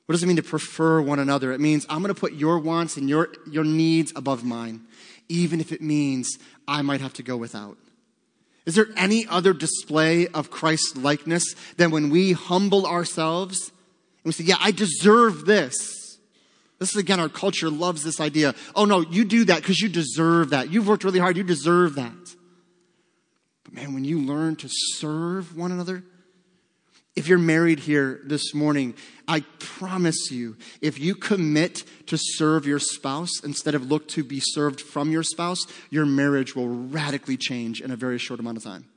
What 0.06 0.12
does 0.12 0.22
it 0.22 0.26
mean 0.26 0.36
to 0.36 0.42
prefer 0.44 1.00
one 1.00 1.18
another? 1.18 1.50
It 1.50 1.60
means 1.60 1.84
I'm 1.88 2.00
going 2.00 2.14
to 2.14 2.20
put 2.20 2.34
your 2.34 2.60
wants 2.60 2.96
and 2.96 3.08
your, 3.08 3.30
your 3.50 3.64
needs 3.64 4.12
above 4.14 4.44
mine, 4.44 4.82
even 5.30 5.60
if 5.60 5.72
it 5.72 5.80
means 5.80 6.38
I 6.68 6.82
might 6.82 7.00
have 7.00 7.14
to 7.14 7.22
go 7.22 7.36
without. 7.36 7.78
Is 8.66 8.74
there 8.74 8.88
any 8.96 9.26
other 9.26 9.54
display 9.54 10.26
of 10.28 10.50
Christ's 10.50 10.96
likeness 10.96 11.54
than 11.76 11.90
when 11.90 12.10
we 12.10 12.32
humble 12.32 12.86
ourselves 12.86 13.68
and 13.68 14.24
we 14.24 14.32
say, 14.32 14.44
Yeah, 14.44 14.56
I 14.60 14.72
deserve 14.72 15.46
this. 15.46 16.18
This 16.78 16.90
is 16.90 16.96
again, 16.96 17.20
our 17.20 17.28
culture 17.28 17.70
loves 17.70 18.02
this 18.02 18.20
idea. 18.20 18.54
Oh 18.74 18.84
no, 18.84 19.00
you 19.00 19.24
do 19.24 19.44
that 19.44 19.60
because 19.62 19.80
you 19.80 19.88
deserve 19.88 20.50
that. 20.50 20.70
You've 20.70 20.88
worked 20.88 21.04
really 21.04 21.18
hard, 21.18 21.36
you 21.36 21.44
deserve 21.44 21.94
that. 21.94 22.36
But 23.64 23.74
man, 23.74 23.94
when 23.94 24.04
you 24.04 24.20
learn 24.20 24.56
to 24.56 24.68
serve 24.68 25.56
one 25.56 25.72
another, 25.72 26.02
if 27.16 27.28
you're 27.28 27.38
married 27.38 27.80
here 27.80 28.20
this 28.24 28.54
morning, 28.54 28.94
I 29.30 29.44
promise 29.60 30.32
you, 30.32 30.56
if 30.80 30.98
you 30.98 31.14
commit 31.14 31.84
to 32.08 32.18
serve 32.18 32.66
your 32.66 32.80
spouse 32.80 33.30
instead 33.44 33.76
of 33.76 33.88
look 33.88 34.08
to 34.08 34.24
be 34.24 34.40
served 34.40 34.80
from 34.80 35.12
your 35.12 35.22
spouse, 35.22 35.60
your 35.88 36.04
marriage 36.04 36.56
will 36.56 36.66
radically 36.66 37.36
change 37.36 37.80
in 37.80 37.92
a 37.92 37.96
very 37.96 38.18
short 38.18 38.40
amount 38.40 38.56
of 38.56 38.64
time. 38.64 38.88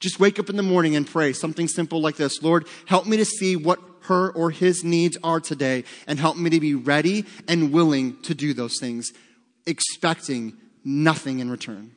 Just 0.00 0.20
wake 0.20 0.38
up 0.38 0.50
in 0.50 0.56
the 0.56 0.62
morning 0.62 0.96
and 0.96 1.06
pray 1.06 1.32
something 1.32 1.66
simple 1.66 2.02
like 2.02 2.16
this 2.16 2.42
Lord, 2.42 2.68
help 2.84 3.06
me 3.06 3.16
to 3.16 3.24
see 3.24 3.56
what 3.56 3.80
her 4.02 4.30
or 4.32 4.50
his 4.50 4.84
needs 4.84 5.16
are 5.24 5.40
today 5.40 5.84
and 6.06 6.18
help 6.18 6.36
me 6.36 6.50
to 6.50 6.60
be 6.60 6.74
ready 6.74 7.24
and 7.48 7.72
willing 7.72 8.20
to 8.24 8.34
do 8.34 8.52
those 8.52 8.78
things, 8.78 9.14
expecting 9.64 10.58
nothing 10.84 11.38
in 11.38 11.50
return. 11.50 11.92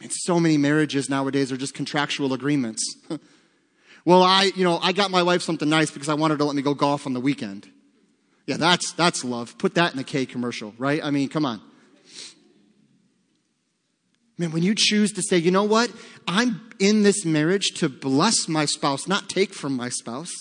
And 0.00 0.12
so 0.12 0.38
many 0.38 0.56
marriages 0.56 1.10
nowadays 1.10 1.50
are 1.50 1.56
just 1.56 1.74
contractual 1.74 2.32
agreements. 2.32 2.84
well, 4.04 4.22
I, 4.22 4.50
you 4.56 4.64
know, 4.64 4.78
I 4.78 4.92
got 4.92 5.10
my 5.10 5.22
wife 5.22 5.42
something 5.42 5.68
nice 5.68 5.90
because 5.90 6.08
I 6.08 6.14
wanted 6.14 6.38
to 6.38 6.44
let 6.44 6.56
me 6.56 6.62
go 6.62 6.74
golf 6.74 7.06
on 7.06 7.12
the 7.12 7.20
weekend. 7.20 7.68
Yeah, 8.46 8.56
that's, 8.56 8.92
that's 8.92 9.24
love. 9.24 9.56
Put 9.58 9.74
that 9.76 9.94
in 9.94 10.00
a 10.00 10.04
Kay 10.04 10.26
commercial, 10.26 10.74
right? 10.76 11.00
I 11.02 11.10
mean, 11.10 11.28
come 11.28 11.46
on. 11.46 11.60
Man, 14.38 14.50
when 14.50 14.62
you 14.62 14.74
choose 14.76 15.12
to 15.12 15.22
say, 15.22 15.36
you 15.36 15.50
know 15.50 15.64
what? 15.64 15.90
I'm 16.26 16.68
in 16.80 17.02
this 17.02 17.24
marriage 17.24 17.68
to 17.76 17.88
bless 17.88 18.48
my 18.48 18.64
spouse, 18.64 19.06
not 19.06 19.28
take 19.28 19.54
from 19.54 19.76
my 19.76 19.88
spouse. 19.88 20.32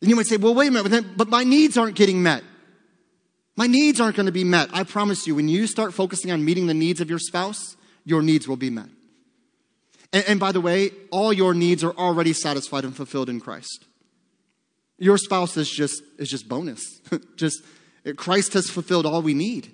And 0.00 0.08
you 0.08 0.14
might 0.14 0.26
say, 0.26 0.36
well, 0.36 0.54
wait 0.54 0.68
a 0.68 0.70
minute, 0.70 1.16
but 1.16 1.28
my 1.28 1.42
needs 1.42 1.76
aren't 1.76 1.96
getting 1.96 2.22
met. 2.22 2.44
My 3.56 3.66
needs 3.66 4.00
aren't 4.00 4.14
going 4.14 4.26
to 4.26 4.32
be 4.32 4.44
met. 4.44 4.68
I 4.72 4.84
promise 4.84 5.26
you, 5.26 5.34
when 5.34 5.48
you 5.48 5.66
start 5.66 5.92
focusing 5.92 6.30
on 6.30 6.44
meeting 6.44 6.68
the 6.68 6.74
needs 6.74 7.00
of 7.00 7.10
your 7.10 7.18
spouse, 7.18 7.76
your 8.04 8.22
needs 8.22 8.46
will 8.46 8.56
be 8.56 8.70
met. 8.70 8.88
And, 10.12 10.24
and 10.26 10.40
by 10.40 10.52
the 10.52 10.60
way, 10.60 10.90
all 11.10 11.32
your 11.32 11.54
needs 11.54 11.84
are 11.84 11.92
already 11.92 12.32
satisfied 12.32 12.84
and 12.84 12.94
fulfilled 12.94 13.28
in 13.28 13.40
Christ. 13.40 13.84
Your 14.98 15.18
spouse 15.18 15.56
is 15.56 15.70
just, 15.70 16.02
is 16.18 16.28
just 16.28 16.48
bonus. 16.48 17.00
just, 17.36 17.62
Christ 18.16 18.54
has 18.54 18.68
fulfilled 18.68 19.06
all 19.06 19.22
we 19.22 19.34
need. 19.34 19.70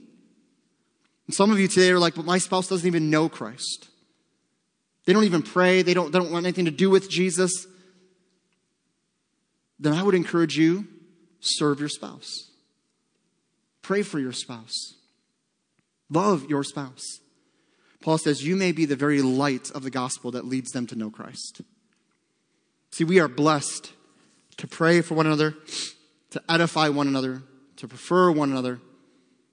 And 1.26 1.34
some 1.34 1.50
of 1.50 1.58
you 1.58 1.68
today 1.68 1.90
are 1.90 1.98
like, 1.98 2.14
but 2.14 2.24
my 2.26 2.38
spouse 2.38 2.68
doesn't 2.68 2.86
even 2.86 3.08
know 3.10 3.28
Christ. 3.28 3.88
They 5.06 5.12
don't 5.12 5.24
even 5.24 5.42
pray. 5.42 5.82
They 5.82 5.94
don't, 5.94 6.12
they 6.12 6.18
don't 6.18 6.30
want 6.30 6.44
anything 6.44 6.66
to 6.66 6.70
do 6.70 6.90
with 6.90 7.10
Jesus 7.10 7.66
then 9.78 9.92
I 9.92 10.02
would 10.02 10.14
encourage 10.14 10.56
you 10.56 10.86
serve 11.40 11.80
your 11.80 11.88
spouse. 11.88 12.50
Pray 13.82 14.02
for 14.02 14.18
your 14.18 14.32
spouse. 14.32 14.94
Love 16.08 16.48
your 16.48 16.64
spouse. 16.64 17.20
Paul 18.04 18.18
says, 18.18 18.46
You 18.46 18.54
may 18.54 18.70
be 18.70 18.84
the 18.84 18.96
very 18.96 19.22
light 19.22 19.70
of 19.70 19.82
the 19.82 19.90
gospel 19.90 20.30
that 20.32 20.44
leads 20.44 20.72
them 20.72 20.86
to 20.88 20.94
know 20.94 21.08
Christ. 21.08 21.62
See, 22.90 23.02
we 23.02 23.18
are 23.18 23.28
blessed 23.28 23.94
to 24.58 24.66
pray 24.66 25.00
for 25.00 25.14
one 25.14 25.24
another, 25.24 25.54
to 26.30 26.42
edify 26.46 26.90
one 26.90 27.08
another, 27.08 27.42
to 27.76 27.88
prefer 27.88 28.30
one 28.30 28.50
another. 28.50 28.78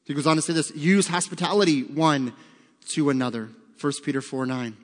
He 0.03 0.13
goes 0.13 0.27
on 0.27 0.35
to 0.35 0.41
say 0.41 0.51
this 0.51 0.75
use 0.75 1.07
hospitality 1.07 1.83
one 1.83 2.33
to 2.89 3.09
another. 3.09 3.47
1 3.79 3.93
Peter 4.03 4.19
4 4.19 4.45
9. 4.45 4.75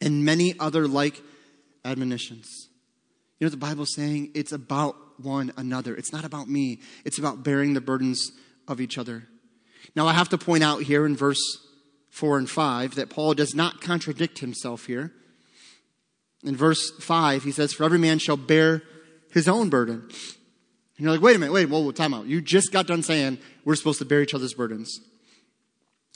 And 0.00 0.24
many 0.24 0.58
other 0.58 0.88
like 0.88 1.22
admonitions. 1.84 2.68
You 3.38 3.46
know 3.46 3.50
the 3.50 3.58
Bible's 3.58 3.94
saying? 3.94 4.32
It's 4.34 4.50
about 4.50 4.96
one 5.20 5.52
another. 5.56 5.94
It's 5.94 6.12
not 6.12 6.24
about 6.24 6.48
me. 6.48 6.80
It's 7.04 7.20
about 7.20 7.44
bearing 7.44 7.74
the 7.74 7.80
burdens 7.80 8.32
of 8.66 8.80
each 8.80 8.98
other. 8.98 9.28
Now, 9.94 10.08
I 10.08 10.14
have 10.14 10.30
to 10.30 10.38
point 10.38 10.64
out 10.64 10.82
here 10.82 11.06
in 11.06 11.16
verse 11.16 11.40
4 12.12 12.38
and 12.38 12.48
5 12.48 12.94
that 12.96 13.08
Paul 13.08 13.32
does 13.32 13.54
not 13.54 13.80
contradict 13.80 14.40
himself 14.40 14.84
here. 14.84 15.12
In 16.44 16.54
verse 16.54 16.90
5, 17.00 17.42
he 17.42 17.52
says, 17.52 17.72
For 17.72 17.84
every 17.84 17.98
man 17.98 18.18
shall 18.18 18.36
bear 18.36 18.82
his 19.32 19.48
own 19.48 19.70
burden. 19.70 20.02
And 20.02 20.10
you're 20.98 21.10
like, 21.10 21.22
wait 21.22 21.36
a 21.36 21.38
minute, 21.38 21.52
wait, 21.52 21.70
whoa, 21.70 21.80
whoa, 21.80 21.90
time 21.90 22.12
out. 22.12 22.26
You 22.26 22.42
just 22.42 22.70
got 22.70 22.86
done 22.86 23.02
saying 23.02 23.38
we're 23.64 23.76
supposed 23.76 23.98
to 24.00 24.04
bear 24.04 24.20
each 24.20 24.34
other's 24.34 24.52
burdens. 24.52 25.00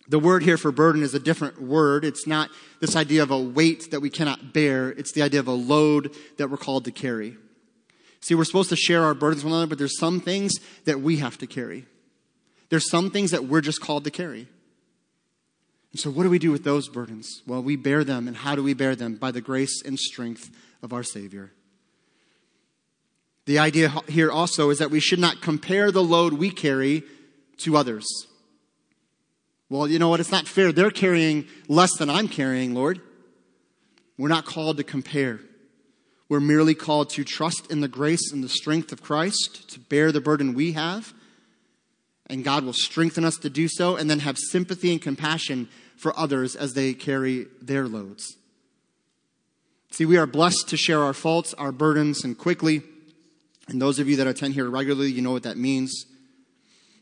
The 0.06 0.18
word 0.18 0.42
here 0.42 0.58
for 0.58 0.70
burden 0.70 1.02
is 1.02 1.14
a 1.14 1.18
different 1.18 1.62
word. 1.62 2.04
It's 2.04 2.26
not 2.26 2.50
this 2.80 2.94
idea 2.94 3.22
of 3.22 3.30
a 3.30 3.40
weight 3.40 3.90
that 3.90 4.00
we 4.00 4.10
cannot 4.10 4.52
bear. 4.52 4.90
It's 4.90 5.12
the 5.12 5.22
idea 5.22 5.40
of 5.40 5.48
a 5.48 5.52
load 5.52 6.14
that 6.36 6.50
we're 6.50 6.58
called 6.58 6.84
to 6.84 6.92
carry. 6.92 7.36
See, 8.20 8.34
we're 8.34 8.44
supposed 8.44 8.68
to 8.68 8.76
share 8.76 9.02
our 9.02 9.14
burdens 9.14 9.44
with 9.44 9.50
one 9.50 9.60
another, 9.60 9.70
but 9.70 9.78
there's 9.78 9.98
some 9.98 10.20
things 10.20 10.52
that 10.84 11.00
we 11.00 11.16
have 11.16 11.38
to 11.38 11.46
carry. 11.46 11.86
There's 12.68 12.90
some 12.90 13.10
things 13.10 13.30
that 13.30 13.46
we're 13.46 13.62
just 13.62 13.80
called 13.80 14.04
to 14.04 14.10
carry. 14.10 14.46
And 15.96 16.00
so, 16.02 16.10
what 16.10 16.24
do 16.24 16.28
we 16.28 16.38
do 16.38 16.52
with 16.52 16.62
those 16.62 16.90
burdens? 16.90 17.40
Well, 17.46 17.62
we 17.62 17.74
bear 17.74 18.04
them. 18.04 18.28
And 18.28 18.36
how 18.36 18.54
do 18.54 18.62
we 18.62 18.74
bear 18.74 18.94
them? 18.94 19.14
By 19.14 19.30
the 19.30 19.40
grace 19.40 19.80
and 19.82 19.98
strength 19.98 20.50
of 20.82 20.92
our 20.92 21.02
Savior. 21.02 21.52
The 23.46 23.58
idea 23.58 23.88
here 24.06 24.30
also 24.30 24.68
is 24.68 24.78
that 24.78 24.90
we 24.90 25.00
should 25.00 25.18
not 25.18 25.40
compare 25.40 25.90
the 25.90 26.02
load 26.02 26.34
we 26.34 26.50
carry 26.50 27.02
to 27.60 27.78
others. 27.78 28.04
Well, 29.70 29.88
you 29.88 29.98
know 29.98 30.10
what? 30.10 30.20
It's 30.20 30.30
not 30.30 30.46
fair. 30.46 30.70
They're 30.70 30.90
carrying 30.90 31.46
less 31.66 31.96
than 31.96 32.10
I'm 32.10 32.28
carrying, 32.28 32.74
Lord. 32.74 33.00
We're 34.18 34.28
not 34.28 34.44
called 34.44 34.76
to 34.76 34.84
compare. 34.84 35.40
We're 36.28 36.40
merely 36.40 36.74
called 36.74 37.08
to 37.14 37.24
trust 37.24 37.70
in 37.70 37.80
the 37.80 37.88
grace 37.88 38.32
and 38.32 38.44
the 38.44 38.50
strength 38.50 38.92
of 38.92 39.02
Christ 39.02 39.70
to 39.70 39.80
bear 39.80 40.12
the 40.12 40.20
burden 40.20 40.52
we 40.52 40.72
have. 40.72 41.14
And 42.28 42.44
God 42.44 42.64
will 42.64 42.74
strengthen 42.74 43.24
us 43.24 43.38
to 43.38 43.48
do 43.48 43.66
so 43.66 43.96
and 43.96 44.10
then 44.10 44.18
have 44.18 44.36
sympathy 44.36 44.92
and 44.92 45.00
compassion 45.00 45.70
for 45.96 46.18
others 46.18 46.54
as 46.54 46.74
they 46.74 46.94
carry 46.94 47.46
their 47.60 47.88
loads. 47.88 48.36
See, 49.90 50.04
we 50.04 50.16
are 50.16 50.26
blessed 50.26 50.68
to 50.68 50.76
share 50.76 51.02
our 51.02 51.14
faults, 51.14 51.54
our 51.54 51.72
burdens, 51.72 52.22
and 52.24 52.36
quickly. 52.36 52.82
And 53.68 53.80
those 53.80 53.98
of 53.98 54.08
you 54.08 54.16
that 54.16 54.26
attend 54.26 54.54
here 54.54 54.68
regularly, 54.68 55.10
you 55.10 55.22
know 55.22 55.32
what 55.32 55.44
that 55.44 55.56
means. 55.56 56.04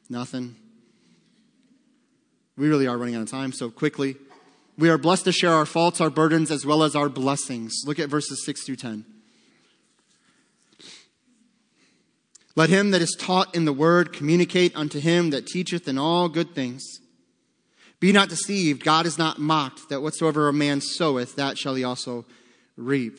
Nothing. 0.09 0.57
We 2.57 2.69
really 2.69 2.87
are 2.87 2.97
running 2.97 3.17
out 3.17 3.23
of 3.23 3.31
time, 3.31 3.53
so 3.53 3.71
quickly. 3.71 4.17
We 4.79 4.89
are 4.91 4.99
blessed 4.99 5.25
to 5.25 5.33
share 5.33 5.53
our 5.53 5.67
faults, 5.67 6.01
our 6.01 6.11
burdens, 6.11 6.51
as 6.51 6.65
well 6.65 6.83
as 6.83 6.95
our 6.95 7.09
blessings. 7.09 7.83
Look 7.85 7.99
at 7.99 8.09
verses 8.09 8.45
6 8.45 8.65
through 8.65 8.77
10. 8.77 9.05
Let 12.57 12.71
him 12.71 12.93
that 12.93 13.03
is 13.03 13.17
taught 13.19 13.55
in 13.55 13.65
the 13.65 13.73
word 13.73 14.13
communicate 14.13 14.77
unto 14.77 15.01
him 15.01 15.31
that 15.31 15.47
teacheth 15.47 15.89
in 15.89 15.99
all 15.99 16.29
good 16.29 16.55
things. 16.55 17.01
Be 18.05 18.13
not 18.13 18.29
deceived, 18.29 18.85
God 18.85 19.07
is 19.07 19.17
not 19.17 19.39
mocked, 19.39 19.89
that 19.89 20.03
whatsoever 20.03 20.47
a 20.47 20.53
man 20.53 20.83
soweth, 20.83 21.37
that 21.37 21.57
shall 21.57 21.75
he 21.75 21.85
also 21.85 22.27
reap. 22.77 23.19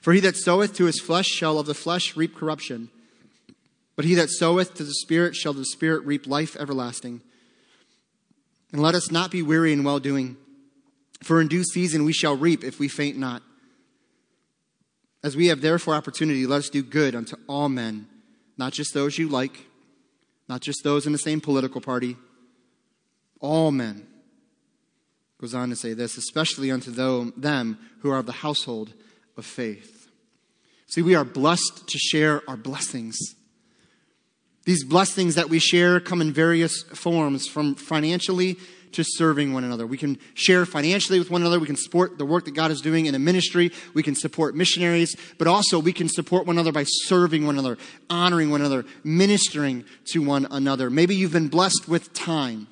For 0.00 0.14
he 0.14 0.20
that 0.20 0.34
soweth 0.34 0.74
to 0.76 0.86
his 0.86 0.98
flesh 0.98 1.26
shall 1.26 1.58
of 1.58 1.66
the 1.66 1.74
flesh 1.74 2.16
reap 2.16 2.34
corruption, 2.34 2.88
but 3.96 4.06
he 4.06 4.14
that 4.14 4.30
soweth 4.30 4.72
to 4.76 4.82
the 4.82 4.94
Spirit 4.94 5.36
shall 5.36 5.52
the 5.52 5.66
Spirit 5.66 6.06
reap 6.06 6.26
life 6.26 6.56
everlasting. 6.56 7.20
And 8.72 8.80
let 8.80 8.94
us 8.94 9.10
not 9.10 9.30
be 9.30 9.42
weary 9.42 9.74
in 9.74 9.84
well 9.84 10.00
doing, 10.00 10.38
for 11.22 11.38
in 11.38 11.48
due 11.48 11.64
season 11.64 12.06
we 12.06 12.14
shall 12.14 12.34
reap 12.34 12.64
if 12.64 12.78
we 12.78 12.88
faint 12.88 13.18
not. 13.18 13.42
As 15.22 15.36
we 15.36 15.48
have 15.48 15.60
therefore 15.60 15.92
opportunity, 15.92 16.46
let 16.46 16.60
us 16.60 16.70
do 16.70 16.82
good 16.82 17.14
unto 17.14 17.36
all 17.46 17.68
men, 17.68 18.06
not 18.56 18.72
just 18.72 18.94
those 18.94 19.18
you 19.18 19.28
like, 19.28 19.66
not 20.48 20.62
just 20.62 20.82
those 20.82 21.06
in 21.06 21.12
the 21.12 21.18
same 21.18 21.42
political 21.42 21.82
party, 21.82 22.16
all 23.40 23.70
men. 23.70 24.06
Goes 25.40 25.54
on 25.54 25.70
to 25.70 25.76
say 25.76 25.92
this, 25.92 26.16
especially 26.16 26.70
unto 26.70 26.90
them 26.90 27.78
who 28.00 28.10
are 28.10 28.18
of 28.18 28.26
the 28.26 28.32
household 28.32 28.92
of 29.36 29.46
faith. 29.46 30.08
See, 30.86 31.02
we 31.02 31.14
are 31.14 31.24
blessed 31.24 31.86
to 31.86 31.98
share 31.98 32.42
our 32.48 32.56
blessings. 32.56 33.16
These 34.64 34.84
blessings 34.84 35.36
that 35.36 35.48
we 35.48 35.58
share 35.58 36.00
come 36.00 36.20
in 36.20 36.32
various 36.32 36.82
forms, 36.82 37.46
from 37.46 37.74
financially 37.74 38.56
to 38.92 39.04
serving 39.04 39.52
one 39.52 39.64
another. 39.64 39.86
We 39.86 39.98
can 39.98 40.18
share 40.34 40.66
financially 40.66 41.18
with 41.18 41.30
one 41.30 41.42
another. 41.42 41.60
We 41.60 41.66
can 41.66 41.76
support 41.76 42.18
the 42.18 42.24
work 42.24 42.46
that 42.46 42.54
God 42.54 42.70
is 42.70 42.80
doing 42.80 43.06
in 43.06 43.14
a 43.14 43.18
ministry. 43.18 43.70
We 43.94 44.02
can 44.02 44.14
support 44.14 44.56
missionaries, 44.56 45.14
but 45.38 45.46
also 45.46 45.78
we 45.78 45.92
can 45.92 46.08
support 46.08 46.46
one 46.46 46.56
another 46.56 46.72
by 46.72 46.84
serving 46.84 47.46
one 47.46 47.58
another, 47.58 47.78
honoring 48.10 48.50
one 48.50 48.60
another, 48.60 48.84
ministering 49.04 49.84
to 50.06 50.20
one 50.20 50.46
another. 50.50 50.90
Maybe 50.90 51.14
you've 51.14 51.32
been 51.32 51.48
blessed 51.48 51.86
with 51.86 52.12
time 52.12 52.66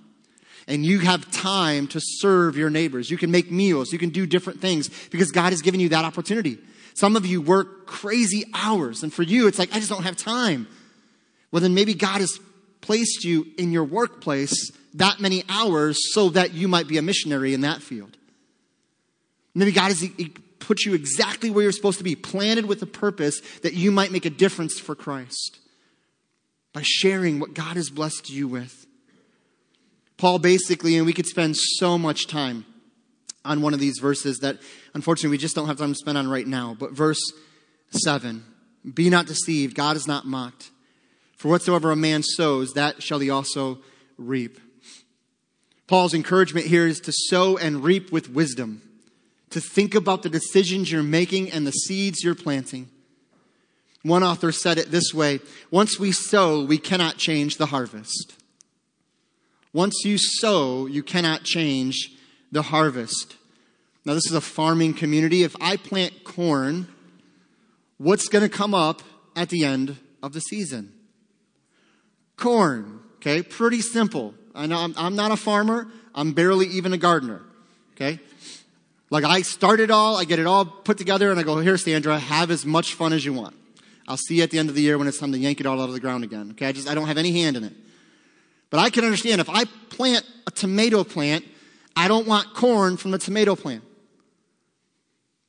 and 0.69 0.85
you 0.85 0.99
have 1.01 1.31
time 1.31 1.87
to 1.89 2.01
serve 2.01 2.57
your 2.57 2.71
neighbors. 2.71 3.11
You 3.11 3.17
can 3.17 3.31
make 3.31 3.51
meals. 3.51 3.93
You 3.93 3.99
can 3.99 4.11
do 4.11 4.27
different 4.27 4.61
things 4.61 4.89
because 5.11 5.31
God 5.31 5.51
has 5.51 5.63
given 5.63 5.81
you 5.81 5.89
that 5.91 6.05
opportunity. 6.05 6.59
Some 6.95 7.15
of 7.15 7.27
you 7.27 7.41
work 7.41 7.87
crazy 7.87 8.45
hours 8.55 9.03
and 9.03 9.13
for 9.13 9.23
you, 9.23 9.47
it's 9.47 9.59
like, 9.59 9.75
I 9.75 9.79
just 9.79 9.91
don't 9.91 10.05
have 10.05 10.17
time. 10.17 10.67
Well, 11.53 11.61
then 11.63 11.75
maybe 11.75 11.95
God 11.95 12.21
has 12.21 12.41
placed 12.81 13.25
you 13.25 13.47
in 13.59 13.71
your 13.73 13.85
workplace 13.85 14.73
that 14.95 15.21
many 15.21 15.45
hours 15.49 15.99
so 16.15 16.31
that 16.31 16.55
you 16.55 16.69
might 16.69 16.89
be 16.89 16.99
a 16.99 17.03
missionary 17.03 17.53
in 17.53 17.61
that 17.61 17.83
field. 17.83 18.17
Maybe 19.55 19.73
God 19.73 19.89
has 19.89 20.09
put 20.59 20.85
you 20.85 20.95
exactly 20.95 21.51
where 21.51 21.63
you're 21.63 21.73
supposed 21.73 21.99
to 21.99 22.05
be, 22.05 22.17
planted 22.17 22.67
with 22.67 22.83
a 22.83 22.87
purpose 22.87 23.41
that 23.63 23.75
you 23.75 23.93
might 23.93 24.11
make 24.11 24.25
a 24.25 24.31
difference 24.31 24.79
for 24.79 24.95
Christ 24.95 25.59
by 26.73 26.83
sharing 26.85 27.39
what 27.41 27.55
God 27.55 27.77
has 27.77 27.91
blessed 27.91 28.31
you 28.31 28.49
with. 28.49 28.86
Paul 30.19 30.39
basically, 30.39 30.97
and 30.97 31.07
we 31.07 31.13
could 31.13 31.27
spend 31.27 31.57
so 31.57 31.99
much 31.99 32.27
time 32.27 32.65
on 33.45 33.61
one 33.61 33.75
of 33.75 33.81
these 33.81 33.99
verses 33.99 34.39
that 34.39 34.59
unfortunately 34.95 35.31
we 35.31 35.39
just 35.39 35.55
don't 35.55 35.69
have 35.69 35.79
time 35.79 35.93
to 35.93 35.99
spend 35.99 36.19
on 36.19 36.29
right 36.29 36.47
now. 36.47 36.77
But 36.79 36.93
verse 36.93 37.21
7 37.91 38.45
Be 38.95 39.11
not 39.11 39.27
deceived, 39.27 39.75
God 39.75 39.97
is 39.97 40.07
not 40.07 40.27
mocked. 40.27 40.71
For 41.37 41.49
whatsoever 41.49 41.91
a 41.91 41.97
man 41.97 42.23
sows, 42.23 42.73
that 42.73 43.03
shall 43.03 43.19
he 43.19 43.29
also 43.29 43.79
reap. 44.17 44.59
Paul's 45.87 46.15
encouragement 46.15 46.67
here 46.67 46.87
is 46.87 46.99
to 47.01 47.13
sow 47.13 47.57
and 47.57 47.85
reap 47.85 48.11
with 48.11 48.31
wisdom, 48.31 48.83
to 49.51 49.61
think 49.61 49.95
about 49.95 50.23
the 50.23 50.31
decisions 50.31 50.91
you're 50.91 51.03
making 51.03 51.53
and 51.53 51.67
the 51.67 51.73
seeds 51.73 52.25
you're 52.25 52.35
planting. 52.35 52.89
One 54.03 54.23
author 54.23 54.51
said 54.51 54.79
it 54.79 54.91
this 54.91 55.13
way 55.13 55.41
Once 55.71 55.99
we 55.99 56.11
sow, 56.11 56.65
we 56.65 56.79
cannot 56.79 57.19
change 57.19 57.57
the 57.57 57.67
harvest. 57.67 58.35
Once 59.77 60.07
you 60.07 60.17
sow, 60.17 60.87
you 60.87 61.03
cannot 61.03 61.43
change 61.43 62.11
the 62.51 62.63
harvest. 62.63 63.37
Now, 64.07 64.15
this 64.15 64.25
is 64.25 64.33
a 64.33 64.41
farming 64.41 64.95
community. 64.95 65.43
If 65.43 65.55
I 65.61 65.77
plant 65.77 66.25
corn, 66.25 66.89
what's 67.99 68.29
going 68.29 68.43
to 68.43 68.49
come 68.49 68.73
up 68.73 69.03
at 69.37 69.51
the 69.51 69.67
end 69.67 69.99
of 70.23 70.33
the 70.33 70.41
season? 70.41 70.95
Corn. 72.39 73.01
Okay, 73.17 73.43
pretty 73.43 73.83
simple. 73.83 74.33
I 74.55 74.65
know 74.65 74.79
I'm, 74.79 74.95
I'm 74.97 75.15
not 75.15 75.31
a 75.31 75.37
farmer. 75.37 75.89
I'm 76.15 76.33
barely 76.33 76.69
even 76.69 76.95
a 76.95 76.99
gardener. 76.99 77.43
Okay? 77.97 78.19
Like 79.11 79.25
I 79.25 79.43
start 79.43 79.79
it 79.81 79.91
all, 79.91 80.17
I 80.17 80.25
get 80.25 80.39
it 80.39 80.47
all 80.47 80.65
put 80.65 80.97
together, 80.97 81.31
and 81.31 81.39
I 81.39 81.43
go, 81.43 81.59
here, 81.59 81.77
Sandra, 81.77 82.19
have 82.19 82.51
as 82.51 82.65
much 82.65 82.95
fun 82.95 83.13
as 83.13 83.27
you 83.27 83.35
want. 83.35 83.55
I'll 84.09 84.17
see 84.17 84.37
you 84.37 84.43
at 84.43 84.51
the 84.51 84.59
end 84.59 84.71
of 84.71 84.75
the 84.75 84.81
year 84.81 84.97
when 84.97 85.07
it's 85.07 85.19
time 85.19 85.33
to 85.33 85.39
yank 85.39 85.61
it 85.61 85.67
all 85.67 85.79
out 85.83 85.91
of 85.91 85.93
the 85.93 86.01
ground 86.01 86.25
again. 86.25 86.53
Okay? 86.53 86.65
I 86.65 86.73
just, 86.73 86.89
I 86.89 86.95
don't 86.95 87.09
have 87.09 87.19
any 87.19 87.33
hand 87.33 87.59
in 87.59 87.65
it. 87.65 87.75
But 88.71 88.81
I 88.81 88.91
can 88.91 89.05
understand 89.05 89.41
if 89.41 89.49
I 89.49 89.65
plant 89.65 90.25
a 90.47 90.51
tomato 90.51 91.05
plant, 91.05 91.45
I 91.95 92.09
don't 92.09 92.27
want 92.27 92.55
corn 92.55 92.97
from 92.97 93.11
the 93.11 93.19
tomato 93.19 93.57
plant. 93.57 93.83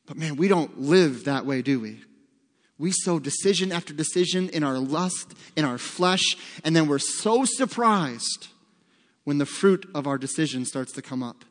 But 0.06 0.18
man, 0.18 0.38
we 0.38 0.48
don't 0.48 0.80
live 0.80 1.26
that 1.26 1.46
way, 1.46 1.62
do 1.62 1.80
we? 1.80 2.02
We 2.78 2.92
sow 2.92 3.20
decision 3.20 3.72
after 3.72 3.94
decision 3.94 4.50
in 4.50 4.64
our 4.64 4.78
lust, 4.78 5.34
in 5.56 5.66
our 5.66 5.78
flesh, 5.78 6.38
and 6.64 6.76
then 6.76 6.88
we're 6.88 7.00
so 7.00 7.44
surprised 7.44 8.48
when 9.24 9.40
the 9.40 9.46
fruit 9.46 9.90
of 9.94 10.08
our 10.08 10.18
decision 10.18 10.64
starts 10.64 10.94
to 10.94 11.02
come 11.02 11.24
up 11.24 11.44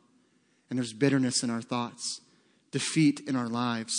and 0.69 0.79
there's 0.79 0.93
bitterness 0.93 1.43
in 1.43 1.49
our 1.49 1.61
thoughts, 1.61 2.21
defeat 2.71 3.21
in 3.27 3.35
our 3.35 3.47
lives, 3.47 3.93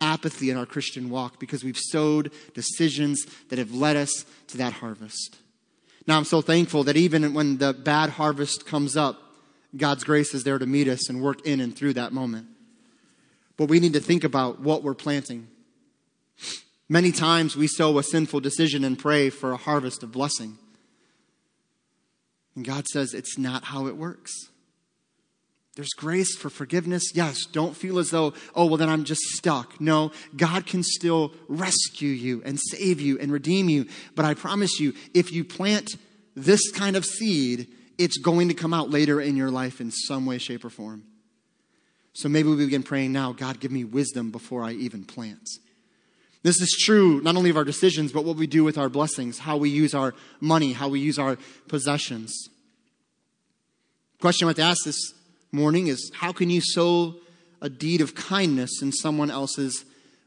apathy 0.00 0.50
in 0.50 0.56
our 0.56 0.66
Christian 0.66 1.10
walk 1.10 1.38
because 1.38 1.62
we've 1.62 1.78
sowed 1.78 2.32
decisions 2.54 3.26
that 3.50 3.58
have 3.58 3.74
led 3.74 3.96
us 3.96 4.24
to 4.48 4.56
that 4.58 4.72
harvest. 4.72 5.38
Now, 6.06 6.16
I'm 6.16 6.24
so 6.24 6.40
thankful 6.40 6.84
that 6.84 6.96
even 6.96 7.32
when 7.32 7.58
the 7.58 7.72
bad 7.72 8.10
harvest 8.10 8.66
comes 8.66 8.96
up, 8.96 9.20
God's 9.76 10.04
grace 10.04 10.34
is 10.34 10.44
there 10.44 10.58
to 10.58 10.66
meet 10.66 10.88
us 10.88 11.08
and 11.08 11.22
work 11.22 11.46
in 11.46 11.60
and 11.60 11.74
through 11.74 11.94
that 11.94 12.12
moment. 12.12 12.46
But 13.56 13.68
we 13.68 13.80
need 13.80 13.92
to 13.92 14.00
think 14.00 14.24
about 14.24 14.60
what 14.60 14.82
we're 14.82 14.94
planting. 14.94 15.48
Many 16.88 17.12
times 17.12 17.56
we 17.56 17.68
sow 17.68 17.98
a 17.98 18.02
sinful 18.02 18.40
decision 18.40 18.84
and 18.84 18.98
pray 18.98 19.30
for 19.30 19.52
a 19.52 19.56
harvest 19.56 20.02
of 20.02 20.12
blessing. 20.12 20.58
And 22.54 22.64
God 22.64 22.86
says 22.88 23.14
it's 23.14 23.38
not 23.38 23.64
how 23.64 23.86
it 23.86 23.96
works. 23.96 24.32
There's 25.74 25.94
grace 25.94 26.36
for 26.36 26.50
forgiveness. 26.50 27.12
Yes, 27.14 27.46
don't 27.46 27.74
feel 27.74 27.98
as 27.98 28.10
though, 28.10 28.34
oh, 28.54 28.66
well, 28.66 28.76
then 28.76 28.90
I'm 28.90 29.04
just 29.04 29.22
stuck. 29.22 29.80
No, 29.80 30.12
God 30.36 30.66
can 30.66 30.82
still 30.82 31.32
rescue 31.48 32.10
you 32.10 32.42
and 32.44 32.60
save 32.60 33.00
you 33.00 33.18
and 33.18 33.32
redeem 33.32 33.70
you. 33.70 33.86
But 34.14 34.26
I 34.26 34.34
promise 34.34 34.78
you, 34.78 34.92
if 35.14 35.32
you 35.32 35.44
plant 35.44 35.96
this 36.36 36.70
kind 36.72 36.94
of 36.94 37.06
seed, 37.06 37.68
it's 37.96 38.18
going 38.18 38.48
to 38.48 38.54
come 38.54 38.74
out 38.74 38.90
later 38.90 39.20
in 39.20 39.36
your 39.36 39.50
life 39.50 39.80
in 39.80 39.90
some 39.90 40.26
way, 40.26 40.36
shape, 40.36 40.64
or 40.64 40.70
form. 40.70 41.04
So 42.12 42.28
maybe 42.28 42.50
we 42.50 42.56
begin 42.56 42.82
praying 42.82 43.12
now 43.12 43.32
God, 43.32 43.58
give 43.58 43.72
me 43.72 43.84
wisdom 43.84 44.30
before 44.30 44.62
I 44.62 44.72
even 44.72 45.04
plant. 45.04 45.48
This 46.42 46.60
is 46.60 46.76
true 46.84 47.20
not 47.22 47.36
only 47.36 47.50
of 47.50 47.56
our 47.56 47.64
decisions, 47.64 48.12
but 48.12 48.24
what 48.24 48.36
we 48.36 48.46
do 48.46 48.64
with 48.64 48.76
our 48.76 48.88
blessings, 48.90 49.38
how 49.38 49.56
we 49.56 49.70
use 49.70 49.94
our 49.94 50.12
money, 50.40 50.72
how 50.72 50.88
we 50.88 51.00
use 51.00 51.18
our 51.18 51.38
possessions. 51.68 52.48
Question 54.20 54.44
I 54.44 54.48
want 54.48 54.56
to 54.58 54.62
ask 54.64 54.84
this 54.84 55.14
morning 55.52 55.88
is 55.88 56.10
how 56.14 56.32
can 56.32 56.50
you 56.50 56.62
sow 56.62 57.16
a 57.60 57.68
deed 57.68 58.00
of 58.00 58.14
kindness 58.14 58.80
in 58.82 58.90
someone 58.90 59.30
else's 59.30 59.84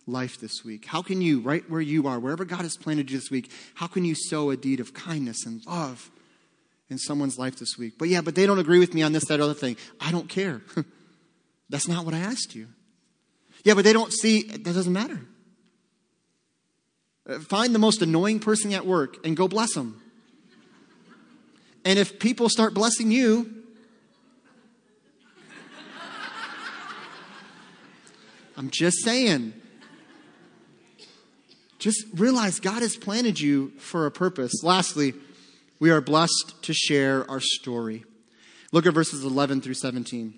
life 0.08 0.40
this 0.40 0.64
week? 0.64 0.86
How 0.86 1.02
can 1.02 1.22
you, 1.22 1.42
right 1.42 1.68
where 1.70 1.82
you 1.82 2.08
are, 2.08 2.20
wherever 2.20 2.46
God 2.46 2.62
has 2.62 2.78
planted 2.78 3.10
you 3.10 3.18
this 3.18 3.32
week, 3.32 3.52
how 3.74 3.88
can 3.88 4.06
you 4.06 4.16
sow 4.16 4.52
a 4.52 4.58
deed 4.58 4.80
of 4.80 4.94
kindness 4.94 5.46
and 5.46 5.66
love 5.66 6.12
in 6.90 7.00
someone's 7.00 7.40
life 7.40 7.58
this 7.58 7.78
week? 7.78 7.94
But 7.98 8.10
yeah, 8.10 8.22
but 8.22 8.36
they 8.36 8.46
don't 8.46 8.60
agree 8.60 8.80
with 8.80 8.94
me 8.94 9.02
on 9.02 9.14
this, 9.14 9.26
that, 9.26 9.42
other 9.42 9.56
thing. 9.56 9.78
I 10.00 10.12
don't 10.12 10.30
care. 10.30 10.62
That's 11.70 11.88
not 11.88 12.06
what 12.06 12.14
I 12.14 12.20
asked 12.20 12.54
you. 12.54 12.68
Yeah, 13.64 13.74
but 13.74 13.84
they 13.84 13.94
don't 13.94 14.14
see, 14.14 14.44
that 14.44 14.64
doesn't 14.64 14.94
matter. 14.94 15.20
Uh, 17.28 17.40
find 17.40 17.74
the 17.74 17.80
most 17.80 18.04
annoying 18.04 18.40
person 18.40 18.72
at 18.74 18.86
work 18.86 19.26
and 19.26 19.36
go 19.36 19.48
bless 19.48 19.74
them. 19.74 20.00
And 21.84 21.98
if 21.98 22.20
people 22.20 22.48
start 22.50 22.76
blessing 22.76 23.10
you, 23.10 23.64
I'm 28.58 28.70
just 28.70 29.03
saying. 29.03 29.53
Just 31.80 32.06
realize 32.16 32.60
God 32.60 32.82
has 32.82 32.95
planted 32.95 33.39
you 33.39 33.72
for 33.78 34.06
a 34.06 34.12
purpose. 34.12 34.64
Lastly, 34.64 35.14
we 35.80 35.91
are 35.91 36.01
blessed 36.01 36.56
to 36.64 36.74
share 36.74 37.30
our 37.30 37.41
story. 37.41 38.06
Look 38.72 38.86
at 38.86 38.93
verses 38.93 39.24
11 39.24 39.62
through 39.62 39.74
17. 39.76 40.34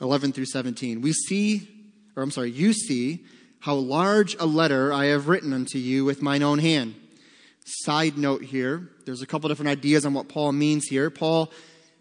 11 0.00 0.32
through 0.32 0.46
17. 0.46 1.00
We 1.00 1.12
see, 1.12 1.68
or 2.16 2.22
I'm 2.22 2.30
sorry, 2.30 2.50
you 2.50 2.72
see 2.72 3.24
how 3.60 3.74
large 3.74 4.36
a 4.38 4.46
letter 4.46 4.92
I 4.92 5.06
have 5.06 5.28
written 5.28 5.52
unto 5.52 5.78
you 5.78 6.04
with 6.04 6.22
mine 6.22 6.42
own 6.42 6.58
hand. 6.58 6.94
Side 7.64 8.16
note 8.16 8.42
here, 8.42 8.88
there's 9.04 9.22
a 9.22 9.26
couple 9.26 9.48
different 9.48 9.70
ideas 9.70 10.06
on 10.06 10.14
what 10.14 10.28
Paul 10.28 10.52
means 10.52 10.86
here. 10.86 11.10
Paul 11.10 11.52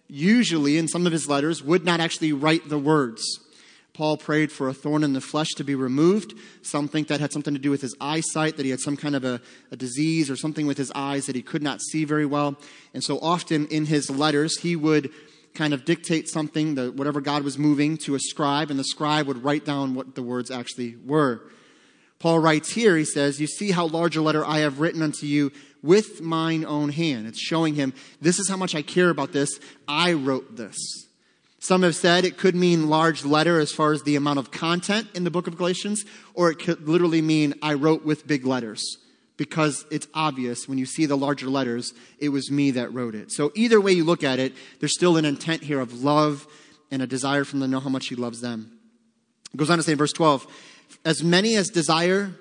usually, 0.07 0.77
in 0.77 0.87
some 0.87 1.05
of 1.05 1.11
his 1.11 1.27
letters, 1.27 1.61
would 1.61 1.83
not 1.83 1.99
actually 1.99 2.31
write 2.31 2.69
the 2.69 2.77
words. 2.77 3.23
Paul 3.97 4.15
prayed 4.17 4.51
for 4.51 4.69
a 4.69 4.75
thorn 4.75 5.03
in 5.03 5.13
the 5.13 5.21
flesh 5.21 5.55
to 5.55 5.63
be 5.63 5.73
removed. 5.73 6.35
Some 6.61 6.87
think 6.87 7.07
that 7.07 7.19
had 7.19 7.33
something 7.33 7.55
to 7.55 7.59
do 7.59 7.71
with 7.71 7.81
his 7.81 7.95
eyesight, 7.99 8.55
that 8.57 8.63
he 8.63 8.69
had 8.69 8.79
some 8.79 8.95
kind 8.95 9.15
of 9.15 9.25
a, 9.25 9.41
a, 9.71 9.75
disease 9.75 10.29
or 10.29 10.35
something 10.35 10.67
with 10.67 10.77
his 10.77 10.91
eyes 10.93 11.25
that 11.25 11.35
he 11.35 11.41
could 11.41 11.63
not 11.63 11.81
see 11.81 12.05
very 12.05 12.27
well. 12.27 12.59
And 12.93 13.03
so 13.03 13.17
often 13.17 13.65
in 13.69 13.87
his 13.87 14.07
letters, 14.11 14.59
he 14.59 14.75
would 14.75 15.09
kind 15.55 15.73
of 15.73 15.83
dictate 15.83 16.29
something, 16.29 16.75
the, 16.75 16.91
whatever 16.91 17.21
God 17.21 17.41
was 17.41 17.57
moving, 17.57 17.97
to 18.05 18.13
a 18.13 18.19
scribe, 18.19 18.69
and 18.69 18.77
the 18.77 18.83
scribe 18.83 19.25
would 19.25 19.43
write 19.43 19.65
down 19.65 19.95
what 19.95 20.13
the 20.13 20.21
words 20.21 20.51
actually 20.51 20.95
were. 21.03 21.41
Paul 22.19 22.37
writes 22.37 22.69
here, 22.69 22.95
he 22.97 23.05
says, 23.05 23.41
You 23.41 23.47
see 23.47 23.71
how 23.71 23.87
large 23.87 24.15
a 24.15 24.21
letter 24.21 24.45
I 24.45 24.59
have 24.59 24.79
written 24.79 25.01
unto 25.01 25.25
you 25.25 25.51
with 25.81 26.21
mine 26.21 26.65
own 26.65 26.89
hand. 26.89 27.25
It's 27.25 27.41
showing 27.41 27.73
him, 27.73 27.95
this 28.21 28.37
is 28.37 28.47
how 28.47 28.57
much 28.57 28.75
I 28.75 28.83
care 28.83 29.09
about 29.09 29.31
this. 29.31 29.59
I 29.87 30.13
wrote 30.13 30.55
this. 30.55 31.06
Some 31.59 31.83
have 31.83 31.95
said 31.95 32.23
it 32.23 32.37
could 32.37 32.55
mean 32.55 32.89
large 32.89 33.25
letter 33.25 33.59
as 33.59 33.71
far 33.71 33.91
as 33.91 34.03
the 34.03 34.15
amount 34.15 34.39
of 34.39 34.51
content 34.51 35.07
in 35.15 35.23
the 35.23 35.31
book 35.31 35.47
of 35.47 35.57
Galatians, 35.57 36.05
or 36.33 36.51
it 36.51 36.59
could 36.59 36.87
literally 36.87 37.21
mean 37.21 37.55
I 37.61 37.73
wrote 37.73 38.05
with 38.05 38.27
big 38.27 38.45
letters 38.45 38.97
because 39.37 39.85
it's 39.91 40.07
obvious 40.13 40.67
when 40.67 40.77
you 40.77 40.85
see 40.85 41.05
the 41.05 41.15
larger 41.15 41.47
letters, 41.47 41.93
it 42.19 42.29
was 42.29 42.51
me 42.51 42.71
that 42.71 42.93
wrote 42.93 43.15
it. 43.15 43.31
So 43.31 43.51
either 43.55 43.79
way 43.79 43.91
you 43.91 44.03
look 44.03 44.23
at 44.23 44.39
it, 44.39 44.53
there's 44.79 44.95
still 44.95 45.17
an 45.17 45.25
intent 45.25 45.63
here 45.63 45.79
of 45.79 46.03
love 46.03 46.47
and 46.91 47.01
a 47.01 47.07
desire 47.07 47.43
from 47.43 47.59
them 47.59 47.69
to 47.69 47.71
know 47.71 47.79
how 47.79 47.89
much 47.89 48.07
he 48.07 48.15
loves 48.15 48.41
them. 48.41 48.79
It 49.53 49.57
goes 49.57 49.69
on 49.69 49.77
to 49.77 49.83
say 49.83 49.93
in 49.93 49.97
verse 49.97 50.13
12, 50.13 50.47
as 51.05 51.23
many 51.23 51.55
as 51.55 51.69
desire 51.69 52.31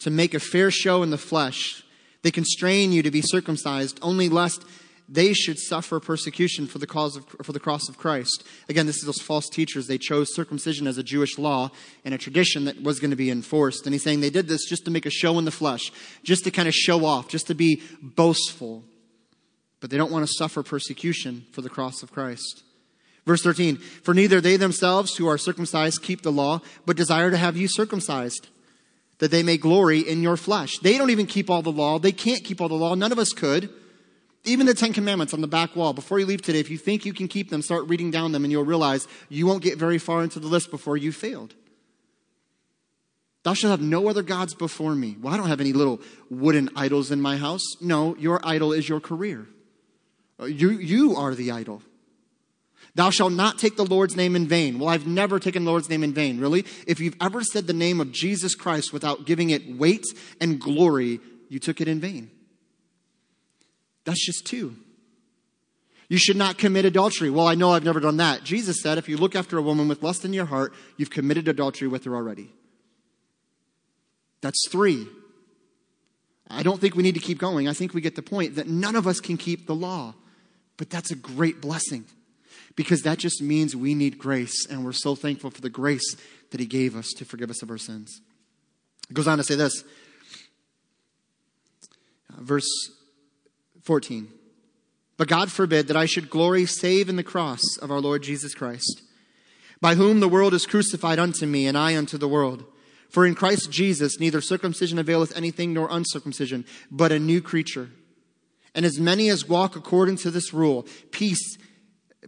to 0.00 0.10
make 0.10 0.34
a 0.34 0.40
fair 0.40 0.70
show 0.70 1.02
in 1.02 1.10
the 1.10 1.18
flesh, 1.18 1.82
they 2.22 2.30
constrain 2.30 2.92
you 2.92 3.02
to 3.02 3.10
be 3.10 3.22
circumcised 3.22 3.98
only 4.02 4.28
lest 4.28 4.64
they 5.08 5.32
should 5.32 5.58
suffer 5.58 6.00
persecution 6.00 6.66
for 6.66 6.78
the 6.78 6.86
cause 6.86 7.16
of 7.16 7.24
for 7.42 7.52
the 7.52 7.60
cross 7.60 7.88
of 7.88 7.96
Christ. 7.96 8.44
Again, 8.68 8.86
this 8.86 8.96
is 8.96 9.04
those 9.04 9.20
false 9.20 9.48
teachers. 9.48 9.86
They 9.86 9.98
chose 9.98 10.34
circumcision 10.34 10.86
as 10.86 10.98
a 10.98 11.02
Jewish 11.02 11.38
law 11.38 11.70
and 12.04 12.12
a 12.12 12.18
tradition 12.18 12.64
that 12.64 12.82
was 12.82 12.98
going 12.98 13.10
to 13.10 13.16
be 13.16 13.30
enforced. 13.30 13.86
And 13.86 13.94
he's 13.94 14.02
saying 14.02 14.20
they 14.20 14.30
did 14.30 14.48
this 14.48 14.64
just 14.64 14.84
to 14.86 14.90
make 14.90 15.06
a 15.06 15.10
show 15.10 15.38
in 15.38 15.44
the 15.44 15.52
flesh, 15.52 15.92
just 16.24 16.44
to 16.44 16.50
kind 16.50 16.66
of 16.66 16.74
show 16.74 17.04
off, 17.04 17.28
just 17.28 17.46
to 17.46 17.54
be 17.54 17.82
boastful. 18.02 18.84
But 19.80 19.90
they 19.90 19.96
don't 19.96 20.10
want 20.10 20.26
to 20.26 20.32
suffer 20.32 20.62
persecution 20.62 21.46
for 21.52 21.62
the 21.62 21.70
cross 21.70 22.02
of 22.02 22.10
Christ. 22.10 22.64
Verse 23.26 23.42
13, 23.42 23.76
for 23.76 24.14
neither 24.14 24.40
they 24.40 24.56
themselves 24.56 25.16
who 25.16 25.28
are 25.28 25.38
circumcised 25.38 26.02
keep 26.02 26.22
the 26.22 26.32
law, 26.32 26.60
but 26.84 26.96
desire 26.96 27.30
to 27.30 27.36
have 27.36 27.56
you 27.56 27.66
circumcised, 27.68 28.48
that 29.18 29.30
they 29.30 29.42
may 29.42 29.56
glory 29.56 30.00
in 30.00 30.22
your 30.22 30.36
flesh. 30.36 30.78
They 30.78 30.96
don't 30.96 31.10
even 31.10 31.26
keep 31.26 31.50
all 31.50 31.62
the 31.62 31.72
law. 31.72 31.98
They 31.98 32.12
can't 32.12 32.44
keep 32.44 32.60
all 32.60 32.68
the 32.68 32.74
law. 32.74 32.94
None 32.94 33.12
of 33.12 33.18
us 33.18 33.32
could. 33.32 33.70
Even 34.46 34.66
the 34.66 34.74
Ten 34.74 34.92
Commandments 34.92 35.34
on 35.34 35.40
the 35.40 35.48
back 35.48 35.74
wall, 35.74 35.92
before 35.92 36.20
you 36.20 36.24
leave 36.24 36.40
today, 36.40 36.60
if 36.60 36.70
you 36.70 36.78
think 36.78 37.04
you 37.04 37.12
can 37.12 37.26
keep 37.26 37.50
them, 37.50 37.62
start 37.62 37.88
reading 37.88 38.12
down 38.12 38.30
them 38.30 38.44
and 38.44 38.52
you'll 38.52 38.64
realize 38.64 39.08
you 39.28 39.44
won't 39.44 39.62
get 39.62 39.76
very 39.76 39.98
far 39.98 40.22
into 40.22 40.38
the 40.38 40.46
list 40.46 40.70
before 40.70 40.96
you 40.96 41.10
failed. 41.10 41.54
Thou 43.42 43.54
shalt 43.54 43.72
have 43.72 43.80
no 43.80 44.08
other 44.08 44.22
gods 44.22 44.54
before 44.54 44.94
me. 44.94 45.16
Well, 45.20 45.34
I 45.34 45.36
don't 45.36 45.48
have 45.48 45.60
any 45.60 45.72
little 45.72 46.00
wooden 46.30 46.70
idols 46.76 47.10
in 47.10 47.20
my 47.20 47.36
house. 47.36 47.62
No, 47.80 48.16
your 48.16 48.40
idol 48.44 48.72
is 48.72 48.88
your 48.88 49.00
career. 49.00 49.46
Uh, 50.40 50.44
you, 50.44 50.70
you 50.70 51.16
are 51.16 51.34
the 51.34 51.50
idol. 51.50 51.82
Thou 52.94 53.10
shalt 53.10 53.32
not 53.32 53.58
take 53.58 53.76
the 53.76 53.84
Lord's 53.84 54.16
name 54.16 54.36
in 54.36 54.46
vain. 54.46 54.78
Well, 54.78 54.88
I've 54.88 55.06
never 55.06 55.38
taken 55.38 55.64
the 55.64 55.70
Lord's 55.70 55.88
name 55.88 56.04
in 56.04 56.14
vain, 56.14 56.40
really. 56.40 56.64
If 56.86 57.00
you've 57.00 57.16
ever 57.20 57.42
said 57.42 57.66
the 57.66 57.72
name 57.72 58.00
of 58.00 58.12
Jesus 58.12 58.54
Christ 58.54 58.92
without 58.92 59.26
giving 59.26 59.50
it 59.50 59.76
weight 59.76 60.06
and 60.40 60.60
glory, 60.60 61.20
you 61.48 61.58
took 61.58 61.80
it 61.80 61.88
in 61.88 62.00
vain. 62.00 62.30
That's 64.06 64.24
just 64.24 64.46
two. 64.46 64.74
You 66.08 66.16
should 66.16 66.36
not 66.36 66.56
commit 66.56 66.84
adultery. 66.84 67.28
Well, 67.28 67.48
I 67.48 67.56
know 67.56 67.72
I've 67.72 67.84
never 67.84 68.00
done 68.00 68.16
that. 68.18 68.44
Jesus 68.44 68.80
said 68.80 68.96
if 68.96 69.08
you 69.08 69.16
look 69.16 69.34
after 69.34 69.58
a 69.58 69.62
woman 69.62 69.88
with 69.88 70.02
lust 70.02 70.24
in 70.24 70.32
your 70.32 70.46
heart, 70.46 70.72
you've 70.96 71.10
committed 71.10 71.48
adultery 71.48 71.88
with 71.88 72.04
her 72.04 72.14
already. 72.14 72.50
That's 74.40 74.68
three. 74.70 75.08
I 76.48 76.62
don't 76.62 76.80
think 76.80 76.94
we 76.94 77.02
need 77.02 77.14
to 77.14 77.20
keep 77.20 77.38
going. 77.38 77.68
I 77.68 77.72
think 77.72 77.92
we 77.92 78.00
get 78.00 78.14
the 78.14 78.22
point 78.22 78.54
that 78.54 78.68
none 78.68 78.94
of 78.94 79.08
us 79.08 79.18
can 79.18 79.36
keep 79.36 79.66
the 79.66 79.74
law. 79.74 80.14
But 80.76 80.90
that's 80.90 81.10
a 81.10 81.16
great 81.16 81.60
blessing 81.60 82.04
because 82.76 83.02
that 83.02 83.18
just 83.18 83.42
means 83.42 83.74
we 83.74 83.94
need 83.94 84.18
grace, 84.18 84.66
and 84.66 84.84
we're 84.84 84.92
so 84.92 85.14
thankful 85.16 85.50
for 85.50 85.60
the 85.60 85.70
grace 85.70 86.14
that 86.50 86.60
He 86.60 86.66
gave 86.66 86.94
us 86.94 87.08
to 87.16 87.24
forgive 87.24 87.50
us 87.50 87.62
of 87.62 87.70
our 87.70 87.78
sins. 87.78 88.20
It 89.10 89.14
goes 89.14 89.26
on 89.26 89.38
to 89.38 89.44
say 89.44 89.56
this. 89.56 89.82
Uh, 92.30 92.42
verse 92.42 92.68
14. 93.86 94.28
But 95.16 95.28
God 95.28 95.50
forbid 95.50 95.88
that 95.88 95.96
I 95.96 96.04
should 96.04 96.28
glory 96.28 96.66
save 96.66 97.08
in 97.08 97.16
the 97.16 97.22
cross 97.22 97.62
of 97.80 97.90
our 97.90 98.00
Lord 98.00 98.22
Jesus 98.22 98.54
Christ, 98.54 99.00
by 99.80 99.94
whom 99.94 100.20
the 100.20 100.28
world 100.28 100.52
is 100.52 100.66
crucified 100.66 101.18
unto 101.18 101.46
me, 101.46 101.66
and 101.66 101.78
I 101.78 101.96
unto 101.96 102.18
the 102.18 102.28
world. 102.28 102.64
For 103.08 103.24
in 103.24 103.34
Christ 103.34 103.70
Jesus 103.70 104.18
neither 104.18 104.40
circumcision 104.40 104.98
availeth 104.98 105.34
anything 105.36 105.72
nor 105.72 105.88
uncircumcision, 105.90 106.66
but 106.90 107.12
a 107.12 107.18
new 107.18 107.40
creature. 107.40 107.90
And 108.74 108.84
as 108.84 108.98
many 108.98 109.30
as 109.30 109.48
walk 109.48 109.76
according 109.76 110.16
to 110.18 110.30
this 110.30 110.52
rule, 110.52 110.86
peace, 111.12 111.56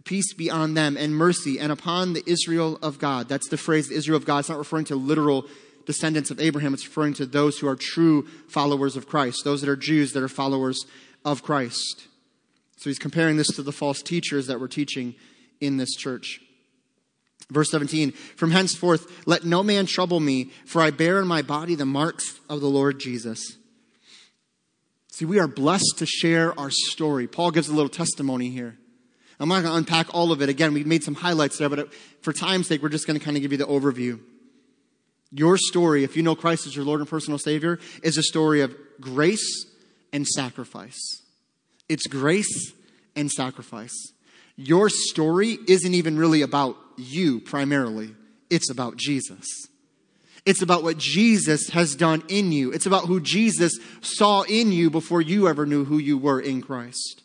peace 0.05 0.33
be 0.33 0.49
on 0.49 0.73
them, 0.73 0.97
and 0.97 1.15
mercy, 1.15 1.59
and 1.59 1.71
upon 1.71 2.13
the 2.13 2.23
Israel 2.25 2.79
of 2.81 2.97
God. 2.97 3.27
That's 3.27 3.49
the 3.49 3.57
phrase, 3.57 3.89
the 3.89 3.95
Israel 3.95 4.17
of 4.17 4.25
God. 4.25 4.39
It's 4.39 4.49
not 4.49 4.57
referring 4.57 4.85
to 4.85 4.95
literal 4.95 5.45
descendants 5.85 6.31
of 6.31 6.39
Abraham. 6.39 6.73
It's 6.73 6.87
referring 6.87 7.13
to 7.15 7.25
those 7.25 7.59
who 7.59 7.67
are 7.67 7.75
true 7.75 8.27
followers 8.47 8.95
of 8.95 9.07
Christ, 9.07 9.43
those 9.43 9.61
that 9.61 9.69
are 9.69 9.75
Jews 9.75 10.13
that 10.13 10.23
are 10.23 10.27
followers 10.27 10.85
of 11.25 11.43
Christ. 11.43 12.07
So 12.77 12.89
he's 12.89 12.99
comparing 12.99 13.37
this 13.37 13.53
to 13.55 13.63
the 13.63 13.71
false 13.71 14.01
teachers 14.01 14.47
that 14.47 14.59
were 14.59 14.67
teaching 14.67 15.15
in 15.59 15.77
this 15.77 15.95
church. 15.95 16.39
Verse 17.51 17.71
17, 17.71 18.11
from 18.11 18.51
henceforth, 18.51 19.27
let 19.27 19.43
no 19.43 19.63
man 19.63 19.85
trouble 19.85 20.19
me, 20.19 20.51
for 20.65 20.81
I 20.81 20.91
bear 20.91 21.19
in 21.19 21.27
my 21.27 21.41
body 21.41 21.75
the 21.75 21.85
marks 21.85 22.39
of 22.47 22.61
the 22.61 22.69
Lord 22.69 22.99
Jesus. 22.99 23.57
See, 25.11 25.25
we 25.25 25.39
are 25.39 25.47
blessed 25.47 25.95
to 25.97 26.05
share 26.05 26.57
our 26.59 26.69
story. 26.69 27.27
Paul 27.27 27.51
gives 27.51 27.67
a 27.67 27.73
little 27.73 27.89
testimony 27.89 28.49
here. 28.49 28.77
I'm 29.39 29.49
not 29.49 29.63
going 29.63 29.71
to 29.71 29.77
unpack 29.77 30.13
all 30.13 30.31
of 30.31 30.41
it. 30.41 30.49
Again, 30.49 30.73
we 30.73 30.83
made 30.83 31.03
some 31.03 31.15
highlights 31.15 31.57
there, 31.57 31.69
but 31.69 31.79
uh, 31.79 31.85
for 32.21 32.33
time's 32.33 32.67
sake, 32.67 32.83
we're 32.83 32.89
just 32.89 33.07
going 33.07 33.17
to 33.17 33.23
kind 33.23 33.35
of 33.35 33.41
give 33.41 33.51
you 33.51 33.57
the 33.57 33.65
overview. 33.65 34.19
Your 35.31 35.57
story, 35.57 36.03
if 36.03 36.15
you 36.17 36.23
know 36.23 36.35
Christ 36.35 36.67
as 36.67 36.75
your 36.75 36.85
Lord 36.85 36.99
and 36.99 37.09
personal 37.09 37.39
Savior, 37.39 37.79
is 38.03 38.17
a 38.17 38.23
story 38.23 38.61
of 38.61 38.75
grace 38.99 39.65
and 40.11 40.27
sacrifice. 40.27 41.21
It's 41.87 42.07
grace 42.07 42.73
and 43.15 43.31
sacrifice. 43.31 43.95
Your 44.55 44.89
story 44.89 45.57
isn't 45.67 45.93
even 45.93 46.17
really 46.17 46.41
about 46.41 46.75
you 46.97 47.39
primarily, 47.39 48.15
it's 48.49 48.69
about 48.69 48.97
Jesus. 48.97 49.45
It's 50.45 50.61
about 50.61 50.83
what 50.83 50.97
Jesus 50.97 51.69
has 51.69 51.95
done 51.95 52.23
in 52.27 52.51
you. 52.51 52.71
It's 52.71 52.85
about 52.85 53.05
who 53.05 53.19
Jesus 53.19 53.77
saw 54.01 54.43
in 54.43 54.71
you 54.71 54.89
before 54.89 55.21
you 55.21 55.47
ever 55.47 55.65
knew 55.65 55.85
who 55.85 55.97
you 55.97 56.17
were 56.17 56.39
in 56.39 56.61
Christ. 56.61 57.21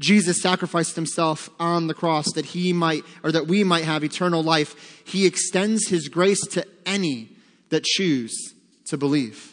Jesus 0.00 0.42
sacrificed 0.42 0.96
himself 0.96 1.50
on 1.60 1.86
the 1.86 1.94
cross 1.94 2.32
that 2.32 2.46
he 2.46 2.72
might, 2.72 3.04
or 3.22 3.30
that 3.32 3.46
we 3.46 3.62
might 3.62 3.84
have 3.84 4.02
eternal 4.02 4.42
life. 4.42 5.02
He 5.06 5.26
extends 5.26 5.88
his 5.88 6.08
grace 6.08 6.44
to 6.48 6.66
any 6.84 7.30
that 7.68 7.84
choose 7.84 8.54
to 8.86 8.96
believe. 8.96 9.51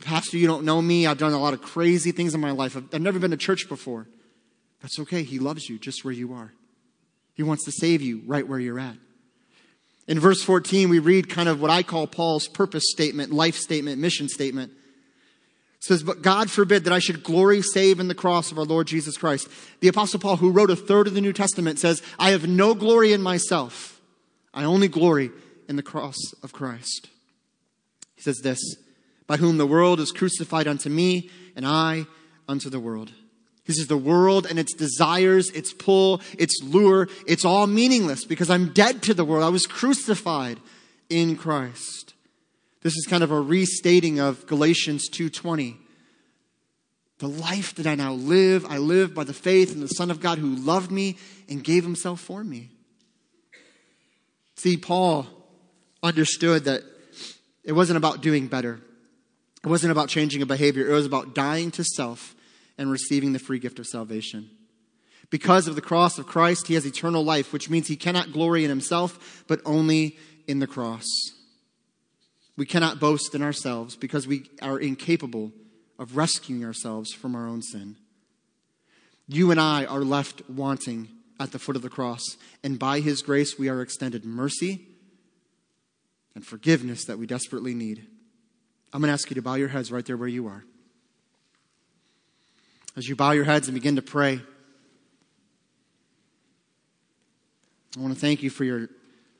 Pastor, 0.00 0.36
you 0.36 0.46
don't 0.46 0.64
know 0.64 0.80
me. 0.80 1.06
I've 1.06 1.18
done 1.18 1.32
a 1.32 1.40
lot 1.40 1.54
of 1.54 1.62
crazy 1.62 2.12
things 2.12 2.34
in 2.34 2.40
my 2.40 2.52
life. 2.52 2.76
I've, 2.76 2.94
I've 2.94 3.00
never 3.00 3.18
been 3.18 3.32
to 3.32 3.36
church 3.36 3.68
before. 3.68 4.06
That's 4.80 4.98
okay. 5.00 5.22
He 5.22 5.38
loves 5.38 5.68
you 5.68 5.78
just 5.78 6.04
where 6.04 6.14
you 6.14 6.32
are. 6.32 6.52
He 7.34 7.42
wants 7.42 7.64
to 7.64 7.72
save 7.72 8.02
you 8.02 8.22
right 8.26 8.46
where 8.46 8.58
you're 8.58 8.78
at. 8.78 8.96
In 10.06 10.18
verse 10.18 10.42
14, 10.42 10.88
we 10.88 10.98
read 11.00 11.28
kind 11.28 11.48
of 11.48 11.60
what 11.60 11.70
I 11.70 11.82
call 11.82 12.06
Paul's 12.06 12.48
purpose 12.48 12.84
statement, 12.88 13.32
life 13.32 13.56
statement, 13.56 14.00
mission 14.00 14.28
statement. 14.28 14.72
It 14.72 15.84
says, 15.84 16.02
But 16.02 16.22
God 16.22 16.50
forbid 16.50 16.84
that 16.84 16.92
I 16.92 16.98
should 16.98 17.22
glory 17.22 17.60
save 17.62 18.00
in 18.00 18.08
the 18.08 18.14
cross 18.14 18.50
of 18.50 18.58
our 18.58 18.64
Lord 18.64 18.86
Jesus 18.86 19.16
Christ. 19.16 19.48
The 19.80 19.88
Apostle 19.88 20.18
Paul, 20.18 20.36
who 20.36 20.50
wrote 20.50 20.70
a 20.70 20.76
third 20.76 21.06
of 21.06 21.14
the 21.14 21.20
New 21.20 21.32
Testament, 21.32 21.78
says, 21.78 22.02
I 22.18 22.30
have 22.30 22.48
no 22.48 22.74
glory 22.74 23.12
in 23.12 23.20
myself. 23.20 24.00
I 24.54 24.64
only 24.64 24.88
glory 24.88 25.30
in 25.68 25.76
the 25.76 25.82
cross 25.82 26.16
of 26.42 26.52
Christ. 26.52 27.08
He 28.16 28.22
says 28.22 28.38
this, 28.38 28.58
By 29.28 29.36
whom 29.36 29.58
the 29.58 29.66
world 29.66 30.00
is 30.00 30.10
crucified 30.10 30.66
unto 30.66 30.88
me, 30.88 31.30
and 31.54 31.64
I 31.64 32.06
unto 32.48 32.68
the 32.68 32.80
world. 32.80 33.12
This 33.66 33.78
is 33.78 33.86
the 33.86 33.98
world 33.98 34.46
and 34.48 34.58
its 34.58 34.72
desires, 34.72 35.50
its 35.50 35.74
pull, 35.74 36.22
its 36.38 36.60
lure. 36.62 37.06
It's 37.26 37.44
all 37.44 37.66
meaningless 37.66 38.24
because 38.24 38.48
I'm 38.48 38.72
dead 38.72 39.02
to 39.02 39.14
the 39.14 39.26
world. 39.26 39.44
I 39.44 39.50
was 39.50 39.66
crucified 39.66 40.58
in 41.10 41.36
Christ. 41.36 42.14
This 42.80 42.96
is 42.96 43.06
kind 43.06 43.22
of 43.22 43.30
a 43.30 43.40
restating 43.40 44.18
of 44.18 44.46
Galatians 44.46 45.10
2:20. 45.10 45.76
The 47.18 47.28
life 47.28 47.74
that 47.74 47.86
I 47.86 47.94
now 47.94 48.14
live, 48.14 48.64
I 48.64 48.78
live 48.78 49.12
by 49.12 49.24
the 49.24 49.34
faith 49.34 49.72
in 49.72 49.80
the 49.80 49.88
Son 49.88 50.10
of 50.10 50.20
God 50.20 50.38
who 50.38 50.54
loved 50.54 50.90
me 50.90 51.18
and 51.48 51.62
gave 51.62 51.84
himself 51.84 52.20
for 52.20 52.42
me. 52.42 52.70
See, 54.56 54.78
Paul 54.78 55.26
understood 56.02 56.64
that 56.64 56.84
it 57.64 57.72
wasn't 57.72 57.98
about 57.98 58.22
doing 58.22 58.46
better. 58.46 58.80
It 59.64 59.68
wasn't 59.68 59.92
about 59.92 60.08
changing 60.08 60.42
a 60.42 60.46
behavior. 60.46 60.88
It 60.88 60.92
was 60.92 61.06
about 61.06 61.34
dying 61.34 61.70
to 61.72 61.84
self 61.84 62.34
and 62.76 62.90
receiving 62.90 63.32
the 63.32 63.38
free 63.38 63.58
gift 63.58 63.78
of 63.78 63.86
salvation. 63.86 64.50
Because 65.30 65.68
of 65.68 65.74
the 65.74 65.82
cross 65.82 66.18
of 66.18 66.26
Christ, 66.26 66.68
he 66.68 66.74
has 66.74 66.86
eternal 66.86 67.24
life, 67.24 67.52
which 67.52 67.68
means 67.68 67.88
he 67.88 67.96
cannot 67.96 68.32
glory 68.32 68.64
in 68.64 68.70
himself, 68.70 69.44
but 69.46 69.60
only 69.64 70.16
in 70.46 70.60
the 70.60 70.66
cross. 70.66 71.04
We 72.56 72.66
cannot 72.66 72.98
boast 72.98 73.34
in 73.34 73.42
ourselves 73.42 73.94
because 73.94 74.26
we 74.26 74.50
are 74.62 74.78
incapable 74.78 75.52
of 75.98 76.16
rescuing 76.16 76.64
ourselves 76.64 77.12
from 77.12 77.34
our 77.34 77.46
own 77.46 77.62
sin. 77.62 77.96
You 79.26 79.50
and 79.50 79.60
I 79.60 79.84
are 79.84 80.00
left 80.00 80.48
wanting 80.48 81.08
at 81.38 81.52
the 81.52 81.58
foot 81.58 81.76
of 81.76 81.82
the 81.82 81.90
cross, 81.90 82.22
and 82.64 82.78
by 82.78 83.00
his 83.00 83.22
grace, 83.22 83.58
we 83.58 83.68
are 83.68 83.82
extended 83.82 84.24
mercy 84.24 84.86
and 86.34 86.44
forgiveness 86.44 87.04
that 87.04 87.18
we 87.18 87.26
desperately 87.26 87.74
need. 87.74 88.06
I'm 88.92 89.00
going 89.00 89.08
to 89.08 89.12
ask 89.12 89.28
you 89.30 89.34
to 89.34 89.42
bow 89.42 89.54
your 89.54 89.68
heads 89.68 89.92
right 89.92 90.04
there 90.04 90.16
where 90.16 90.28
you 90.28 90.46
are. 90.46 90.64
As 92.96 93.08
you 93.08 93.14
bow 93.14 93.32
your 93.32 93.44
heads 93.44 93.68
and 93.68 93.74
begin 93.74 93.96
to 93.96 94.02
pray, 94.02 94.40
I 97.96 98.00
want 98.00 98.14
to 98.14 98.20
thank 98.20 98.42
you 98.42 98.50
for 98.50 98.64
your 98.64 98.88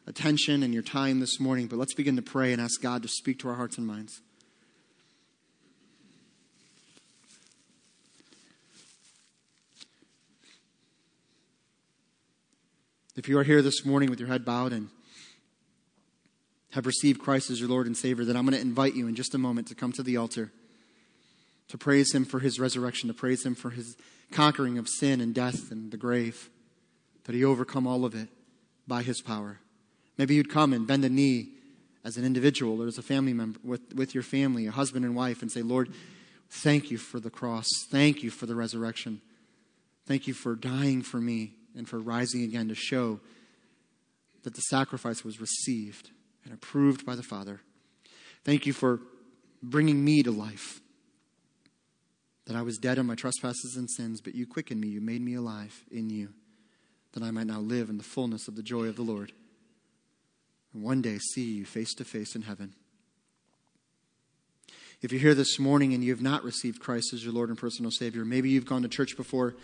attention 0.07 0.62
and 0.62 0.72
your 0.72 0.82
time 0.82 1.20
this 1.20 1.40
morning, 1.40 1.66
but 1.66 1.78
let's 1.78 1.94
begin 1.94 2.16
to 2.16 2.22
pray 2.22 2.53
and 2.53 2.61
ask 2.61 2.80
God 2.80 3.03
to 3.03 3.09
speak 3.09 3.38
to 3.40 3.49
our 3.49 3.55
hearts 3.55 3.78
and 3.78 3.86
minds. 3.86 4.20
If 13.16 13.28
you 13.28 13.38
are 13.38 13.44
here 13.44 13.62
this 13.62 13.84
morning 13.84 14.11
with 14.11 14.20
your 14.20 14.28
head 14.28 14.44
bowed 14.44 14.72
and 14.72 14.90
have 16.72 16.86
received 16.86 17.20
Christ 17.20 17.50
as 17.50 17.60
your 17.60 17.68
Lord 17.68 17.86
and 17.86 17.96
Savior, 17.96 18.24
then 18.24 18.36
I'm 18.36 18.44
going 18.44 18.54
to 18.54 18.60
invite 18.60 18.94
you 18.94 19.08
in 19.08 19.14
just 19.14 19.34
a 19.34 19.38
moment 19.38 19.68
to 19.68 19.74
come 19.74 19.92
to 19.92 20.02
the 20.02 20.16
altar 20.16 20.52
to 21.68 21.78
praise 21.78 22.14
him 22.14 22.24
for 22.24 22.40
his 22.40 22.58
resurrection, 22.58 23.08
to 23.08 23.14
praise 23.14 23.44
him 23.44 23.54
for 23.54 23.70
his 23.70 23.96
conquering 24.32 24.78
of 24.78 24.88
sin 24.88 25.20
and 25.20 25.34
death 25.34 25.70
and 25.70 25.90
the 25.90 25.96
grave, 25.96 26.50
that 27.24 27.34
he 27.34 27.44
overcome 27.44 27.86
all 27.86 28.04
of 28.04 28.14
it 28.14 28.28
by 28.86 29.02
his 29.02 29.20
power. 29.20 29.58
Maybe 30.16 30.34
you'd 30.34 30.50
come 30.50 30.72
and 30.72 30.86
bend 30.86 31.04
a 31.04 31.08
knee 31.08 31.50
as 32.04 32.16
an 32.16 32.24
individual 32.24 32.82
or 32.82 32.86
as 32.86 32.98
a 32.98 33.02
family 33.02 33.34
member 33.34 33.58
with, 33.62 33.94
with 33.94 34.14
your 34.14 34.22
family, 34.22 34.66
a 34.66 34.70
husband 34.70 35.04
and 35.04 35.14
wife, 35.14 35.42
and 35.42 35.52
say, 35.52 35.62
Lord, 35.62 35.92
thank 36.48 36.90
you 36.90 36.96
for 36.96 37.20
the 37.20 37.30
cross. 37.30 37.68
Thank 37.90 38.22
you 38.22 38.30
for 38.30 38.46
the 38.46 38.54
resurrection. 38.54 39.20
Thank 40.06 40.26
you 40.26 40.32
for 40.32 40.54
dying 40.54 41.02
for 41.02 41.18
me 41.18 41.52
and 41.76 41.86
for 41.86 41.98
rising 41.98 42.44
again 42.44 42.68
to 42.68 42.74
show 42.74 43.20
that 44.44 44.54
the 44.54 44.62
sacrifice 44.62 45.22
was 45.22 45.40
received 45.40 46.10
and 46.49 46.55
approved 46.55 47.05
by 47.05 47.14
the 47.14 47.22
Father. 47.22 47.61
Thank 48.42 48.64
you 48.64 48.72
for 48.72 49.01
bringing 49.62 50.03
me 50.03 50.22
to 50.22 50.30
life 50.30 50.80
that 52.46 52.57
I 52.57 52.62
was 52.62 52.78
dead 52.78 52.96
in 52.96 53.05
my 53.05 53.14
trespasses 53.14 53.76
and 53.76 53.90
sins, 53.90 54.22
but 54.22 54.34
you 54.34 54.46
quickened 54.46 54.80
me. 54.80 54.88
You 54.88 55.03
made 55.03 55.20
me 55.20 55.34
alive 55.34 55.84
in 55.90 56.09
you, 56.09 56.30
that 57.12 57.22
I 57.22 57.30
might 57.30 57.46
now 57.46 57.61
live 57.61 57.90
in 57.90 57.99
the 57.99 58.05
fullness 58.05 58.49
of 58.49 58.57
the 58.57 58.62
joy 58.62 58.86
of 58.86 58.96
the 58.96 59.03
Lord. 59.03 59.32
And 60.72 60.82
one 60.82 61.03
day 61.03 61.18
see 61.18 61.53
you 61.53 61.66
face 61.66 61.92
to 61.94 62.05
face 62.05 62.34
in 62.34 62.42
heaven. 62.42 62.72
If 65.03 65.12
you're 65.12 65.20
here 65.20 65.34
this 65.34 65.59
morning 65.59 65.92
and 65.92 66.03
you 66.03 66.11
have 66.12 66.22
not 66.22 66.42
received 66.42 66.80
Christ 66.80 67.12
as 67.12 67.22
your 67.22 67.34
Lord 67.34 67.51
and 67.51 67.59
personal 67.59 67.90
Savior, 67.90 68.24
maybe 68.24 68.49
you've 68.49 68.64
gone 68.64 68.82
to 68.82 68.88
church 68.88 69.18
before, 69.18 69.55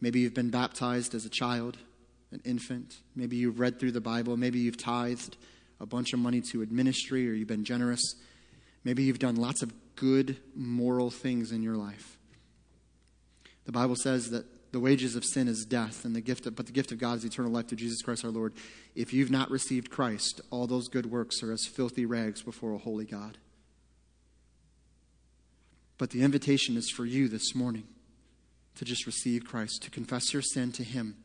maybe 0.00 0.20
you've 0.20 0.32
been 0.32 0.50
baptized 0.50 1.14
as 1.14 1.26
a 1.26 1.30
child, 1.30 1.76
an 2.30 2.40
infant, 2.46 2.96
maybe 3.14 3.36
you've 3.36 3.60
read 3.60 3.78
through 3.78 3.92
the 3.92 4.00
Bible, 4.00 4.38
maybe 4.38 4.58
you've 4.58 4.78
tithed 4.78 5.36
a 5.82 5.86
bunch 5.86 6.12
of 6.12 6.20
money 6.20 6.40
to 6.40 6.64
ministry 6.70 7.28
or 7.28 7.32
you've 7.32 7.48
been 7.48 7.64
generous, 7.64 8.14
maybe 8.84 9.02
you've 9.02 9.18
done 9.18 9.34
lots 9.34 9.62
of 9.62 9.72
good 9.96 10.38
moral 10.54 11.10
things 11.10 11.50
in 11.50 11.62
your 11.62 11.74
life. 11.74 12.18
The 13.66 13.72
Bible 13.72 13.96
says 13.96 14.30
that 14.30 14.46
the 14.72 14.80
wages 14.80 15.16
of 15.16 15.24
sin 15.24 15.48
is 15.48 15.66
death, 15.66 16.06
and 16.06 16.16
the 16.16 16.22
gift 16.22 16.46
of, 16.46 16.56
but 16.56 16.64
the 16.64 16.72
gift 16.72 16.92
of 16.92 16.98
God 16.98 17.18
is 17.18 17.24
eternal 17.26 17.52
life 17.52 17.68
through 17.68 17.76
Jesus 17.76 18.00
Christ 18.00 18.24
our 18.24 18.30
Lord. 18.30 18.54
If 18.94 19.12
you've 19.12 19.30
not 19.30 19.50
received 19.50 19.90
Christ, 19.90 20.40
all 20.50 20.66
those 20.66 20.88
good 20.88 21.06
works 21.06 21.42
are 21.42 21.52
as 21.52 21.66
filthy 21.66 22.06
rags 22.06 22.40
before 22.40 22.72
a 22.72 22.78
holy 22.78 23.04
God. 23.04 23.36
But 25.98 26.08
the 26.08 26.22
invitation 26.22 26.78
is 26.78 26.90
for 26.90 27.04
you 27.04 27.28
this 27.28 27.54
morning 27.54 27.84
to 28.76 28.86
just 28.86 29.04
receive 29.04 29.44
Christ, 29.44 29.82
to 29.82 29.90
confess 29.90 30.32
your 30.32 30.42
sin 30.42 30.72
to 30.72 30.84
Him, 30.84 31.16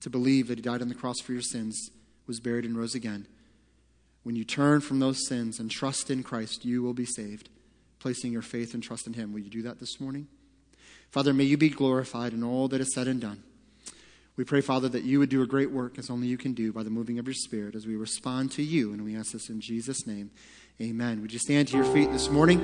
to 0.00 0.10
believe 0.10 0.48
that 0.48 0.58
He 0.58 0.62
died 0.62 0.82
on 0.82 0.88
the 0.88 0.94
cross 0.94 1.18
for 1.18 1.32
your 1.32 1.40
sins, 1.40 1.90
was 2.26 2.40
buried, 2.40 2.66
and 2.66 2.76
rose 2.76 2.94
again. 2.94 3.26
When 4.22 4.36
you 4.36 4.44
turn 4.44 4.80
from 4.80 5.00
those 5.00 5.26
sins 5.26 5.58
and 5.58 5.70
trust 5.70 6.10
in 6.10 6.22
Christ, 6.22 6.64
you 6.64 6.82
will 6.82 6.94
be 6.94 7.04
saved, 7.04 7.48
placing 7.98 8.32
your 8.32 8.42
faith 8.42 8.72
and 8.72 8.82
trust 8.82 9.06
in 9.06 9.14
Him. 9.14 9.32
Will 9.32 9.40
you 9.40 9.50
do 9.50 9.62
that 9.62 9.80
this 9.80 10.00
morning? 10.00 10.28
Father, 11.10 11.34
may 11.34 11.44
you 11.44 11.56
be 11.56 11.68
glorified 11.68 12.32
in 12.32 12.42
all 12.42 12.68
that 12.68 12.80
is 12.80 12.94
said 12.94 13.08
and 13.08 13.20
done. 13.20 13.42
We 14.36 14.44
pray, 14.44 14.62
Father, 14.62 14.88
that 14.88 15.04
you 15.04 15.18
would 15.18 15.28
do 15.28 15.42
a 15.42 15.46
great 15.46 15.70
work 15.70 15.98
as 15.98 16.08
only 16.08 16.26
you 16.26 16.38
can 16.38 16.54
do 16.54 16.72
by 16.72 16.82
the 16.82 16.90
moving 16.90 17.18
of 17.18 17.26
your 17.26 17.34
Spirit 17.34 17.74
as 17.74 17.86
we 17.86 17.96
respond 17.96 18.50
to 18.52 18.62
you. 18.62 18.92
And 18.92 19.04
we 19.04 19.14
ask 19.14 19.32
this 19.32 19.50
in 19.50 19.60
Jesus' 19.60 20.06
name. 20.06 20.30
Amen. 20.80 21.20
Would 21.20 21.32
you 21.32 21.38
stand 21.38 21.68
to 21.68 21.76
your 21.76 21.84
feet 21.92 22.10
this 22.12 22.30
morning? 22.30 22.60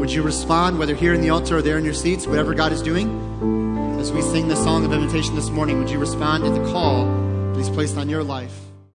Would 0.00 0.12
you 0.12 0.22
respond, 0.22 0.78
whether 0.78 0.94
here 0.94 1.14
in 1.14 1.20
the 1.20 1.30
altar 1.30 1.58
or 1.58 1.62
there 1.62 1.78
in 1.78 1.84
your 1.84 1.94
seats, 1.94 2.26
whatever 2.26 2.54
God 2.54 2.72
is 2.72 2.82
doing? 2.82 3.98
As 4.00 4.10
we 4.10 4.20
sing 4.22 4.48
the 4.48 4.56
song 4.56 4.84
of 4.84 4.92
invitation 4.92 5.36
this 5.36 5.50
morning, 5.50 5.78
would 5.78 5.90
you 5.90 5.98
respond 5.98 6.42
to 6.44 6.50
the 6.50 6.72
call 6.72 7.04
that 7.04 7.56
He's 7.56 7.70
placed 7.70 7.96
on 7.96 8.08
your 8.08 8.24
life? 8.24 8.69